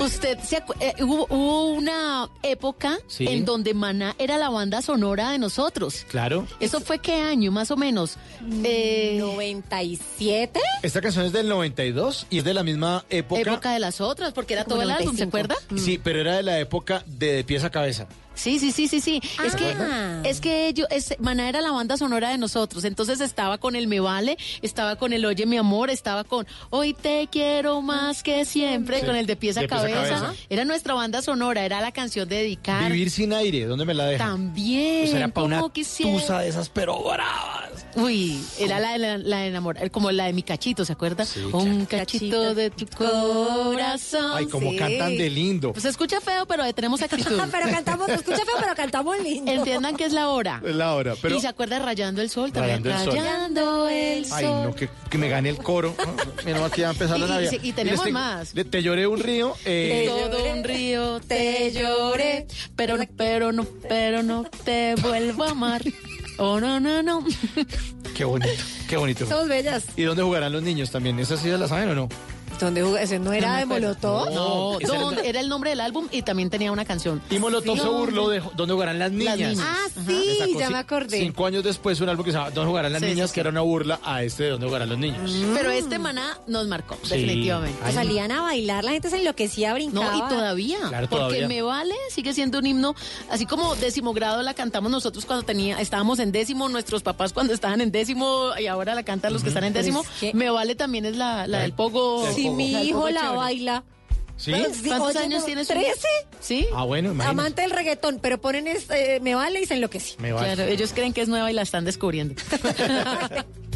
Usted 0.00 0.38
se 0.40 0.56
acu- 0.64 0.74
eh, 0.80 0.94
hubo, 1.02 1.26
hubo 1.28 1.66
una 1.66 2.28
época 2.42 2.98
Sí. 3.06 3.26
en 3.28 3.44
donde 3.44 3.72
Maná 3.74 4.14
era 4.18 4.36
la 4.38 4.48
banda 4.48 4.82
sonora 4.82 5.30
de 5.30 5.38
nosotros. 5.38 6.04
Claro. 6.10 6.46
¿Eso 6.60 6.80
fue 6.80 6.98
qué 6.98 7.14
año, 7.20 7.52
más 7.52 7.70
o 7.70 7.76
menos? 7.76 8.16
Eh, 8.64 9.16
97. 9.20 10.60
Esta 10.82 11.00
canción 11.00 11.26
es 11.26 11.32
del 11.32 11.48
92 11.48 12.26
y 12.30 12.38
es 12.38 12.44
de 12.44 12.54
la 12.54 12.62
misma 12.62 13.04
época. 13.10 13.40
Época 13.40 13.72
de 13.72 13.78
las 13.80 14.00
otras, 14.00 14.32
porque 14.32 14.54
era 14.54 14.64
todo 14.64 14.82
el 14.82 14.90
álbum, 14.90 15.16
¿se 15.16 15.24
acuerda? 15.24 15.54
Sí, 15.76 15.98
pero 16.02 16.20
era 16.20 16.36
de 16.36 16.42
la 16.42 16.58
época 16.58 17.04
de, 17.06 17.32
de 17.34 17.44
pies 17.44 17.62
a 17.64 17.70
cabeza. 17.70 18.06
Sí, 18.34 18.58
sí, 18.58 18.72
sí, 18.72 18.88
sí, 18.88 19.00
sí. 19.00 19.20
Es 19.44 19.54
que, 19.54 19.64
Ah. 19.78 20.20
es 20.24 20.40
que 20.40 20.68
ellos, 20.68 20.86
es, 20.90 21.14
Maná 21.20 21.48
era 21.48 21.60
la 21.60 21.70
banda 21.72 21.96
sonora 21.96 22.30
de 22.30 22.38
nosotros. 22.38 22.84
Entonces 22.84 23.20
estaba 23.20 23.58
con 23.58 23.76
el 23.76 23.86
Me 23.86 24.00
Vale, 24.00 24.36
estaba 24.62 24.96
con 24.96 25.12
el 25.12 25.24
Oye 25.24 25.46
Mi 25.46 25.56
Amor, 25.58 25.90
estaba 25.90 26.24
con 26.24 26.46
Hoy 26.70 26.94
te 26.94 27.28
quiero 27.30 27.82
más 27.82 28.22
que 28.22 28.44
siempre, 28.44 29.00
Sí, 29.00 29.06
con 29.06 29.16
el 29.16 29.26
de 29.26 29.36
pies 29.36 29.56
a 29.58 29.66
cabeza. 29.66 29.94
cabeza. 29.94 30.34
Era 30.50 30.64
nuestra 30.64 30.94
banda 30.94 31.22
sonora, 31.22 31.64
era 31.64 31.80
la 31.80 31.92
canción 31.92 32.28
de 32.28 32.36
dedicar. 32.36 32.90
Vivir 32.90 33.10
sin 33.10 33.32
aire, 33.32 33.66
¿dónde 33.66 33.84
me 33.84 33.94
la 33.94 34.06
dejan? 34.06 34.28
También. 34.28 35.16
Era 35.16 35.28
para 35.28 35.46
una 35.46 35.62
tusa 35.68 36.38
de 36.40 36.48
esas, 36.48 36.68
pero 36.68 37.02
bravas. 37.02 37.86
Uy, 37.94 38.42
era 38.58 38.80
la 38.80 38.92
de 38.92 38.98
la, 38.98 39.18
la 39.18 39.36
de 39.40 39.46
enamor, 39.48 39.90
como 39.90 40.10
la 40.10 40.24
de 40.24 40.32
mi 40.32 40.42
cachito, 40.42 40.84
¿se 40.84 40.94
acuerda? 40.94 41.26
Un 41.52 41.84
cachito 41.84 42.54
de 42.54 42.70
tu 42.70 42.86
corazón. 42.86 44.32
Ay, 44.34 44.46
como 44.46 44.70
Sí. 44.70 44.76
cantan 44.76 45.16
de 45.18 45.28
lindo. 45.30 45.72
Pues 45.72 45.82
se 45.82 45.88
escucha 45.90 46.20
feo, 46.20 46.46
pero 46.46 46.72
tenemos 46.72 47.02
actitud. 47.02 47.38
pero 47.50 47.68
cantamos, 47.70 48.08
escucha 48.22 48.44
feo, 48.44 48.54
pero 48.60 48.74
cantamos 48.74 49.18
lindo. 49.20 49.50
Entiendan 49.50 49.96
que 49.96 50.04
es 50.04 50.12
la 50.12 50.28
hora. 50.28 50.60
Es 50.64 50.74
la 50.74 50.94
hora, 50.94 51.14
pero... 51.20 51.36
Y 51.36 51.40
se 51.40 51.48
acuerda 51.48 51.78
de 51.78 51.84
Rayando 51.84 52.22
el 52.22 52.30
Sol 52.30 52.52
también. 52.52 52.82
Rayando 52.84 52.90
el 52.90 53.04
Sol. 53.04 53.24
Rayando 53.24 53.88
el 53.88 54.26
Sol. 54.26 54.38
Ay, 54.38 54.44
no, 54.46 54.74
que, 54.74 54.88
que 55.10 55.18
me 55.18 55.28
gane 55.28 55.48
el 55.48 55.58
coro. 55.58 55.94
Que 56.42 56.52
ya 56.52 56.58
va 56.58 56.66
a 56.66 56.90
empezar 56.92 57.20
la 57.20 57.26
y 57.26 57.28
Navidad. 57.28 57.52
y 57.62 57.72
tenemos 57.72 58.10
más. 58.10 58.52
te 58.52 58.82
lloré 58.82 59.06
un 59.06 59.20
río. 59.20 59.54
eh, 59.64 60.04
Todo 60.08 60.52
un 60.52 60.64
río 60.64 61.20
te 61.20 61.70
lloré, 61.72 62.46
pero 62.74 62.96
no, 62.96 63.04
pero 63.16 63.52
no, 63.52 63.64
pero 63.88 64.22
no 64.22 64.44
te 64.64 64.94
vuelvo 64.96 65.44
a 65.44 65.50
amar. 65.50 65.82
Oh, 66.38 66.58
no, 66.58 66.80
no, 66.80 67.02
no. 67.02 67.24
Qué 68.16 68.24
bonito, 68.24 68.50
qué 68.88 68.96
bonito. 68.96 69.26
Somos 69.26 69.48
bellas. 69.48 69.84
¿Y 69.96 70.02
dónde 70.02 70.22
jugarán 70.22 70.52
los 70.52 70.62
niños 70.62 70.90
también? 70.90 71.18
¿Esas 71.20 71.40
sí 71.40 71.48
ya 71.48 71.58
las 71.58 71.68
saben 71.70 71.90
o 71.90 71.94
no? 71.94 72.08
¿Dónde 72.60 72.82
jugó? 72.82 72.96
¿Ese 72.96 73.18
no 73.18 73.32
era 73.32 73.56
de 73.56 73.66
Molotov? 73.66 74.30
No, 74.32 74.78
era 74.78 74.98
don- 74.98 75.18
el- 75.18 75.24
era 75.26 75.40
el 75.40 75.48
nombre 75.48 75.70
del 75.70 75.80
álbum 75.80 76.06
y 76.12 76.22
también 76.22 76.48
tenía 76.48 76.70
una 76.70 76.84
canción. 76.84 77.20
Y 77.30 77.38
Molotov 77.38 77.76
se 77.78 77.88
burló 77.88 78.28
de 78.28 78.40
¿Dónde 78.54 78.72
jugarán 78.74 78.98
las 79.00 79.10
niñas? 79.10 79.36
niñas. 79.36 79.58
Ah, 79.60 79.86
sí, 80.06 80.54
ya 80.58 80.70
me 80.70 80.78
acordé. 80.78 81.18
Cinco 81.18 81.46
años 81.46 81.64
después 81.64 82.00
un 82.00 82.08
álbum 82.08 82.24
que 82.24 82.30
se 82.32 82.38
llama 82.38 82.50
¿Dónde 82.50 82.68
jugarán 82.68 82.92
las 82.92 83.00
Sí, 83.02 83.08
niñas? 83.08 83.30
sí, 83.30 83.34
que 83.34 83.40
era 83.40 83.50
una 83.50 83.62
burla 83.62 83.98
a 84.04 84.22
este 84.22 84.44
de 84.44 84.50
¿Dónde 84.50 84.66
jugarán 84.66 84.88
los 84.90 84.98
niños? 84.98 85.30
Pero 85.54 85.70
este 85.70 85.98
maná 85.98 86.38
nos 86.46 86.68
marcó, 86.68 86.96
Sí. 87.02 87.10
definitivamente. 87.16 87.78
Ay, 87.82 87.94
Salían 87.94 88.30
a 88.30 88.42
bailar, 88.42 88.84
la 88.84 88.92
gente 88.92 89.10
se 89.10 89.18
enloquecía, 89.18 89.74
brincaba. 89.74 90.12
No, 90.12 90.18
y 90.26 90.28
todavía. 90.28 90.78
Claro, 90.88 91.08
porque 91.08 91.24
todavía. 91.24 91.48
Me 91.48 91.62
Vale 91.62 91.94
sigue 92.10 92.32
siendo 92.32 92.58
un 92.58 92.66
himno, 92.66 92.94
así 93.30 93.44
como 93.46 93.74
décimo 93.76 94.12
grado 94.12 94.42
la 94.42 94.54
cantamos 94.54 94.90
nosotros 94.92 95.24
cuando 95.26 95.44
tenía, 95.44 95.80
estábamos 95.80 96.18
en 96.20 96.30
décimo, 96.32 96.68
nuestros 96.68 97.02
papás 97.02 97.32
cuando 97.32 97.52
estaban 97.54 97.80
en 97.80 97.90
décimo 97.90 98.50
y 98.60 98.66
ahora 98.66 98.94
la 98.94 99.02
cantan 99.02 99.32
los 99.32 99.42
que 99.42 99.48
están 99.48 99.64
en 99.64 99.72
décimo. 99.72 100.02
es 100.02 100.08
que- 100.20 100.34
Me 100.34 100.48
Vale 100.50 100.74
también 100.74 101.06
es 101.06 101.16
la, 101.16 101.46
la 101.46 101.60
del 101.60 101.72
pogo. 101.72 102.26
Si 102.42 102.50
mi 102.50 102.82
hijo 102.82 103.08
la 103.10 103.20
chévere. 103.20 103.36
baila. 103.36 103.84
Sí, 104.36 104.50
¿Cuántos 104.88 105.10
oye, 105.10 105.18
años 105.20 105.40
no, 105.40 105.46
tiene 105.46 105.64
su 105.64 105.72
¿13? 105.72 105.84
¿Sí? 106.40 106.66
Ah, 106.74 106.84
bueno, 106.84 107.12
imagínate. 107.12 107.30
Amante 107.30 107.62
del 107.62 107.70
reggaetón, 107.70 108.18
pero 108.20 108.40
ponen 108.40 108.66
este, 108.66 109.20
me 109.20 109.34
vale 109.36 109.60
y 109.60 109.66
se 109.66 109.74
enloquece. 109.74 110.16
Me 110.18 110.32
vale. 110.32 110.54
Claro, 110.54 110.68
ellos 110.68 110.92
creen 110.92 111.12
que 111.12 111.20
es 111.20 111.28
nueva 111.28 111.50
y 111.50 111.54
la 111.54 111.62
están 111.62 111.84
descubriendo. 111.84 112.34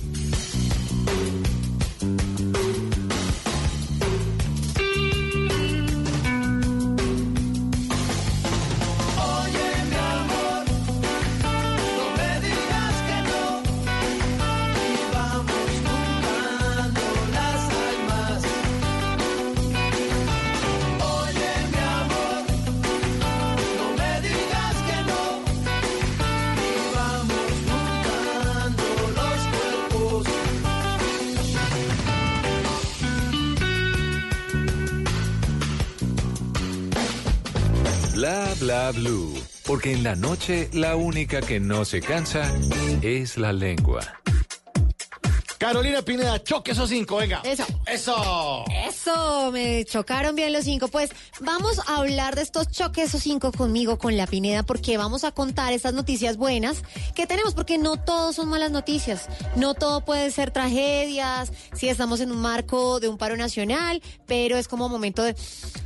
Bla 38.67 38.91
bla 38.91 39.01
blue. 39.01 39.33
Porque 39.65 39.93
en 39.93 40.03
la 40.03 40.17
noche 40.17 40.69
la 40.73 40.97
única 40.97 41.41
que 41.41 41.61
no 41.61 41.85
se 41.85 42.01
cansa 42.01 42.53
es 43.01 43.39
la 43.39 43.53
lengua. 43.53 44.01
Carolina 45.57 46.03
Pineda, 46.03 46.43
choque 46.43 46.73
esos 46.73 46.89
cinco, 46.89 47.19
venga. 47.19 47.43
Eso. 47.45 47.65
Eso. 47.87 48.65
Eso, 49.07 49.53
me 49.53 49.85
chocaron 49.85 50.35
bien 50.35 50.53
los 50.53 50.65
cinco. 50.65 50.89
Pues 50.89 51.11
vamos 51.41 51.79
a 51.87 51.99
hablar 51.99 52.35
de 52.35 52.43
estos 52.43 52.69
choques, 52.73 53.11
esos 53.11 53.23
cinco 53.23 53.53
conmigo, 53.53 53.99
con 53.99 54.17
la 54.17 54.27
Pineda, 54.27 54.65
porque 54.65 54.99
vamos 54.99 55.23
a 55.23 55.31
contar 55.31 55.73
esas 55.73 55.95
noticias 55.95 56.37
buenas 56.37 56.83
que 57.15 57.25
tenemos, 57.25 57.55
porque 57.55 57.79
no 57.79 57.99
todos 57.99 58.35
son 58.35 58.49
malas 58.49 58.73
noticias. 58.73 59.29
No 59.55 59.75
todo 59.75 60.05
puede 60.05 60.33
ser 60.33 60.51
tragedias, 60.51 61.53
si 61.73 61.89
estamos 61.89 62.19
en 62.19 62.33
un 62.33 62.39
marco 62.39 62.99
de 62.99 63.09
un 63.09 63.17
paro 63.17 63.37
nacional, 63.37 64.03
pero 64.27 64.57
es 64.57 64.67
como 64.67 64.89
momento 64.89 65.23
de 65.23 65.37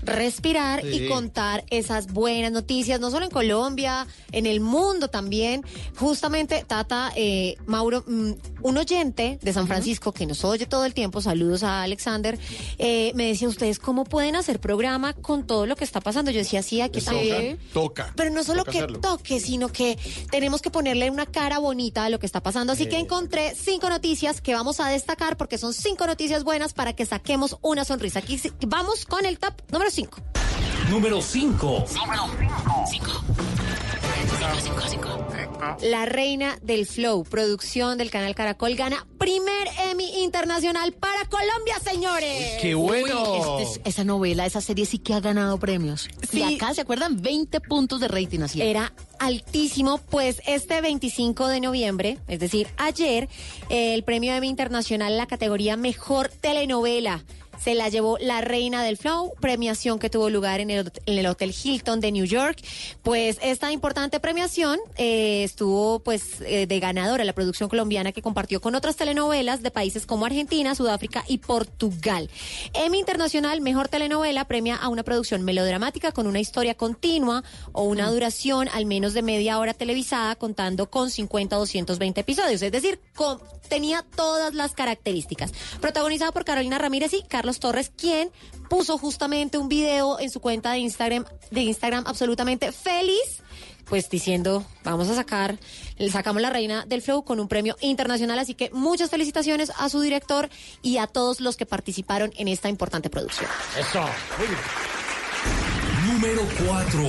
respirar 0.03 0.81
Sí. 0.81 1.05
y 1.05 1.09
contar 1.09 1.65
esas 1.69 2.07
buenas 2.07 2.53
noticias, 2.53 3.01
no 3.01 3.11
solo 3.11 3.27
en 3.27 3.31
Colombia, 3.31 4.07
en 4.33 4.47
el 4.47 4.61
mundo 4.61 5.09
también. 5.09 5.63
Justamente, 5.97 6.65
Tata, 6.67 7.13
eh, 7.17 7.57
Mauro, 7.67 8.03
mm, 8.07 8.33
un 8.63 8.79
oyente 8.79 9.39
de 9.43 9.53
San 9.53 9.67
Francisco 9.67 10.13
que 10.13 10.25
nos 10.25 10.43
oye 10.43 10.65
todo 10.65 10.87
el 10.87 10.95
tiempo, 10.95 11.21
saludos 11.21 11.63
a 11.65 11.83
Alexander, 11.83 12.39
eh, 12.79 13.10
me 13.15 13.27
decía, 13.27 13.49
¿ustedes 13.49 13.79
cómo 13.79 14.05
pueden 14.05 14.37
hacer 14.37 14.61
programa 14.61 15.13
con 15.15 15.47
todo 15.47 15.67
lo 15.67 15.77
que 15.77 15.85
está 15.85 16.01
pasando? 16.01 16.31
Yo 16.31 16.39
decía, 16.39 16.63
sí, 16.63 16.81
aquí 16.81 17.01
también. 17.01 17.59
Toca. 17.73 18.13
Pero 18.17 18.31
no 18.31 18.43
solo 18.45 18.61
Toca 18.61 18.71
que 18.73 18.79
hacerlo. 18.79 19.01
toque, 19.01 19.41
sino 19.41 19.69
que 19.69 19.99
tenemos 20.31 20.63
que 20.63 20.71
ponerle 20.71 21.11
una 21.11 21.27
cara 21.27 21.59
bonita 21.59 22.05
a 22.05 22.09
lo 22.11 22.19
que 22.19 22.27
está 22.27 22.43
pasando. 22.43 22.73
Así 22.73 22.87
que 22.87 22.97
Eh. 22.97 23.01
encontré 23.01 23.55
cinco 23.55 23.89
noticias 23.89 24.41
que 24.41 24.55
vamos 24.55 24.81
a 24.81 24.89
destacar 24.89 25.37
porque 25.37 25.59
son 25.59 25.73
cinco 25.75 26.07
noticias 26.07 26.45
buenas 26.45 26.73
para 26.73 26.95
que 26.95 27.07
saquemos 27.07 27.57
una 27.63 27.85
sonrisa. 27.85 28.19
Aquí 28.21 28.41
vamos 28.67 29.05
con 29.07 29.27
el 29.27 29.39
top 29.39 29.55
número 29.71 29.91
cinco. 29.91 30.19
Número 30.89 31.21
5. 31.23 31.85
La 35.83 36.05
reina 36.07 36.59
del 36.63 36.87
flow, 36.87 37.25
producción 37.25 37.97
del 37.99 38.11
canal 38.11 38.35
Caracol, 38.35 38.75
gana 38.77 39.07
primer 39.19 39.69
Emmy 39.91 40.23
internacional 40.23 40.93
para 40.93 41.25
Colombia, 41.27 41.79
señores. 41.83 42.59
¡Qué 42.61 42.75
bueno! 42.75 43.33
Uy, 43.33 43.39
este 43.61 43.63
es- 43.63 43.81
esa 43.95 44.05
novela, 44.05 44.47
esa 44.47 44.61
serie 44.61 44.85
sí 44.87 44.99
que 44.99 45.15
ha 45.15 45.21
ganado 45.21 45.59
premios. 45.59 46.09
Sí. 46.31 46.41
Y 46.43 46.55
acá, 46.57 46.75
¿se 46.75 46.81
acuerdan? 46.83 47.21
20 47.21 47.61
puntos 47.61 48.01
de 48.01 48.09
rating 48.09 48.41
así. 48.41 48.61
Era 48.63 48.93
altísimo, 49.19 49.99
pues 49.99 50.41
este 50.47 50.81
25 50.81 51.49
de 51.49 51.61
noviembre, 51.61 52.19
es 52.29 52.41
decir, 52.41 52.69
ayer, 52.77 53.29
el 53.69 54.03
premio 54.03 54.35
Emmy 54.35 54.49
Internacional 54.49 55.13
en 55.13 55.19
la 55.19 55.27
categoría 55.27 55.77
Mejor 55.77 56.29
Telenovela. 56.29 57.23
Se 57.63 57.75
la 57.75 57.89
llevó 57.89 58.17
La 58.19 58.41
Reina 58.41 58.83
del 58.83 58.97
Flow, 58.97 59.35
premiación 59.41 59.99
que 59.99 60.09
tuvo 60.09 60.31
lugar 60.31 60.61
en 60.61 60.71
el, 60.71 60.91
en 61.07 61.19
el 61.19 61.27
Hotel 61.27 61.55
Hilton 61.63 62.01
de 62.01 62.11
New 62.11 62.25
York. 62.25 62.59
Pues 63.03 63.39
esta 63.43 63.71
importante 63.71 64.19
premiación 64.19 64.79
eh, 64.97 65.45
estuvo 65.45 66.01
pues 66.01 66.41
eh, 66.41 66.67
de 66.67 66.81
ganadora 66.81 67.23
la 67.25 67.35
producción 67.35 67.69
colombiana 67.69 68.13
que 68.13 68.23
compartió 68.23 68.61
con 68.61 68.75
otras 68.75 68.97
telenovelas 68.97 69.63
de 69.63 69.71
países 69.71 70.07
como 70.07 70.25
Argentina, 70.25 70.75
Sudáfrica 70.75 71.25
y 71.29 71.39
Portugal. 71.39 72.31
Emmy 72.73 72.99
Internacional 72.99 73.61
Mejor 73.61 73.89
Telenovela 73.89 74.47
premia 74.47 74.77
a 74.77 74.89
una 74.89 75.03
producción 75.03 75.43
melodramática 75.43 76.13
con 76.13 76.27
una 76.27 76.41
historia 76.41 76.75
continua 76.75 77.45
o 77.73 77.83
una 77.83 78.11
duración 78.11 78.69
al 78.73 78.87
menos 78.87 79.13
de 79.13 79.23
media 79.23 79.59
hora 79.59 79.75
televisada 79.75 80.35
contando 80.37 80.89
con 80.91 81.11
50 81.11 81.57
a 81.57 81.59
220 81.59 82.21
episodios, 82.23 82.63
es 82.63 82.73
decir, 82.73 83.01
con- 83.15 83.39
tenía 83.69 84.05
todas 84.17 84.55
las 84.55 84.73
características. 84.73 85.53
Protagonizada 85.81 86.33
por 86.33 86.45
Carolina 86.45 86.79
Ramírez 86.79 87.13
y 87.13 87.23
Carlos 87.23 87.50
Torres, 87.59 87.91
quien 87.95 88.31
puso 88.69 88.99
justamente 88.99 89.59
un 89.59 89.69
video 89.69 90.21
en 90.21 90.31
su 90.31 90.41
cuenta 90.41 90.73
de 90.73 90.79
Instagram, 90.79 91.25
de 91.51 91.61
Instagram 91.63 92.05
absolutamente 92.07 92.71
feliz 92.71 93.43
pues 93.91 94.09
diciendo, 94.09 94.65
vamos 94.85 95.09
a 95.09 95.17
sacar, 95.17 95.59
le 95.99 96.11
sacamos 96.11 96.41
la 96.41 96.49
reina 96.49 96.87
del 96.87 97.03
flow 97.03 97.25
con 97.25 97.41
un 97.41 97.49
premio 97.49 97.77
internacional, 97.81 98.39
así 98.39 98.55
que 98.55 98.71
muchas 98.71 99.11
felicitaciones 99.11 99.73
a 99.77 99.89
su 99.89 100.01
director 100.01 100.49
y 100.81 100.99
a 100.99 101.09
todos 101.09 101.41
los 101.41 101.57
que 101.57 101.67
participaron 101.67 102.33
en 102.37 102.47
esta 102.47 102.69
importante 102.69 103.11
producción. 103.11 103.51
Eso. 103.77 104.01
Muy 104.39 104.47
bien. 104.47 104.61
Número 106.07 106.43
4. 106.69 107.01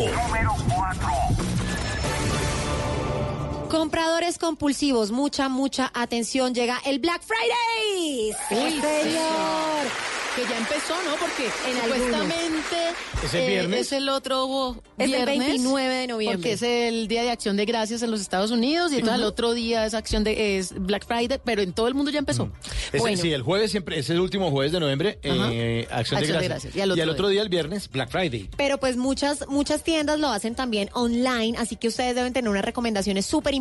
Compradores 3.71 4.37
compulsivos, 4.37 5.11
mucha, 5.11 5.47
mucha 5.47 5.89
atención, 5.93 6.53
llega 6.53 6.81
el 6.85 6.99
Black 6.99 7.21
Friday. 7.23 8.33
Sí, 8.49 8.55
Uy, 8.55 8.81
señor. 8.81 10.11
Que 10.35 10.43
ya 10.43 10.57
empezó, 10.57 10.93
¿no? 11.03 11.17
Porque 11.19 11.43
En 11.67 11.81
supuestamente. 11.81 12.77
¿Es 13.21 13.33
el 13.33 13.47
viernes? 13.49 13.79
es 13.81 13.91
el 13.91 14.07
otro 14.07 14.81
Es 14.97 15.05
el 15.05 15.11
viernes. 15.11 15.39
29 15.39 15.93
de 15.93 16.07
noviembre. 16.07 16.37
Porque 16.37 16.53
es 16.53 16.61
el 16.61 17.09
Día 17.09 17.23
de 17.23 17.31
Acción 17.31 17.57
de 17.57 17.65
Gracias 17.65 18.01
en 18.01 18.11
los 18.11 18.21
Estados 18.21 18.49
Unidos 18.49 18.93
y 18.93 18.95
entonces 18.95 19.19
el 19.19 19.25
otro 19.25 19.53
día 19.53 19.85
es 19.85 19.93
acción 19.93 20.23
de 20.23 20.57
es 20.57 20.73
Black 20.73 21.05
Friday, 21.05 21.37
pero 21.43 21.61
en 21.61 21.73
todo 21.73 21.89
el 21.89 21.95
mundo 21.95 22.11
ya 22.11 22.19
empezó. 22.19 22.49
Es, 22.93 23.01
Bueno, 23.01 23.17
Sí, 23.17 23.33
el 23.33 23.41
jueves 23.41 23.71
siempre, 23.71 23.99
es 23.99 24.09
el 24.09 24.21
último 24.21 24.51
jueves 24.51 24.71
de 24.71 24.79
noviembre, 24.79 25.19
eh, 25.21 25.85
Acción, 25.91 26.21
de 26.21 26.21
Acción 26.21 26.21
de 26.21 26.27
Gracias. 26.27 26.49
Gracias. 26.49 26.75
Y 26.77 26.81
al 26.81 26.91
otro 26.91 27.11
otro 27.11 27.27
día, 27.27 27.41
el 27.41 27.49
viernes, 27.49 27.89
Black 27.91 28.09
Friday. 28.09 28.49
Pero 28.55 28.77
pues 28.79 28.95
muchas, 28.95 29.45
muchas 29.49 29.83
tiendas 29.83 30.17
lo 30.17 30.29
hacen 30.29 30.55
también 30.55 30.89
online, 30.93 31.57
así 31.57 31.75
que 31.75 31.89
ustedes 31.89 32.15
deben 32.15 32.31
tener 32.31 32.49
unas 32.49 32.63
recomendaciones 32.63 33.25
súper 33.25 33.53
importantes 33.53 33.60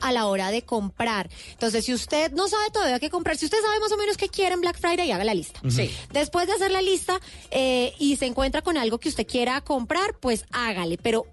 a 0.00 0.12
la 0.12 0.26
hora 0.26 0.50
de 0.50 0.62
comprar. 0.62 1.28
Entonces, 1.52 1.84
si 1.84 1.94
usted 1.94 2.32
no 2.32 2.48
sabe 2.48 2.70
todavía 2.72 2.98
qué 2.98 3.10
comprar, 3.10 3.36
si 3.36 3.44
usted 3.44 3.58
sabe 3.60 3.80
más 3.80 3.92
o 3.92 3.96
menos 3.96 4.16
qué 4.16 4.28
quiere 4.28 4.54
en 4.54 4.60
Black 4.60 4.78
Friday, 4.78 5.10
haga 5.10 5.24
la 5.24 5.34
lista. 5.34 5.60
Sí. 5.68 5.90
Después 6.12 6.46
de 6.46 6.54
hacer 6.54 6.70
la 6.70 6.82
lista 6.82 7.20
eh, 7.50 7.94
y 7.98 8.16
se 8.16 8.26
encuentra 8.26 8.62
con 8.62 8.76
algo 8.76 8.98
que 8.98 9.08
usted 9.08 9.26
quiera 9.26 9.60
comprar, 9.60 10.14
pues 10.18 10.44
hágale, 10.52 10.98
pero 10.98 11.26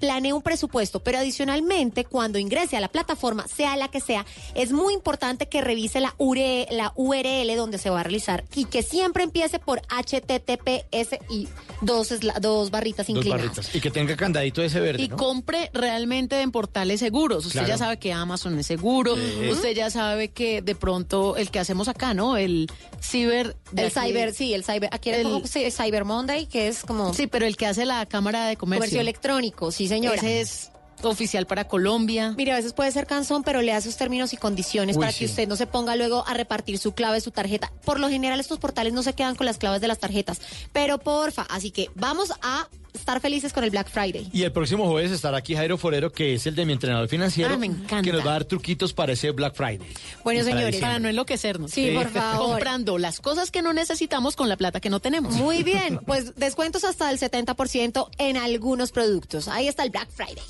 planee 0.00 0.32
un 0.32 0.42
presupuesto. 0.42 1.00
Pero 1.00 1.18
adicionalmente, 1.18 2.04
cuando 2.04 2.38
ingrese 2.38 2.76
a 2.76 2.80
la 2.80 2.88
plataforma, 2.88 3.46
sea 3.48 3.76
la 3.76 3.88
que 3.88 4.00
sea, 4.00 4.24
es 4.54 4.72
muy 4.72 4.94
importante 4.94 5.46
que 5.48 5.60
revise 5.60 6.00
la, 6.00 6.14
URL, 6.18 6.66
la 6.70 6.92
URL 6.96 7.54
donde 7.56 7.78
se 7.78 7.90
va 7.90 8.00
a 8.00 8.02
realizar 8.02 8.44
y 8.54 8.64
que 8.66 8.82
siempre 8.82 9.22
empiece 9.24 9.58
por 9.58 9.80
HTTPS 9.88 11.18
y 11.30 11.48
dos, 11.80 12.12
dos 12.40 12.70
barritas 12.70 13.06
Dos 13.06 13.16
inclinadas. 13.16 13.44
barritas. 13.46 13.74
Y 13.74 13.80
que 13.80 13.90
tenga 13.90 14.16
candadito 14.16 14.62
ese 14.62 14.80
verde, 14.80 15.02
y 15.02 15.08
¿no? 15.08 15.16
compre 15.16 15.70
realmente 15.72 16.40
en 16.40 16.50
portales 16.50 17.00
seguros. 17.00 17.44
Usted 17.46 17.60
Claro. 17.60 17.68
ya 17.68 17.78
sabe 17.78 17.98
que 17.98 18.12
Amazon 18.12 18.58
es 18.58 18.66
seguro. 18.66 19.14
Sí. 19.16 19.48
Usted 19.50 19.74
ya 19.74 19.90
sabe 19.90 20.28
que 20.28 20.62
de 20.62 20.74
pronto 20.74 21.36
el 21.36 21.50
que 21.50 21.58
hacemos 21.58 21.88
acá, 21.88 22.14
¿no? 22.14 22.36
El 22.36 22.68
ciber. 23.00 23.56
El 23.76 23.86
aquí- 23.86 24.00
cyber, 24.00 24.34
sí, 24.34 24.54
el 24.54 24.64
cyber. 24.64 24.88
Aquí 24.92 25.10
El- 25.10 25.22
como 25.24 25.46
sí, 25.46 25.70
Cyber 25.70 26.04
Monday, 26.04 26.46
que 26.46 26.68
es 26.68 26.82
como 26.82 27.14
Sí, 27.14 27.26
pero 27.26 27.46
el 27.46 27.56
que 27.56 27.66
hace 27.66 27.84
la 27.84 28.06
Cámara 28.06 28.46
de 28.46 28.56
Comercio. 28.56 28.80
comercio 28.80 29.00
electrónico, 29.00 29.35
sí, 29.70 29.88
señora. 29.88 30.16
Ese 30.16 30.40
es 30.40 30.70
oficial 31.02 31.46
para 31.46 31.68
Colombia. 31.68 32.34
Mire, 32.36 32.52
a 32.52 32.56
veces 32.56 32.72
puede 32.72 32.90
ser 32.90 33.06
cansón, 33.06 33.42
pero 33.42 33.62
lea 33.62 33.80
sus 33.80 33.96
términos 33.96 34.32
y 34.32 34.36
condiciones 34.36 34.96
Uy, 34.96 35.00
para 35.00 35.12
sí. 35.12 35.20
que 35.20 35.24
usted 35.26 35.48
no 35.48 35.56
se 35.56 35.66
ponga 35.66 35.96
luego 35.96 36.24
a 36.26 36.34
repartir 36.34 36.78
su 36.78 36.92
clave, 36.92 37.20
su 37.20 37.30
tarjeta. 37.30 37.72
Por 37.84 38.00
lo 38.00 38.08
general, 38.08 38.40
estos 38.40 38.58
portales 38.58 38.92
no 38.92 39.02
se 39.02 39.12
quedan 39.12 39.34
con 39.34 39.46
las 39.46 39.58
claves 39.58 39.80
de 39.80 39.88
las 39.88 39.98
tarjetas. 39.98 40.40
Pero 40.72 40.98
porfa, 40.98 41.46
así 41.50 41.70
que 41.70 41.90
vamos 41.94 42.32
a 42.42 42.68
estar 42.96 43.20
felices 43.20 43.52
con 43.52 43.64
el 43.64 43.70
Black 43.70 43.88
Friday. 43.90 44.28
Y 44.32 44.42
el 44.42 44.52
próximo 44.52 44.86
jueves 44.88 45.10
estará 45.12 45.38
aquí 45.38 45.54
Jairo 45.54 45.78
Forero, 45.78 46.10
que 46.12 46.34
es 46.34 46.46
el 46.46 46.54
de 46.54 46.64
mi 46.66 46.72
entrenador 46.72 47.08
financiero, 47.08 47.54
Ah, 47.54 47.58
me 47.58 47.66
encanta. 47.66 48.02
que 48.02 48.12
nos 48.12 48.20
va 48.26 48.30
a 48.30 48.32
dar 48.34 48.44
truquitos 48.44 48.92
para 48.92 49.12
ese 49.12 49.30
Black 49.30 49.54
Friday. 49.54 49.80
Bueno, 50.24 50.40
para 50.40 50.44
señores, 50.44 50.66
diciembre. 50.66 50.80
Para 50.80 50.98
no 50.98 51.08
enloquecernos. 51.08 51.70
Sí, 51.70 51.90
por 51.94 52.08
favor. 52.10 52.50
Comprando 52.50 52.98
las 52.98 53.20
cosas 53.20 53.50
que 53.50 53.62
no 53.62 53.72
necesitamos 53.72 54.36
con 54.36 54.48
la 54.48 54.56
plata 54.56 54.80
que 54.80 54.90
no 54.90 55.00
tenemos. 55.00 55.34
Muy 55.34 55.62
bien, 55.62 55.98
pues 56.06 56.34
descuentos 56.36 56.84
hasta 56.84 57.10
el 57.10 57.18
70% 57.18 58.08
en 58.18 58.36
algunos 58.36 58.92
productos. 58.92 59.48
Ahí 59.48 59.68
está 59.68 59.84
el 59.84 59.90
Black 59.90 60.08
Friday. 60.10 60.42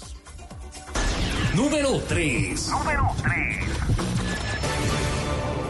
Número 1.55 2.03
3. 2.09 2.71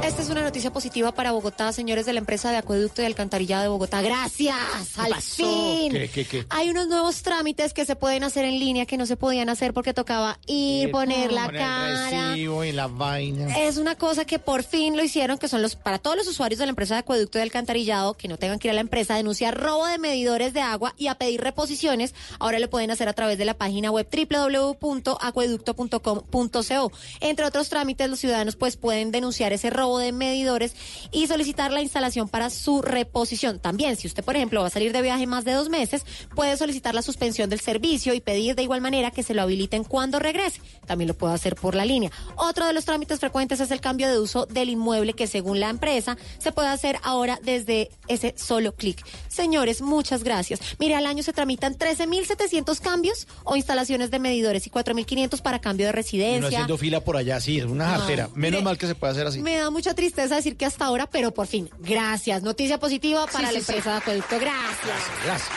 Esta 0.05 0.23
es 0.23 0.31
una 0.31 0.43
noticia 0.43 0.73
positiva 0.73 1.11
para 1.13 1.33
Bogotá, 1.33 1.73
señores 1.73 2.07
de 2.07 2.13
la 2.13 2.21
empresa 2.21 2.51
de 2.51 2.57
acueducto 2.59 3.03
y 3.03 3.07
alcantarillado 3.07 3.63
de 3.63 3.69
Bogotá. 3.69 4.01
Gracias, 4.03 4.55
al 4.97 5.11
pasó? 5.11 5.43
fin. 5.45 5.91
¿Qué, 5.93 6.09
qué, 6.09 6.25
qué? 6.25 6.47
Hay 6.51 6.71
unos 6.71 6.87
nuevos 6.87 7.23
trámites 7.23 7.73
que 7.73 7.85
se 7.85 7.97
pueden 7.97 8.23
hacer 8.23 8.45
en 8.45 8.61
línea 8.61 8.87
que 8.87 8.97
no 8.97 9.07
se 9.07 9.17
podían 9.17 9.49
hacer 9.49 9.75
porque 9.75 9.93
tocaba 9.95 10.39
ir, 10.47 10.93
poner 10.93 11.33
la 11.33 11.51
cara. 11.51 12.37
y 12.37 12.47
la 12.73 12.87
vaina. 12.87 13.59
Es 13.59 13.79
una 13.79 13.97
cosa 13.97 14.25
que 14.25 14.39
por 14.39 14.63
fin 14.63 14.97
lo 14.97 15.03
hicieron, 15.03 15.39
que 15.39 15.49
son 15.49 15.61
los 15.63 15.75
para 15.75 15.99
todos 15.99 16.17
los 16.17 16.29
usuarios 16.29 16.61
de 16.61 16.67
la 16.67 16.71
empresa 16.71 16.95
de 16.95 17.01
acueducto 17.01 17.39
y 17.39 17.41
alcantarillado 17.43 18.15
que 18.15 18.29
no 18.29 18.37
tengan 18.39 18.59
que 18.61 18.69
ir 18.69 18.73
a 18.73 18.75
la 18.75 18.81
empresa 18.83 19.15
a 19.15 19.17
denunciar 19.17 19.59
robo 19.59 19.87
de 19.87 19.99
medidores 19.99 20.53
de 20.55 20.61
agua 20.61 20.95
y 20.97 21.09
a 21.09 21.17
pedir 21.17 21.41
reposiciones. 21.41 22.15
Ahora 22.39 22.61
lo 22.61 22.71
pueden 22.71 22.93
hacer 22.93 23.09
a 23.09 23.13
través 23.13 23.39
de 23.39 23.45
la 23.45 23.55
página 23.55 23.91
web 23.91 24.07
www.acueducto.com.co. 24.11 26.93
Entre 27.21 27.45
otros 27.47 27.69
trámites, 27.69 28.09
los 28.09 28.21
ciudadanos 28.21 28.55
pues 28.57 28.77
pueden 28.77 29.11
denunciar 29.11 29.53
ese 29.53 29.71
robo 29.71 29.86
de 29.99 30.13
medidores 30.13 30.75
y 31.13 31.27
solicitar 31.29 31.73
la 31.73 31.81
instalación 31.83 32.29
para 32.29 32.51
su 32.51 32.83
reposición. 32.83 33.59
También, 33.61 33.97
si 33.97 34.07
usted, 34.09 34.25
por 34.25 34.37
ejemplo, 34.37 34.61
va 34.63 34.67
a 34.67 34.71
salir 34.71 34.93
de 34.93 35.03
viaje 35.03 35.27
más 35.27 35.45
de 35.45 35.53
dos 35.53 35.69
meses, 35.69 36.03
puede 36.35 36.57
solicitar 36.57 36.95
la 36.95 37.03
suspensión 37.03 37.49
del 37.49 37.61
servicio 37.61 38.13
y 38.15 38.21
pedir 38.21 38.55
de 38.57 38.63
igual 38.65 38.81
manera 38.81 39.11
que 39.13 39.23
se 39.23 39.33
lo 39.35 39.43
habiliten 39.43 39.85
cuando 39.85 40.19
regrese. 40.19 40.61
También 40.87 41.09
lo 41.09 41.15
puede 41.15 41.35
hacer 41.35 41.55
por 41.55 41.75
la 41.75 41.85
línea. 41.85 42.11
Otro 42.37 42.67
de 42.67 42.73
los 42.73 42.85
trámites 42.85 43.21
frecuentes 43.21 43.61
es 43.61 43.71
el 43.71 43.81
cambio 43.81 44.09
de 44.11 44.19
uso 44.19 44.47
del 44.47 44.69
inmueble 44.71 45.13
que 45.15 45.27
según 45.27 45.61
la 45.61 45.71
empresa 45.71 46.17
se 46.39 46.53
puede 46.53 46.69
hacer 46.69 46.99
ahora 47.03 47.39
desde 47.43 47.91
ese 48.09 48.35
solo 48.37 48.75
clic. 48.75 49.05
Señores, 49.29 49.81
muchas 49.81 50.23
gracias. 50.25 50.61
Mire, 50.79 50.95
al 50.97 51.07
año 51.07 51.23
se 51.23 51.33
tramitan 51.33 51.77
13.700 51.77 52.81
cambios 52.81 53.27
o 53.45 53.57
instalaciones 53.57 54.11
de 54.11 54.19
medidores 54.19 54.67
y 54.67 54.71
4.500 54.71 55.43
para 55.43 55.61
cambio 55.61 55.87
de 55.87 55.91
Y 55.91 55.93
no 55.93 55.97
residencia. 55.97 56.49
haciendo 56.49 56.79
fila 56.79 57.01
por 57.01 57.17
allá, 57.17 57.41
sí, 57.41 57.59
es 57.59 57.65
una 57.67 57.93
No, 57.93 57.99
jartera. 57.99 58.29
Menos 58.35 58.59
mire, 58.59 58.63
mal 58.65 58.79
que 58.79 58.87
se 58.87 58.95
puede 58.95 59.13
hacer 59.13 59.27
así. 59.27 59.41
Me 59.41 59.57
da 59.57 59.71
mucha 59.77 59.95
tristeza 59.95 60.37
decir 60.37 60.57
que 60.57 60.65
hasta 60.65 60.87
ahora, 60.87 61.07
pero 61.07 61.33
por 61.33 61.47
fin, 61.47 61.69
gracias. 61.81 62.43
Noticia 62.43 62.79
positiva 62.79 63.27
para 63.27 63.49
Sí, 63.49 63.55
la 63.55 63.61
sí, 63.61 63.67
sí. 63.67 63.73
empresa 63.73 63.91
de 63.93 63.97
acueducto. 63.99 64.39
Gracias. 64.41 65.01
Gracias. 65.25 65.51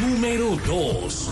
Número 0.00 0.56
2. 0.66 1.30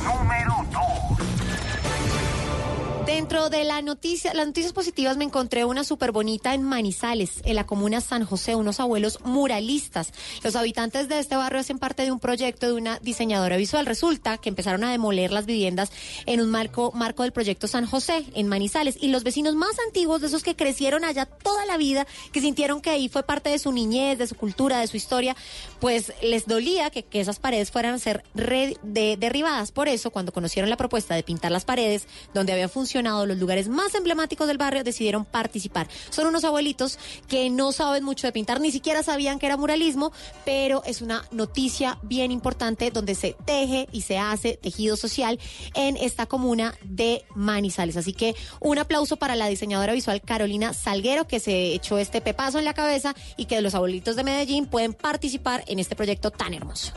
Dentro 3.28 3.50
de 3.50 3.64
la 3.64 3.82
noticia, 3.82 4.32
las 4.32 4.46
noticias 4.46 4.72
positivas 4.72 5.18
me 5.18 5.24
encontré 5.24 5.66
una 5.66 5.84
súper 5.84 6.12
bonita 6.12 6.54
en 6.54 6.62
Manizales, 6.62 7.42
en 7.44 7.56
la 7.56 7.66
comuna 7.66 8.00
San 8.00 8.24
José, 8.24 8.54
unos 8.54 8.80
abuelos 8.80 9.18
muralistas. 9.22 10.14
Los 10.42 10.56
habitantes 10.56 11.10
de 11.10 11.18
este 11.18 11.36
barrio 11.36 11.60
hacen 11.60 11.78
parte 11.78 12.04
de 12.04 12.10
un 12.10 12.20
proyecto 12.20 12.68
de 12.68 12.72
una 12.72 12.98
diseñadora 13.00 13.58
visual. 13.58 13.84
Resulta 13.84 14.38
que 14.38 14.48
empezaron 14.48 14.82
a 14.82 14.90
demoler 14.90 15.30
las 15.30 15.44
viviendas 15.44 15.92
en 16.24 16.40
un 16.40 16.48
marco, 16.48 16.90
marco 16.94 17.22
del 17.22 17.32
proyecto 17.32 17.66
San 17.68 17.84
José, 17.84 18.24
en 18.34 18.48
Manizales. 18.48 18.96
Y 18.98 19.08
los 19.08 19.24
vecinos 19.24 19.54
más 19.54 19.76
antiguos, 19.86 20.22
de 20.22 20.28
esos 20.28 20.42
que 20.42 20.56
crecieron 20.56 21.04
allá 21.04 21.26
toda 21.26 21.66
la 21.66 21.76
vida, 21.76 22.06
que 22.32 22.40
sintieron 22.40 22.80
que 22.80 22.88
ahí 22.88 23.10
fue 23.10 23.24
parte 23.24 23.50
de 23.50 23.58
su 23.58 23.72
niñez, 23.72 24.16
de 24.16 24.26
su 24.26 24.36
cultura, 24.36 24.80
de 24.80 24.86
su 24.86 24.96
historia, 24.96 25.36
pues 25.80 26.14
les 26.22 26.46
dolía 26.46 26.88
que, 26.88 27.04
esas 27.12 27.40
paredes 27.40 27.70
fueran 27.72 27.92
a 27.92 27.98
ser 27.98 28.24
re- 28.34 28.78
de- 28.82 29.18
derribadas. 29.18 29.70
Por 29.70 29.86
eso, 29.88 30.10
cuando 30.10 30.32
conocieron 30.32 30.70
la 30.70 30.78
propuesta 30.78 31.14
de 31.14 31.22
pintar 31.22 31.52
las 31.52 31.66
paredes, 31.66 32.06
donde 32.32 32.54
habían 32.54 32.70
funcionado 32.70 33.17
los 33.26 33.38
lugares 33.38 33.68
más 33.68 33.94
emblemáticos 33.94 34.46
del 34.46 34.58
barrio, 34.58 34.84
decidieron 34.84 35.24
participar. 35.24 35.88
Son 36.10 36.26
unos 36.26 36.44
abuelitos 36.44 36.98
que 37.28 37.50
no 37.50 37.72
saben 37.72 38.04
mucho 38.04 38.26
de 38.26 38.32
pintar, 38.32 38.60
ni 38.60 38.70
siquiera 38.70 39.02
sabían 39.02 39.38
que 39.38 39.46
era 39.46 39.56
muralismo, 39.56 40.12
pero 40.44 40.82
es 40.84 41.02
una 41.02 41.24
noticia 41.30 41.98
bien 42.02 42.30
importante 42.32 42.90
donde 42.90 43.14
se 43.14 43.36
teje 43.44 43.88
y 43.92 44.02
se 44.02 44.18
hace 44.18 44.58
tejido 44.60 44.96
social 44.96 45.38
en 45.74 45.96
esta 45.96 46.26
comuna 46.26 46.74
de 46.84 47.24
Manizales. 47.34 47.96
Así 47.96 48.12
que 48.12 48.34
un 48.60 48.78
aplauso 48.78 49.16
para 49.16 49.36
la 49.36 49.46
diseñadora 49.46 49.92
visual 49.92 50.20
Carolina 50.20 50.72
Salguero, 50.72 51.26
que 51.26 51.40
se 51.40 51.74
echó 51.74 51.98
este 51.98 52.20
pepazo 52.20 52.58
en 52.58 52.64
la 52.64 52.74
cabeza 52.74 53.14
y 53.36 53.46
que 53.46 53.60
los 53.60 53.74
abuelitos 53.74 54.16
de 54.16 54.24
Medellín 54.24 54.66
pueden 54.66 54.94
participar 54.94 55.64
en 55.66 55.78
este 55.78 55.96
proyecto 55.96 56.30
tan 56.30 56.54
hermoso. 56.54 56.92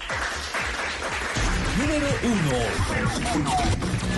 Número 1.78 2.08
1. 2.24 4.11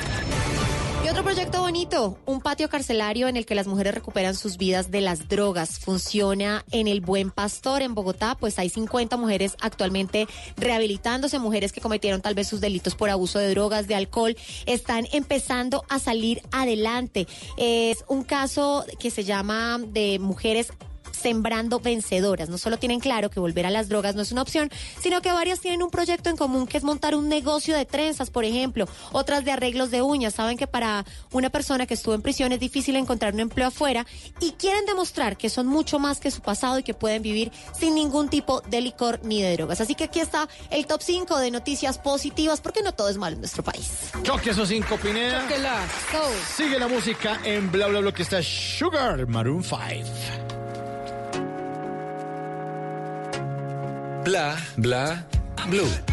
Y 1.03 1.09
otro 1.09 1.21
proyecto 1.21 1.59
bonito, 1.59 2.17
un 2.25 2.39
patio 2.39 2.69
carcelario 2.69 3.27
en 3.27 3.35
el 3.35 3.45
que 3.45 3.55
las 3.55 3.67
mujeres 3.67 3.93
recuperan 3.93 4.35
sus 4.35 4.57
vidas 4.57 4.89
de 4.89 5.01
las 5.01 5.27
drogas. 5.27 5.77
Funciona 5.79 6.63
en 6.71 6.87
el 6.87 7.01
Buen 7.01 7.29
Pastor 7.29 7.81
en 7.81 7.93
Bogotá, 7.93 8.37
pues 8.39 8.57
hay 8.57 8.69
50 8.69 9.17
mujeres 9.17 9.57
actualmente 9.59 10.27
rehabilitándose, 10.55 11.39
mujeres 11.39 11.73
que 11.73 11.81
cometieron 11.81 12.21
tal 12.21 12.35
vez 12.35 12.47
sus 12.47 12.61
delitos 12.61 12.95
por 12.95 13.09
abuso 13.09 13.37
de 13.39 13.49
drogas, 13.49 13.87
de 13.87 13.95
alcohol, 13.95 14.37
están 14.65 15.05
empezando 15.11 15.83
a 15.89 15.99
salir 15.99 16.41
adelante. 16.53 17.27
Es 17.57 18.05
un 18.07 18.23
caso 18.23 18.85
que 18.97 19.11
se 19.11 19.25
llama 19.25 19.79
de 19.85 20.19
mujeres 20.19 20.71
sembrando 21.23 21.79
vencedoras. 21.79 22.49
No 22.49 22.57
solo 22.57 22.77
tienen 22.77 22.99
claro 22.99 23.29
que 23.29 23.39
volver 23.39 23.65
a 23.65 23.71
las 23.71 23.87
drogas 23.87 24.13
no 24.13 24.21
es 24.21 24.31
una 24.33 24.41
opción, 24.41 24.69
sino 25.01 25.21
que 25.21 25.31
varias 25.31 25.61
tienen 25.61 25.81
un 25.81 25.89
proyecto 25.89 26.29
en 26.29 26.35
común 26.35 26.67
que 26.67 26.77
es 26.77 26.83
montar 26.83 27.15
un 27.15 27.29
negocio 27.29 27.75
de 27.75 27.85
trenzas, 27.85 28.29
por 28.29 28.43
ejemplo, 28.43 28.87
otras 29.13 29.45
de 29.45 29.51
arreglos 29.51 29.89
de 29.89 30.01
uñas. 30.01 30.35
Saben 30.35 30.57
que 30.57 30.67
para 30.67 31.05
una 31.31 31.49
persona 31.49 31.85
que 31.85 31.93
estuvo 31.93 32.13
en 32.13 32.21
prisión 32.21 32.51
es 32.51 32.59
difícil 32.59 32.97
encontrar 32.97 33.33
un 33.33 33.39
empleo 33.39 33.67
afuera 33.67 34.05
y 34.41 34.51
quieren 34.51 34.85
demostrar 34.85 35.37
que 35.37 35.49
son 35.49 35.65
mucho 35.67 35.97
más 35.97 36.19
que 36.19 36.29
su 36.29 36.41
pasado 36.41 36.79
y 36.79 36.83
que 36.83 36.93
pueden 36.93 37.21
vivir 37.21 37.51
sin 37.79 37.95
ningún 37.95 38.27
tipo 38.27 38.61
de 38.61 38.81
licor 38.81 39.21
ni 39.23 39.41
de 39.41 39.53
drogas. 39.53 39.79
Así 39.79 39.95
que 39.95 40.03
aquí 40.03 40.19
está 40.19 40.49
el 40.71 40.85
top 40.85 41.01
5 41.01 41.39
de 41.39 41.51
noticias 41.51 41.97
positivas, 41.97 42.59
porque 42.59 42.81
no 42.81 42.91
todo 42.91 43.07
es 43.07 43.17
malo 43.17 43.35
en 43.35 43.39
nuestro 43.39 43.63
país. 43.63 44.11
Choque 44.23 44.49
esos 44.49 44.67
cinco, 44.67 44.97
Pineda. 44.97 45.47
Sigue 46.55 46.77
la 46.77 46.89
música 46.89 47.39
en 47.45 47.71
bla 47.71 47.87
bla 47.87 48.01
bla 48.01 48.11
que 48.11 48.23
está 48.23 48.41
Sugar 48.43 49.25
Maroon 49.27 49.63
5. 49.63 50.52
Bla, 54.23 54.55
bla, 54.77 55.25
blue. 55.69 56.12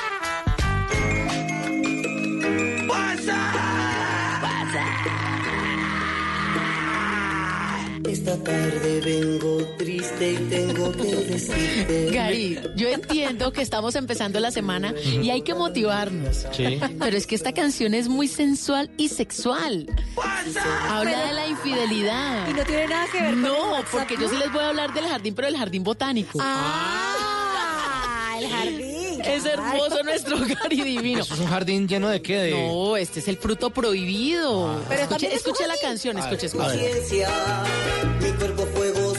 Vengo 9.03 9.57
triste 9.77 10.33
y 10.33 10.37
tengo 10.49 10.91
que 10.91 11.03
decirte. 11.31 12.09
Gary, 12.11 12.59
yo 12.75 12.89
entiendo 12.89 13.51
que 13.51 13.61
estamos 13.61 13.95
empezando 13.95 14.39
la 14.39 14.51
semana 14.51 14.93
y 15.03 15.29
hay 15.29 15.41
que 15.41 15.53
motivarnos. 15.53 16.45
Sí. 16.51 16.79
Pero 16.99 17.17
es 17.17 17.27
que 17.27 17.35
esta 17.35 17.53
canción 17.53 17.93
es 17.93 18.07
muy 18.07 18.27
sensual 18.27 18.89
y 18.97 19.09
sexual. 19.09 19.87
Habla 20.89 21.27
de 21.27 21.33
la 21.33 21.47
infidelidad. 21.47 22.47
Y 22.49 22.53
no 22.53 22.63
tiene 22.63 22.87
nada 22.87 23.05
que 23.11 23.21
ver 23.21 23.31
con 23.31 23.41
No, 23.41 23.57
porque 23.91 24.15
yo 24.19 24.29
sí 24.29 24.35
les 24.37 24.51
voy 24.51 24.61
a 24.63 24.69
hablar 24.69 24.93
del 24.93 25.05
jardín, 25.05 25.35
pero 25.35 25.47
del 25.47 25.57
jardín 25.57 25.83
botánico. 25.83 26.39
Ah, 26.41 28.35
el 28.39 28.49
jardín. 28.49 28.80
Es 29.41 29.45
hermoso 29.45 30.03
nuestro 30.03 30.37
Gary 30.39 30.81
divino. 30.81 31.21
¿Eso 31.21 31.33
es 31.33 31.39
un 31.39 31.47
jardín 31.47 31.87
lleno 31.87 32.09
de 32.09 32.21
qué? 32.21 32.37
De... 32.37 32.51
No, 32.51 32.95
este 32.95 33.19
es 33.19 33.27
el 33.27 33.37
fruto 33.37 33.71
prohibido. 33.71 34.79
Pero 34.87 35.03
escuche, 35.03 35.27
la 35.65 35.73
jardín. 35.73 35.81
canción, 35.81 36.17
escuche, 36.19 36.45
escuche. 36.45 37.25
Mi 38.21 38.31
cuerpo 38.33 38.65
fuegoso 38.67 39.10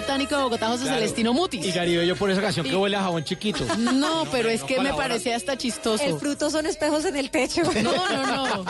botánico 0.00 0.36
de 0.36 0.42
Bogotá, 0.42 0.68
José 0.68 0.84
Claro. 0.84 0.98
Celestino 0.98 1.32
Mutis. 1.32 1.64
Y 1.64 1.72
Gary 1.72 1.96
Bello 1.96 2.16
por 2.16 2.30
esa 2.30 2.40
canción 2.40 2.66
que 2.66 2.76
huele 2.76 2.96
a 2.96 3.02
jabón 3.02 3.24
chiquito. 3.24 3.64
No, 4.00 4.24
pero 4.30 4.48
es 4.48 4.62
que 4.62 4.80
me 4.80 4.92
parecía 4.94 5.36
hasta 5.36 5.56
chistoso. 5.58 6.02
El 6.04 6.18
fruto 6.18 6.48
son 6.50 6.66
espejos 6.66 7.04
en 7.04 7.16
el 7.16 7.30
techo. 7.30 7.62
No, 7.82 8.08
no, 8.08 8.46
no. 8.56 8.64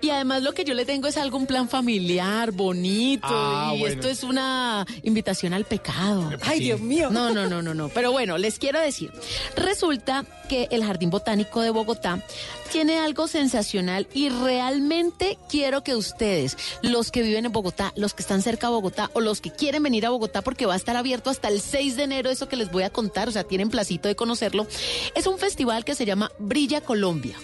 Y 0.00 0.10
además 0.10 0.42
lo 0.42 0.52
que 0.52 0.64
yo 0.64 0.74
le 0.74 0.84
tengo 0.84 1.06
es 1.08 1.16
algún 1.16 1.46
plan 1.46 1.68
familiar, 1.68 2.50
bonito. 2.50 3.26
Ah, 3.30 3.72
y 3.74 3.80
bueno. 3.80 3.94
esto 3.94 4.08
es 4.08 4.22
una 4.22 4.86
invitación 5.02 5.54
al 5.54 5.64
pecado. 5.64 6.30
Ay, 6.42 6.60
Dios 6.60 6.80
mío. 6.80 7.10
No, 7.10 7.32
no, 7.32 7.46
no, 7.46 7.62
no, 7.62 7.74
no. 7.74 7.88
Pero 7.88 8.12
bueno, 8.12 8.36
les 8.38 8.58
quiero 8.58 8.80
decir. 8.80 9.12
Resulta 9.56 10.24
que 10.48 10.68
el 10.70 10.84
Jardín 10.84 11.10
Botánico 11.10 11.60
de 11.62 11.70
Bogotá 11.70 12.20
tiene 12.70 12.98
algo 12.98 13.28
sensacional 13.28 14.06
y 14.12 14.28
realmente 14.28 15.38
quiero 15.48 15.82
que 15.82 15.94
ustedes, 15.94 16.56
los 16.82 17.10
que 17.10 17.22
viven 17.22 17.46
en 17.46 17.52
Bogotá, 17.52 17.92
los 17.96 18.14
que 18.14 18.22
están 18.22 18.42
cerca 18.42 18.66
de 18.66 18.72
Bogotá 18.74 19.10
o 19.14 19.20
los 19.20 19.40
que 19.40 19.50
quieren 19.50 19.82
venir 19.82 20.04
a 20.06 20.10
Bogotá 20.10 20.42
porque 20.42 20.63
va 20.66 20.74
a 20.74 20.76
estar 20.76 20.96
abierto 20.96 21.30
hasta 21.30 21.48
el 21.48 21.60
6 21.60 21.96
de 21.96 22.02
enero, 22.04 22.30
eso 22.30 22.48
que 22.48 22.56
les 22.56 22.70
voy 22.70 22.82
a 22.82 22.90
contar, 22.90 23.28
o 23.28 23.32
sea, 23.32 23.44
tienen 23.44 23.70
placito 23.70 24.08
de 24.08 24.16
conocerlo, 24.16 24.66
es 25.14 25.26
un 25.26 25.38
festival 25.38 25.84
que 25.84 25.94
se 25.94 26.04
llama 26.04 26.30
Brilla 26.38 26.80
Colombia. 26.80 27.36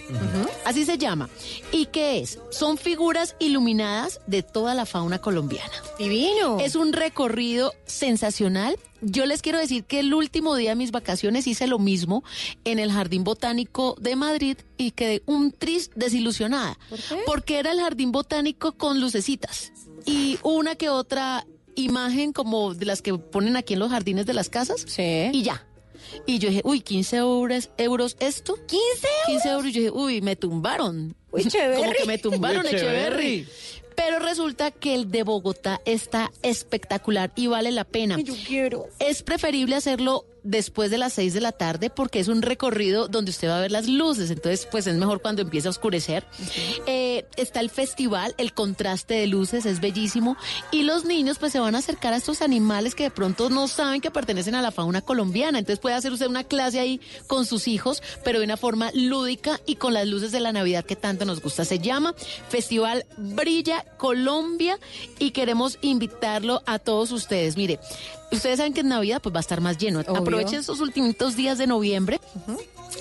Así 0.65 0.85
se 0.85 0.97
llama. 0.97 1.29
¿Y 1.71 1.87
qué 1.87 2.19
es? 2.19 2.39
Son 2.49 2.77
figuras 2.77 3.35
iluminadas 3.39 4.21
de 4.27 4.43
toda 4.43 4.73
la 4.73 4.85
fauna 4.85 5.19
colombiana. 5.19 5.73
Divino. 5.97 6.59
Es 6.59 6.75
un 6.75 6.93
recorrido 6.93 7.73
sensacional. 7.85 8.77
Yo 9.01 9.25
les 9.25 9.41
quiero 9.41 9.57
decir 9.57 9.83
que 9.85 9.99
el 9.99 10.13
último 10.13 10.55
día 10.55 10.71
de 10.71 10.75
mis 10.75 10.91
vacaciones 10.91 11.47
hice 11.47 11.65
lo 11.65 11.79
mismo 11.79 12.23
en 12.65 12.77
el 12.77 12.91
Jardín 12.91 13.23
Botánico 13.23 13.95
de 13.99 14.15
Madrid 14.15 14.57
y 14.77 14.91
quedé 14.91 15.23
un 15.25 15.51
tris 15.51 15.89
desilusionada. 15.95 16.77
¿Por 16.89 16.99
qué? 16.99 17.17
Porque 17.25 17.59
era 17.59 17.71
el 17.71 17.79
Jardín 17.79 18.11
Botánico 18.11 18.73
con 18.73 19.01
lucecitas 19.01 19.71
y 20.05 20.37
una 20.43 20.75
que 20.75 20.89
otra 20.89 21.45
imagen 21.75 22.33
como 22.33 22.73
de 22.73 22.85
las 22.85 23.01
que 23.01 23.13
ponen 23.17 23.55
aquí 23.55 23.73
en 23.73 23.79
los 23.79 23.89
jardines 23.89 24.25
de 24.25 24.33
las 24.33 24.49
casas. 24.49 24.85
Sí. 24.87 25.29
Y 25.31 25.43
ya. 25.43 25.65
Y 26.25 26.39
yo 26.39 26.49
dije, 26.49 26.61
uy, 26.63 26.81
15 26.81 27.17
euros, 27.17 27.69
euros 27.77 28.17
esto. 28.19 28.55
15 28.55 28.67
euros. 28.71 29.25
15 29.27 29.49
euros. 29.49 29.65
Y 29.67 29.71
yo 29.71 29.79
dije, 29.81 29.91
uy, 29.91 30.21
me 30.21 30.35
tumbaron. 30.35 31.15
Uy, 31.31 31.41
Echeverry. 31.41 31.81
Como 31.81 31.91
que 31.93 32.05
me 32.05 32.17
tumbaron, 32.17 32.65
Uy, 32.65 32.75
Echeverry. 32.75 33.47
Pero 33.95 34.19
resulta 34.19 34.71
que 34.71 34.95
el 34.95 35.11
de 35.11 35.23
Bogotá 35.23 35.81
está 35.85 36.31
espectacular 36.41 37.31
y 37.35 37.47
vale 37.47 37.71
la 37.71 37.83
pena. 37.83 38.19
Yo 38.19 38.35
quiero. 38.47 38.87
Es 38.99 39.21
preferible 39.21 39.75
hacerlo 39.75 40.25
después 40.43 40.91
de 40.91 40.97
las 40.97 41.13
6 41.13 41.33
de 41.33 41.41
la 41.41 41.51
tarde 41.51 41.89
porque 41.89 42.19
es 42.19 42.27
un 42.27 42.41
recorrido 42.41 43.07
donde 43.07 43.31
usted 43.31 43.49
va 43.49 43.57
a 43.57 43.61
ver 43.61 43.71
las 43.71 43.87
luces, 43.87 44.31
entonces 44.31 44.67
pues 44.69 44.87
es 44.87 44.95
mejor 44.95 45.21
cuando 45.21 45.41
empieza 45.41 45.69
a 45.69 45.71
oscurecer. 45.71 46.25
Eh, 46.85 47.25
está 47.37 47.59
el 47.59 47.69
festival, 47.69 48.33
el 48.37 48.53
contraste 48.53 49.15
de 49.15 49.27
luces 49.27 49.65
es 49.65 49.79
bellísimo 49.79 50.37
y 50.71 50.83
los 50.83 51.05
niños 51.05 51.37
pues 51.39 51.51
se 51.51 51.59
van 51.59 51.75
a 51.75 51.79
acercar 51.79 52.13
a 52.13 52.17
estos 52.17 52.41
animales 52.41 52.95
que 52.95 53.03
de 53.03 53.11
pronto 53.11 53.49
no 53.49 53.67
saben 53.67 54.01
que 54.01 54.11
pertenecen 54.11 54.55
a 54.55 54.61
la 54.61 54.71
fauna 54.71 55.01
colombiana, 55.01 55.59
entonces 55.59 55.79
puede 55.79 55.95
hacer 55.95 56.11
usted 56.11 56.27
una 56.27 56.43
clase 56.43 56.79
ahí 56.79 57.01
con 57.27 57.45
sus 57.45 57.67
hijos, 57.67 58.01
pero 58.23 58.39
de 58.39 58.45
una 58.45 58.57
forma 58.57 58.91
lúdica 58.93 59.59
y 59.65 59.75
con 59.75 59.93
las 59.93 60.07
luces 60.07 60.31
de 60.31 60.39
la 60.39 60.51
Navidad 60.51 60.85
que 60.85 60.95
tanto 60.95 61.25
nos 61.25 61.41
gusta. 61.41 61.65
Se 61.65 61.79
llama 61.79 62.15
Festival 62.49 63.05
Brilla 63.17 63.85
Colombia 63.97 64.79
y 65.19 65.31
queremos 65.31 65.77
invitarlo 65.81 66.61
a 66.65 66.79
todos 66.79 67.11
ustedes. 67.11 67.57
Mire, 67.57 67.79
ustedes 68.31 68.57
saben 68.57 68.73
que 68.73 68.81
en 68.81 68.89
Navidad 68.89 69.21
pues 69.21 69.33
va 69.33 69.39
a 69.39 69.41
estar 69.41 69.61
más 69.61 69.77
lleno. 69.77 69.99
Obvio. 70.01 70.17
Aprovechen 70.17 70.59
estos 70.59 70.79
últimos 70.79 71.35
días 71.35 71.57
de 71.57 71.67
noviembre 71.67 72.19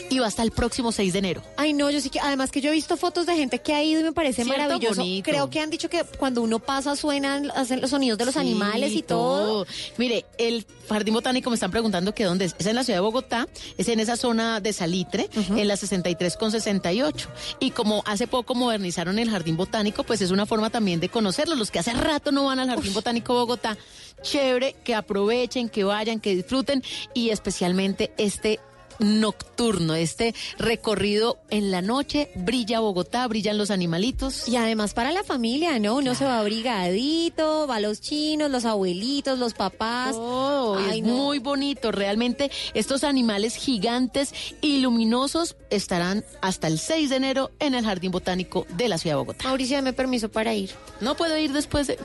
y 0.09 0.19
va 0.19 0.27
hasta 0.27 0.43
el 0.43 0.51
próximo 0.51 0.93
6 0.93 1.13
de 1.13 1.19
enero. 1.19 1.43
Ay, 1.57 1.73
no, 1.73 1.91
yo 1.91 2.01
sí 2.01 2.11
que, 2.11 2.21
además 2.21 2.51
que 2.51 2.61
yo 2.61 2.71
he 2.71 2.75
visto 2.75 2.97
fotos 2.97 3.27
de 3.27 3.35
gente 3.37 3.61
que 3.61 3.75
ha 3.75 3.83
ido 3.83 4.01
y 4.01 4.05
me 4.05 4.13
parece 4.13 4.45
Cierto, 4.45 4.63
maravilloso. 4.63 5.01
bonito. 5.01 5.31
Creo 5.31 5.51
que 5.51 5.61
han 5.61 5.71
dicho 5.71 5.89
que 5.89 6.05
cuando 6.19 6.43
uno 6.43 6.59
pasa 6.59 6.97
suenan, 6.97 7.51
hacen 7.53 7.81
los 7.81 7.91
sonidos 7.91 8.19
de 8.19 8.25
los 8.27 8.35
Sí, 8.35 8.41
animales 8.41 8.93
y 8.93 9.03
todo. 9.03 9.67
Mire, 9.99 10.25
el 10.39 10.67
Jardín 10.89 11.15
Botánico 11.15 11.51
me 11.51 11.55
están 11.55 11.71
preguntando 11.71 12.15
que 12.15 12.25
dónde 12.25 12.45
es. 12.47 12.55
Es 12.59 12.67
en 12.67 12.75
la 12.77 12.85
ciudad 12.85 12.99
de 12.99 13.03
Bogotá, 13.03 13.49
es 13.79 13.89
en 13.89 14.01
esa 14.01 14.17
zona 14.17 14.61
de 14.61 14.73
Salitre, 14.73 15.29
en 15.35 15.69
la 15.69 15.77
63 15.77 16.37
con 16.37 16.51
68. 16.51 17.29
Y 17.61 17.71
como 17.71 18.03
hace 18.07 18.27
poco 18.27 18.55
modernizaron 18.55 19.19
el 19.19 19.31
Jardín 19.31 19.57
Botánico, 19.57 20.03
pues 20.05 20.21
es 20.23 20.31
una 20.31 20.47
forma 20.47 20.71
también 20.71 21.01
de 21.01 21.09
conocerlo. 21.09 21.55
Los 21.55 21.71
que 21.71 21.79
hace 21.79 21.93
rato 21.93 22.33
no 22.33 22.45
van 22.47 22.59
al 22.59 22.69
Jardín 22.69 22.93
Botánico 22.95 23.33
de 23.35 23.39
Bogotá, 23.41 23.77
chévere, 24.21 24.75
que 24.85 24.95
aprovechen, 24.95 25.69
que 25.69 25.85
vayan, 25.85 26.21
que 26.21 26.35
disfruten 26.35 26.83
y 27.15 27.31
especialmente 27.31 28.13
este 28.19 28.61
nocturno, 29.01 29.95
este 29.95 30.35
recorrido 30.59 31.39
en 31.51 31.71
la 31.71 31.83
noche, 31.83 32.31
brilla 32.35 32.81
Bogotá, 32.81 33.27
brillan 33.27 33.59
los 33.59 33.71
animalitos. 33.71 34.49
Y 34.49 34.57
además 34.57 34.95
para 34.95 35.13
la 35.13 35.25
familia, 35.25 35.79
¿no? 35.79 35.97
Uno 35.97 36.15
se 36.15 36.25
va 36.25 36.39
abrigadito, 36.39 37.67
va 37.67 37.77
a 37.77 37.81
los 37.81 38.01
chinos, 38.01 38.51
los 38.51 38.65
abuelitos, 38.65 39.39
los 39.39 39.55
papás. 39.55 40.15
Oh, 40.17 40.77
Ay, 40.79 41.01
es 41.01 41.07
no. 41.07 41.15
muy 41.15 41.39
bonito. 41.39 41.93
Realmente 41.93 42.51
estos 42.75 43.05
animales 43.05 43.57
gigantes 43.57 44.33
y 44.61 44.79
luminosos 44.79 45.57
estarán 45.71 46.25
hasta 46.41 46.67
el 46.67 46.79
6 46.79 47.11
de 47.11 47.17
enero 47.17 47.51
en 47.59 47.75
el 47.75 47.85
Jardín 47.85 48.11
Botánico 48.11 48.67
de 48.71 48.89
la 48.89 48.99
Ciudad 48.99 49.17
de 49.17 49.21
Bogotá. 49.21 49.45
Mauricio, 49.45 49.77
dame 49.77 49.93
permiso 49.93 50.29
para 50.29 50.55
ir. 50.55 50.71
No 51.01 51.17
puedo 51.17 51.37
ir 51.37 51.53
después 51.53 51.87
de... 51.87 51.99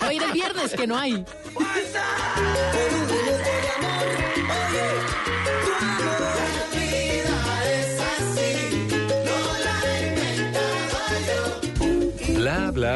Voy 0.00 0.08
a 0.08 0.12
ir 0.12 0.22
el 0.22 0.32
viernes, 0.32 0.72
que 0.72 0.86
no 0.86 0.96
hay. 0.98 1.24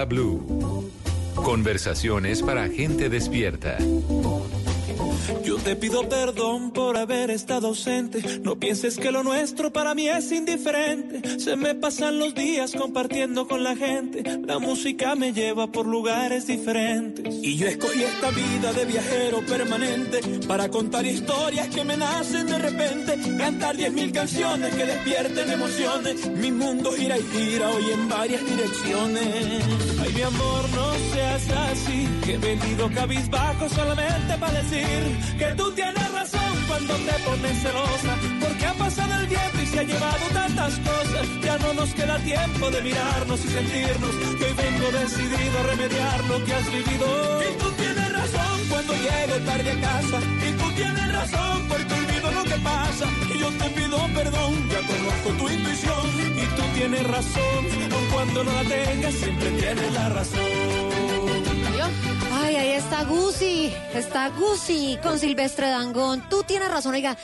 Blue. 0.07 0.91
Conversaciones 1.35 2.43
para 2.43 2.69
gente 2.69 3.09
despierta. 3.09 3.79
Yo 5.45 5.57
te 5.57 5.77
pido 5.77 6.09
perdón 6.09 6.73
por 6.73 6.97
haber 6.97 7.31
estado 7.31 7.69
ausente. 7.69 8.41
No 8.43 8.59
pienses 8.59 8.97
que 8.97 9.13
lo 9.13 9.23
nuestro 9.23 9.73
para 9.73 9.95
mí 9.95 10.09
es 10.09 10.33
indiferente. 10.33 11.39
Se 11.39 11.57
me 11.57 11.75
pasan 11.75 12.19
los 12.19 12.35
días 12.35 12.73
compartiendo 12.73 13.47
con 13.47 13.63
la 13.63 13.77
gente. 13.77 14.23
La 14.47 14.59
música 14.59 15.15
me 15.15 15.33
lleva 15.33 15.71
por 15.71 15.87
lugares 15.87 16.47
diferentes. 16.47 17.35
Y 17.43 17.57
yo 17.57 17.67
escogí 17.67 18.03
esta 18.03 18.31
vida 18.31 18.73
de 18.73 18.85
viajero 18.85 19.45
permanente 19.47 20.21
para 20.47 20.69
contar 20.69 21.07
historias 21.07 21.69
que 21.69 21.85
me 21.85 21.97
nacen 21.97 22.47
de 22.47 22.59
repente. 22.59 23.19
Cantar 23.39 23.77
diez 23.77 23.93
mil 23.93 24.13
canciones 24.13 24.75
que 24.75 24.87
despierten 24.87 25.51
emociones. 25.51 26.31
Mi 26.31 26.51
mundo 26.51 26.93
gira 26.93 27.19
y 27.19 27.23
gira 27.23 27.71
hoy 27.71 27.91
en 27.93 28.09
varias 28.09 28.45
direcciones. 28.45 29.65
Ay, 30.01 30.13
mi 30.15 30.23
amor, 30.23 30.65
no 30.75 30.93
seas 31.13 31.49
así. 31.71 32.09
Que 32.25 32.35
he 32.35 32.39
venido 32.39 32.91
cabizbajo 32.95 33.69
solamente 33.69 34.37
para 34.39 34.63
decir 34.63 34.88
que 35.39 35.55
tú 35.57 35.71
tienes 35.73 36.13
razón 36.13 36.53
cuando 36.67 36.95
te 36.95 37.15
pones 37.27 37.63
celosa. 37.63 38.13
Porque 38.41 38.67
ha 38.67 38.75
pasado 38.75 39.21
el 39.21 39.29
tiempo 39.29 39.59
y 39.63 39.67
se 39.67 39.79
ha 39.79 39.83
llevado 39.83 40.25
tantas 40.33 40.73
cosas. 40.79 41.27
Ya 41.43 41.59
no 41.59 41.75
nos 41.75 41.91
queda 41.95 42.19
tiempo 42.19 42.71
de 42.71 42.83
mirarnos 42.83 43.45
y 43.45 43.49
sentirnos. 43.49 44.15
Que 44.39 44.45
hoy 44.45 44.55
vengo 44.65 44.87
decidido 45.01 45.59
a 45.59 45.63
remediar 45.73 46.25
lo 46.25 46.45
que 46.45 46.55
has 46.55 46.67
vivido. 46.73 47.07
Y 47.49 47.59
tú 47.63 47.71
tienes 47.83 48.13
razón 48.13 48.57
cuando 48.71 48.93
llego 48.95 49.35
tarde 49.47 49.71
a 49.71 49.81
casa. 49.81 50.19
Y 50.47 50.51
tú 50.61 50.67
tienes 50.81 51.13
razón 51.13 51.57
porque 51.69 51.95
olvido 51.95 52.31
lo 52.39 52.45
que 52.45 52.59
pasa. 52.73 53.07
Y 53.35 53.39
yo 53.39 53.49
te 53.61 53.71
pido 53.71 53.99
perdón, 54.15 54.53
ya 54.73 54.81
conozco 54.93 55.29
tu 55.39 55.49
intuición. 55.49 56.05
Y 56.43 56.45
tú 56.57 56.63
tienes 56.75 57.05
razón, 57.07 57.61
aun 57.93 58.07
cuando 58.13 58.45
no 58.45 58.53
la 58.53 58.65
tengas, 58.65 59.15
siempre 59.15 59.51
tienes 59.51 59.93
la 59.93 60.09
razón. 60.09 61.18
Ay, 62.41 62.55
ahí 62.57 62.71
está 62.71 63.05
Gucci, 63.05 63.73
está 63.95 64.29
Gucci 64.29 64.99
con 65.03 65.19
Silvestre 65.19 65.69
Dangón. 65.69 66.29
Tú 66.29 66.45
tienes 66.45 66.71
razón, 66.71 66.95
oiga. 66.95 67.17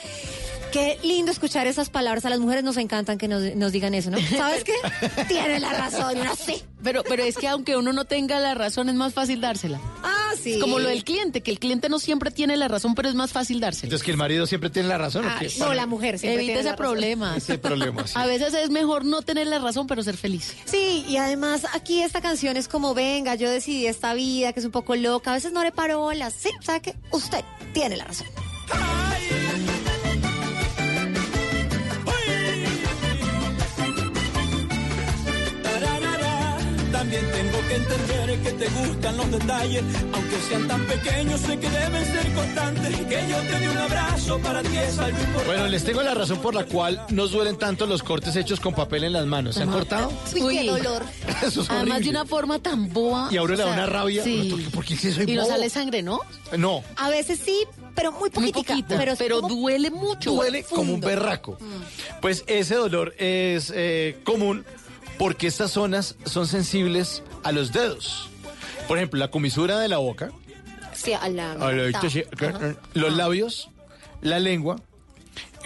Qué 0.71 0.99
lindo 1.03 1.31
escuchar 1.31 1.67
esas 1.67 1.89
palabras. 1.89 2.25
A 2.25 2.29
las 2.29 2.39
mujeres 2.39 2.63
nos 2.63 2.75
encantan 2.77 3.17
que 3.17 3.27
nos, 3.29 3.55
nos 3.55 3.71
digan 3.71 3.93
eso, 3.93 4.11
¿no? 4.11 4.17
¿Sabes 4.19 4.63
qué? 4.65 4.73
Tienes 5.27 5.61
la 5.61 5.71
razón, 5.71 6.17
una 6.19 6.35
sí. 6.35 6.61
Pero, 6.83 7.01
pero 7.07 7.23
es 7.23 7.37
que 7.37 7.47
aunque 7.47 7.77
uno 7.77 7.93
no 7.93 8.05
tenga 8.05 8.39
la 8.39 8.53
razón, 8.55 8.89
es 8.89 8.95
más 8.95 9.13
fácil 9.13 9.39
dársela. 9.41 9.79
Ah, 10.03 10.33
sí. 10.41 10.55
Es 10.55 10.59
como 10.61 10.79
lo 10.79 10.89
del 10.89 11.03
cliente, 11.05 11.41
que 11.41 11.49
el 11.51 11.59
cliente 11.59 11.87
no 11.89 11.97
siempre 11.97 12.29
tiene 12.29 12.57
la 12.57 12.67
razón, 12.67 12.93
pero 12.93 13.07
es 13.09 13.15
más 13.15 13.31
fácil 13.31 13.59
dársela. 13.61 13.85
Entonces 13.87 14.03
que 14.05 14.11
el 14.11 14.17
marido 14.17 14.45
siempre 14.47 14.69
tiene 14.69 14.89
la 14.89 14.97
razón. 14.97 15.25
¿o 15.25 15.29
Ah, 15.29 15.37
qué? 15.39 15.49
no, 15.59 15.73
la 15.73 15.85
mujer 15.87 16.19
siempre 16.19 16.43
Evita 16.43 16.47
tiene 16.47 16.59
ese 16.59 16.69
la 16.69 16.71
razón. 16.75 16.85
problema. 16.85 17.37
Ese 17.37 17.57
problema, 17.57 18.05
sí. 18.07 18.13
A 18.17 18.25
veces 18.25 18.53
es 18.53 18.69
mejor 18.69 19.05
no 19.05 19.21
tener 19.21 19.47
la 19.47 19.59
razón, 19.59 19.87
pero 19.87 20.03
ser 20.03 20.17
feliz. 20.17 20.53
Sí, 20.65 21.05
y 21.07 21.17
además 21.17 21.65
aquí 21.73 22.01
esta 22.01 22.19
canción 22.21 22.57
es 22.57 22.67
como, 22.67 22.93
venga, 22.93 23.35
yo 23.35 23.49
decidí 23.49 23.87
esta 23.87 24.13
vida 24.13 24.51
que 24.51 24.59
es 24.59 24.65
un 24.65 24.71
poco 24.71 24.95
loca, 24.95 25.31
a 25.31 25.35
veces 25.35 25.53
no 25.53 25.63
le 25.63 25.71
paro 25.71 25.99
bolas. 25.99 26.33
Sí, 26.37 26.49
¿sabe 26.61 26.81
qué? 26.81 26.95
Usted 27.11 27.43
tiene 27.73 27.95
la 27.97 28.03
razón. 28.03 28.27
También 37.05 37.31
tengo 37.31 37.67
que 37.67 37.75
entender 37.75 38.39
que 38.41 38.51
te 38.53 38.65
gustan 38.69 39.17
los 39.17 39.31
detalles, 39.31 39.83
aunque 40.11 40.35
sean 40.49 40.67
tan 40.67 40.83
pequeños, 40.87 41.39
sé 41.39 41.59
que 41.59 41.69
deben 41.69 42.03
ser 42.03 42.33
constantes. 42.33 42.95
Que 42.97 43.23
yo 43.29 43.37
te 43.41 43.59
dé 43.59 43.69
un 43.69 43.77
abrazo 43.77 44.39
para 44.39 44.63
ti 44.63 44.75
es 44.75 44.97
algo 44.97 45.09
importante. 45.19 45.45
Bueno, 45.45 45.67
les 45.67 45.83
tengo 45.83 46.01
la 46.01 46.15
razón 46.15 46.39
por 46.39 46.55
la 46.55 46.65
cual 46.65 47.05
nos 47.11 47.31
duelen 47.31 47.57
tanto 47.57 47.85
los 47.85 48.01
cortes 48.01 48.35
hechos 48.35 48.59
con 48.59 48.73
papel 48.73 49.03
en 49.03 49.13
las 49.13 49.27
manos. 49.27 49.53
¿Se 49.53 49.61
han 49.61 49.71
cortado? 49.71 50.11
Uy, 50.41 50.57
qué 50.57 50.65
dolor. 50.65 51.03
Eso 51.45 51.61
es 51.61 51.69
Además 51.69 52.01
de 52.01 52.09
una 52.09 52.25
forma 52.25 52.57
tan 52.57 52.91
boba. 52.91 53.27
Y 53.29 53.37
a 53.37 53.43
uno 53.43 53.53
le 53.53 53.63
da 53.63 53.71
una 53.71 53.85
rabia. 53.85 54.23
Sí. 54.23 54.67
¿Por 54.73 54.83
qué 54.83 54.95
si 54.95 55.11
soy 55.11 55.25
Y 55.29 55.35
no 55.35 55.43
bobo? 55.43 55.51
sale 55.53 55.69
sangre, 55.69 56.01
¿no? 56.01 56.21
No, 56.57 56.83
A 56.95 57.09
veces 57.09 57.37
sí, 57.37 57.65
pero 57.93 58.11
muy 58.13 58.21
Muy 58.21 58.29
poquitica. 58.31 58.73
poquita, 58.73 58.97
pero, 58.97 59.13
pero, 59.15 59.41
duele 59.41 59.91
mucho. 59.91 60.31
duele 60.31 60.63
como 60.63 60.91
un 60.95 61.01
berraco. 61.01 61.59
Pues 62.19 62.43
ese 62.47 62.73
dolor 62.73 63.13
es 63.19 63.71
eh, 63.75 64.17
común 64.23 64.65
porque 65.17 65.47
estas 65.47 65.71
zonas 65.71 66.15
son 66.25 66.47
sensibles 66.47 67.23
a 67.43 67.51
los 67.51 67.71
dedos. 67.71 68.29
Por 68.87 68.97
ejemplo, 68.97 69.19
la 69.19 69.31
comisura 69.31 69.79
de 69.79 69.87
la 69.87 69.97
boca, 69.97 70.31
Sí, 70.93 71.13
a 71.13 71.27
la 71.29 71.51
a 71.53 71.71
la- 71.71 71.87
mitad. 71.87 72.09
sí, 72.09 72.23
los 72.93 73.15
labios, 73.15 73.69
la 74.21 74.39
lengua, 74.39 74.77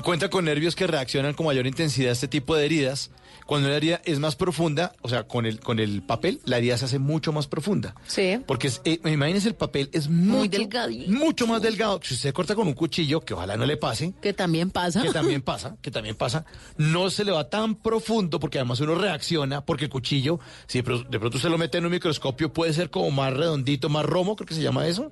cuenta 0.04 0.30
con 0.30 0.46
nervios 0.46 0.76
que 0.76 0.88
reaccionan 0.88 1.34
con 1.34 1.46
mayor 1.46 1.68
intensidad 1.68 2.10
a 2.10 2.14
este 2.14 2.28
tipo 2.28 2.56
de 2.56 2.66
heridas. 2.66 3.12
Cuando 3.50 3.68
una 3.68 3.78
herida 3.78 4.00
es 4.06 4.20
más 4.20 4.36
profunda, 4.36 4.94
o 5.02 5.10
sea, 5.10 5.24
con 5.24 5.48
el, 5.48 5.60
con 5.60 5.80
el 5.80 6.04
papel, 6.04 6.40
la 6.46 6.60
herida 6.60 6.78
se 6.78 6.86
hace 6.86 7.00
mucho 7.00 7.32
más 7.34 7.48
profunda. 7.48 7.96
Sí. 8.06 8.38
Porque 8.46 8.68
es, 8.68 8.80
eh, 8.86 9.00
imagínense 9.06 9.48
el 9.48 9.56
papel 9.56 9.90
es 9.92 10.08
Muy 10.08 10.42
mucho, 10.48 10.60
delgadito. 10.60 11.12
mucho 11.12 11.48
más 11.48 11.60
delgado. 11.60 12.00
Si 12.04 12.14
usted 12.14 12.32
corta 12.32 12.54
con 12.54 12.68
un 12.68 12.76
cuchillo, 12.76 13.22
que 13.22 13.34
ojalá 13.34 13.58
no 13.58 13.66
le 13.66 13.76
pase, 13.76 14.14
Que 14.22 14.34
también 14.34 14.70
pasa. 14.70 15.02
que 15.02 15.10
también 15.12 15.42
pasa, 15.52 15.78
que 15.82 15.90
también 15.90 16.16
pasa, 16.16 16.46
no 16.78 17.10
se 17.10 17.26
le 17.26 17.32
va 17.32 17.50
tan 17.50 17.74
profundo 17.74 18.40
porque 18.40 18.60
además 18.60 18.82
uno 18.82 18.94
reacciona 18.94 19.66
porque 19.66 19.86
el 19.86 19.90
cuchillo, 19.90 20.40
si 20.68 20.78
de 20.78 20.84
pro- 20.84 21.02
de 21.04 21.20
pronto 21.20 21.38
usted 21.38 21.50
lo 21.50 21.58
mete 21.58 21.80
en 21.80 21.86
un 21.86 21.92
microscopio, 21.92 22.54
puede 22.54 22.72
ser 22.74 22.92
como 22.92 23.10
más 23.10 23.34
redondito, 23.34 23.90
más 23.90 24.06
romo, 24.06 24.36
creo 24.36 24.46
que 24.46 24.54
se 24.54 24.62
llama 24.62 24.86
eso. 24.86 25.12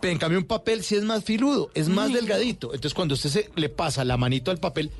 Pero 0.00 0.10
en 0.12 0.18
cambio 0.18 0.40
un 0.40 0.46
papel 0.46 0.82
sí 0.82 0.96
es 0.96 1.04
más 1.04 1.22
filudo, 1.22 1.70
es 1.74 1.88
más 1.88 2.12
delgadito. 2.12 2.74
Entonces 2.74 2.92
cuando 2.94 3.14
usted 3.14 3.30
se 3.30 3.50
le 3.54 3.68
pasa 3.68 4.04
la 4.04 4.16
manito 4.16 4.50
al 4.50 4.58
papel, 4.58 4.90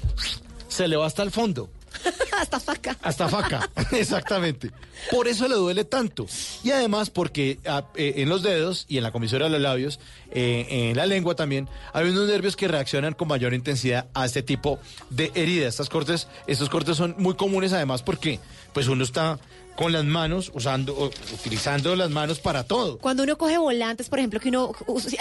se 0.68 0.86
le 0.86 0.94
va 0.96 1.06
hasta 1.06 1.24
el 1.24 1.32
fondo. 1.32 1.70
Hasta 2.38 2.60
faca. 2.60 2.96
Hasta 3.02 3.28
faca, 3.28 3.70
exactamente. 3.92 4.70
Por 5.10 5.28
eso 5.28 5.48
le 5.48 5.54
duele 5.54 5.84
tanto. 5.84 6.26
Y 6.62 6.70
además 6.70 7.10
porque 7.10 7.58
ah, 7.66 7.84
eh, 7.96 8.14
en 8.16 8.28
los 8.28 8.42
dedos 8.42 8.86
y 8.88 8.98
en 8.98 9.02
la 9.02 9.12
comisura 9.12 9.46
de 9.46 9.50
los 9.50 9.60
labios, 9.60 10.00
eh, 10.30 10.66
en 10.90 10.96
la 10.96 11.06
lengua 11.06 11.34
también, 11.34 11.68
hay 11.92 12.08
unos 12.08 12.28
nervios 12.28 12.56
que 12.56 12.68
reaccionan 12.68 13.14
con 13.14 13.28
mayor 13.28 13.54
intensidad 13.54 14.06
a 14.14 14.26
este 14.26 14.42
tipo 14.42 14.78
de 15.10 15.30
heridas. 15.34 15.74
Estas 15.74 15.88
cortes, 15.88 16.28
estos 16.46 16.68
cortes 16.68 16.96
son 16.96 17.14
muy 17.18 17.34
comunes 17.34 17.72
además 17.72 18.02
porque 18.02 18.40
pues 18.72 18.88
uno 18.88 19.04
está 19.04 19.38
con 19.78 19.92
las 19.92 20.04
manos, 20.04 20.50
usando, 20.54 21.08
utilizando 21.32 21.94
las 21.94 22.10
manos 22.10 22.40
para 22.40 22.64
todo. 22.64 22.98
Cuando 22.98 23.22
uno 23.22 23.38
coge 23.38 23.58
volantes, 23.58 24.08
por 24.08 24.18
ejemplo, 24.18 24.40
que 24.40 24.48
uno, 24.48 24.72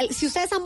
si 0.09 0.25
ustedes 0.25 0.51
han 0.51 0.63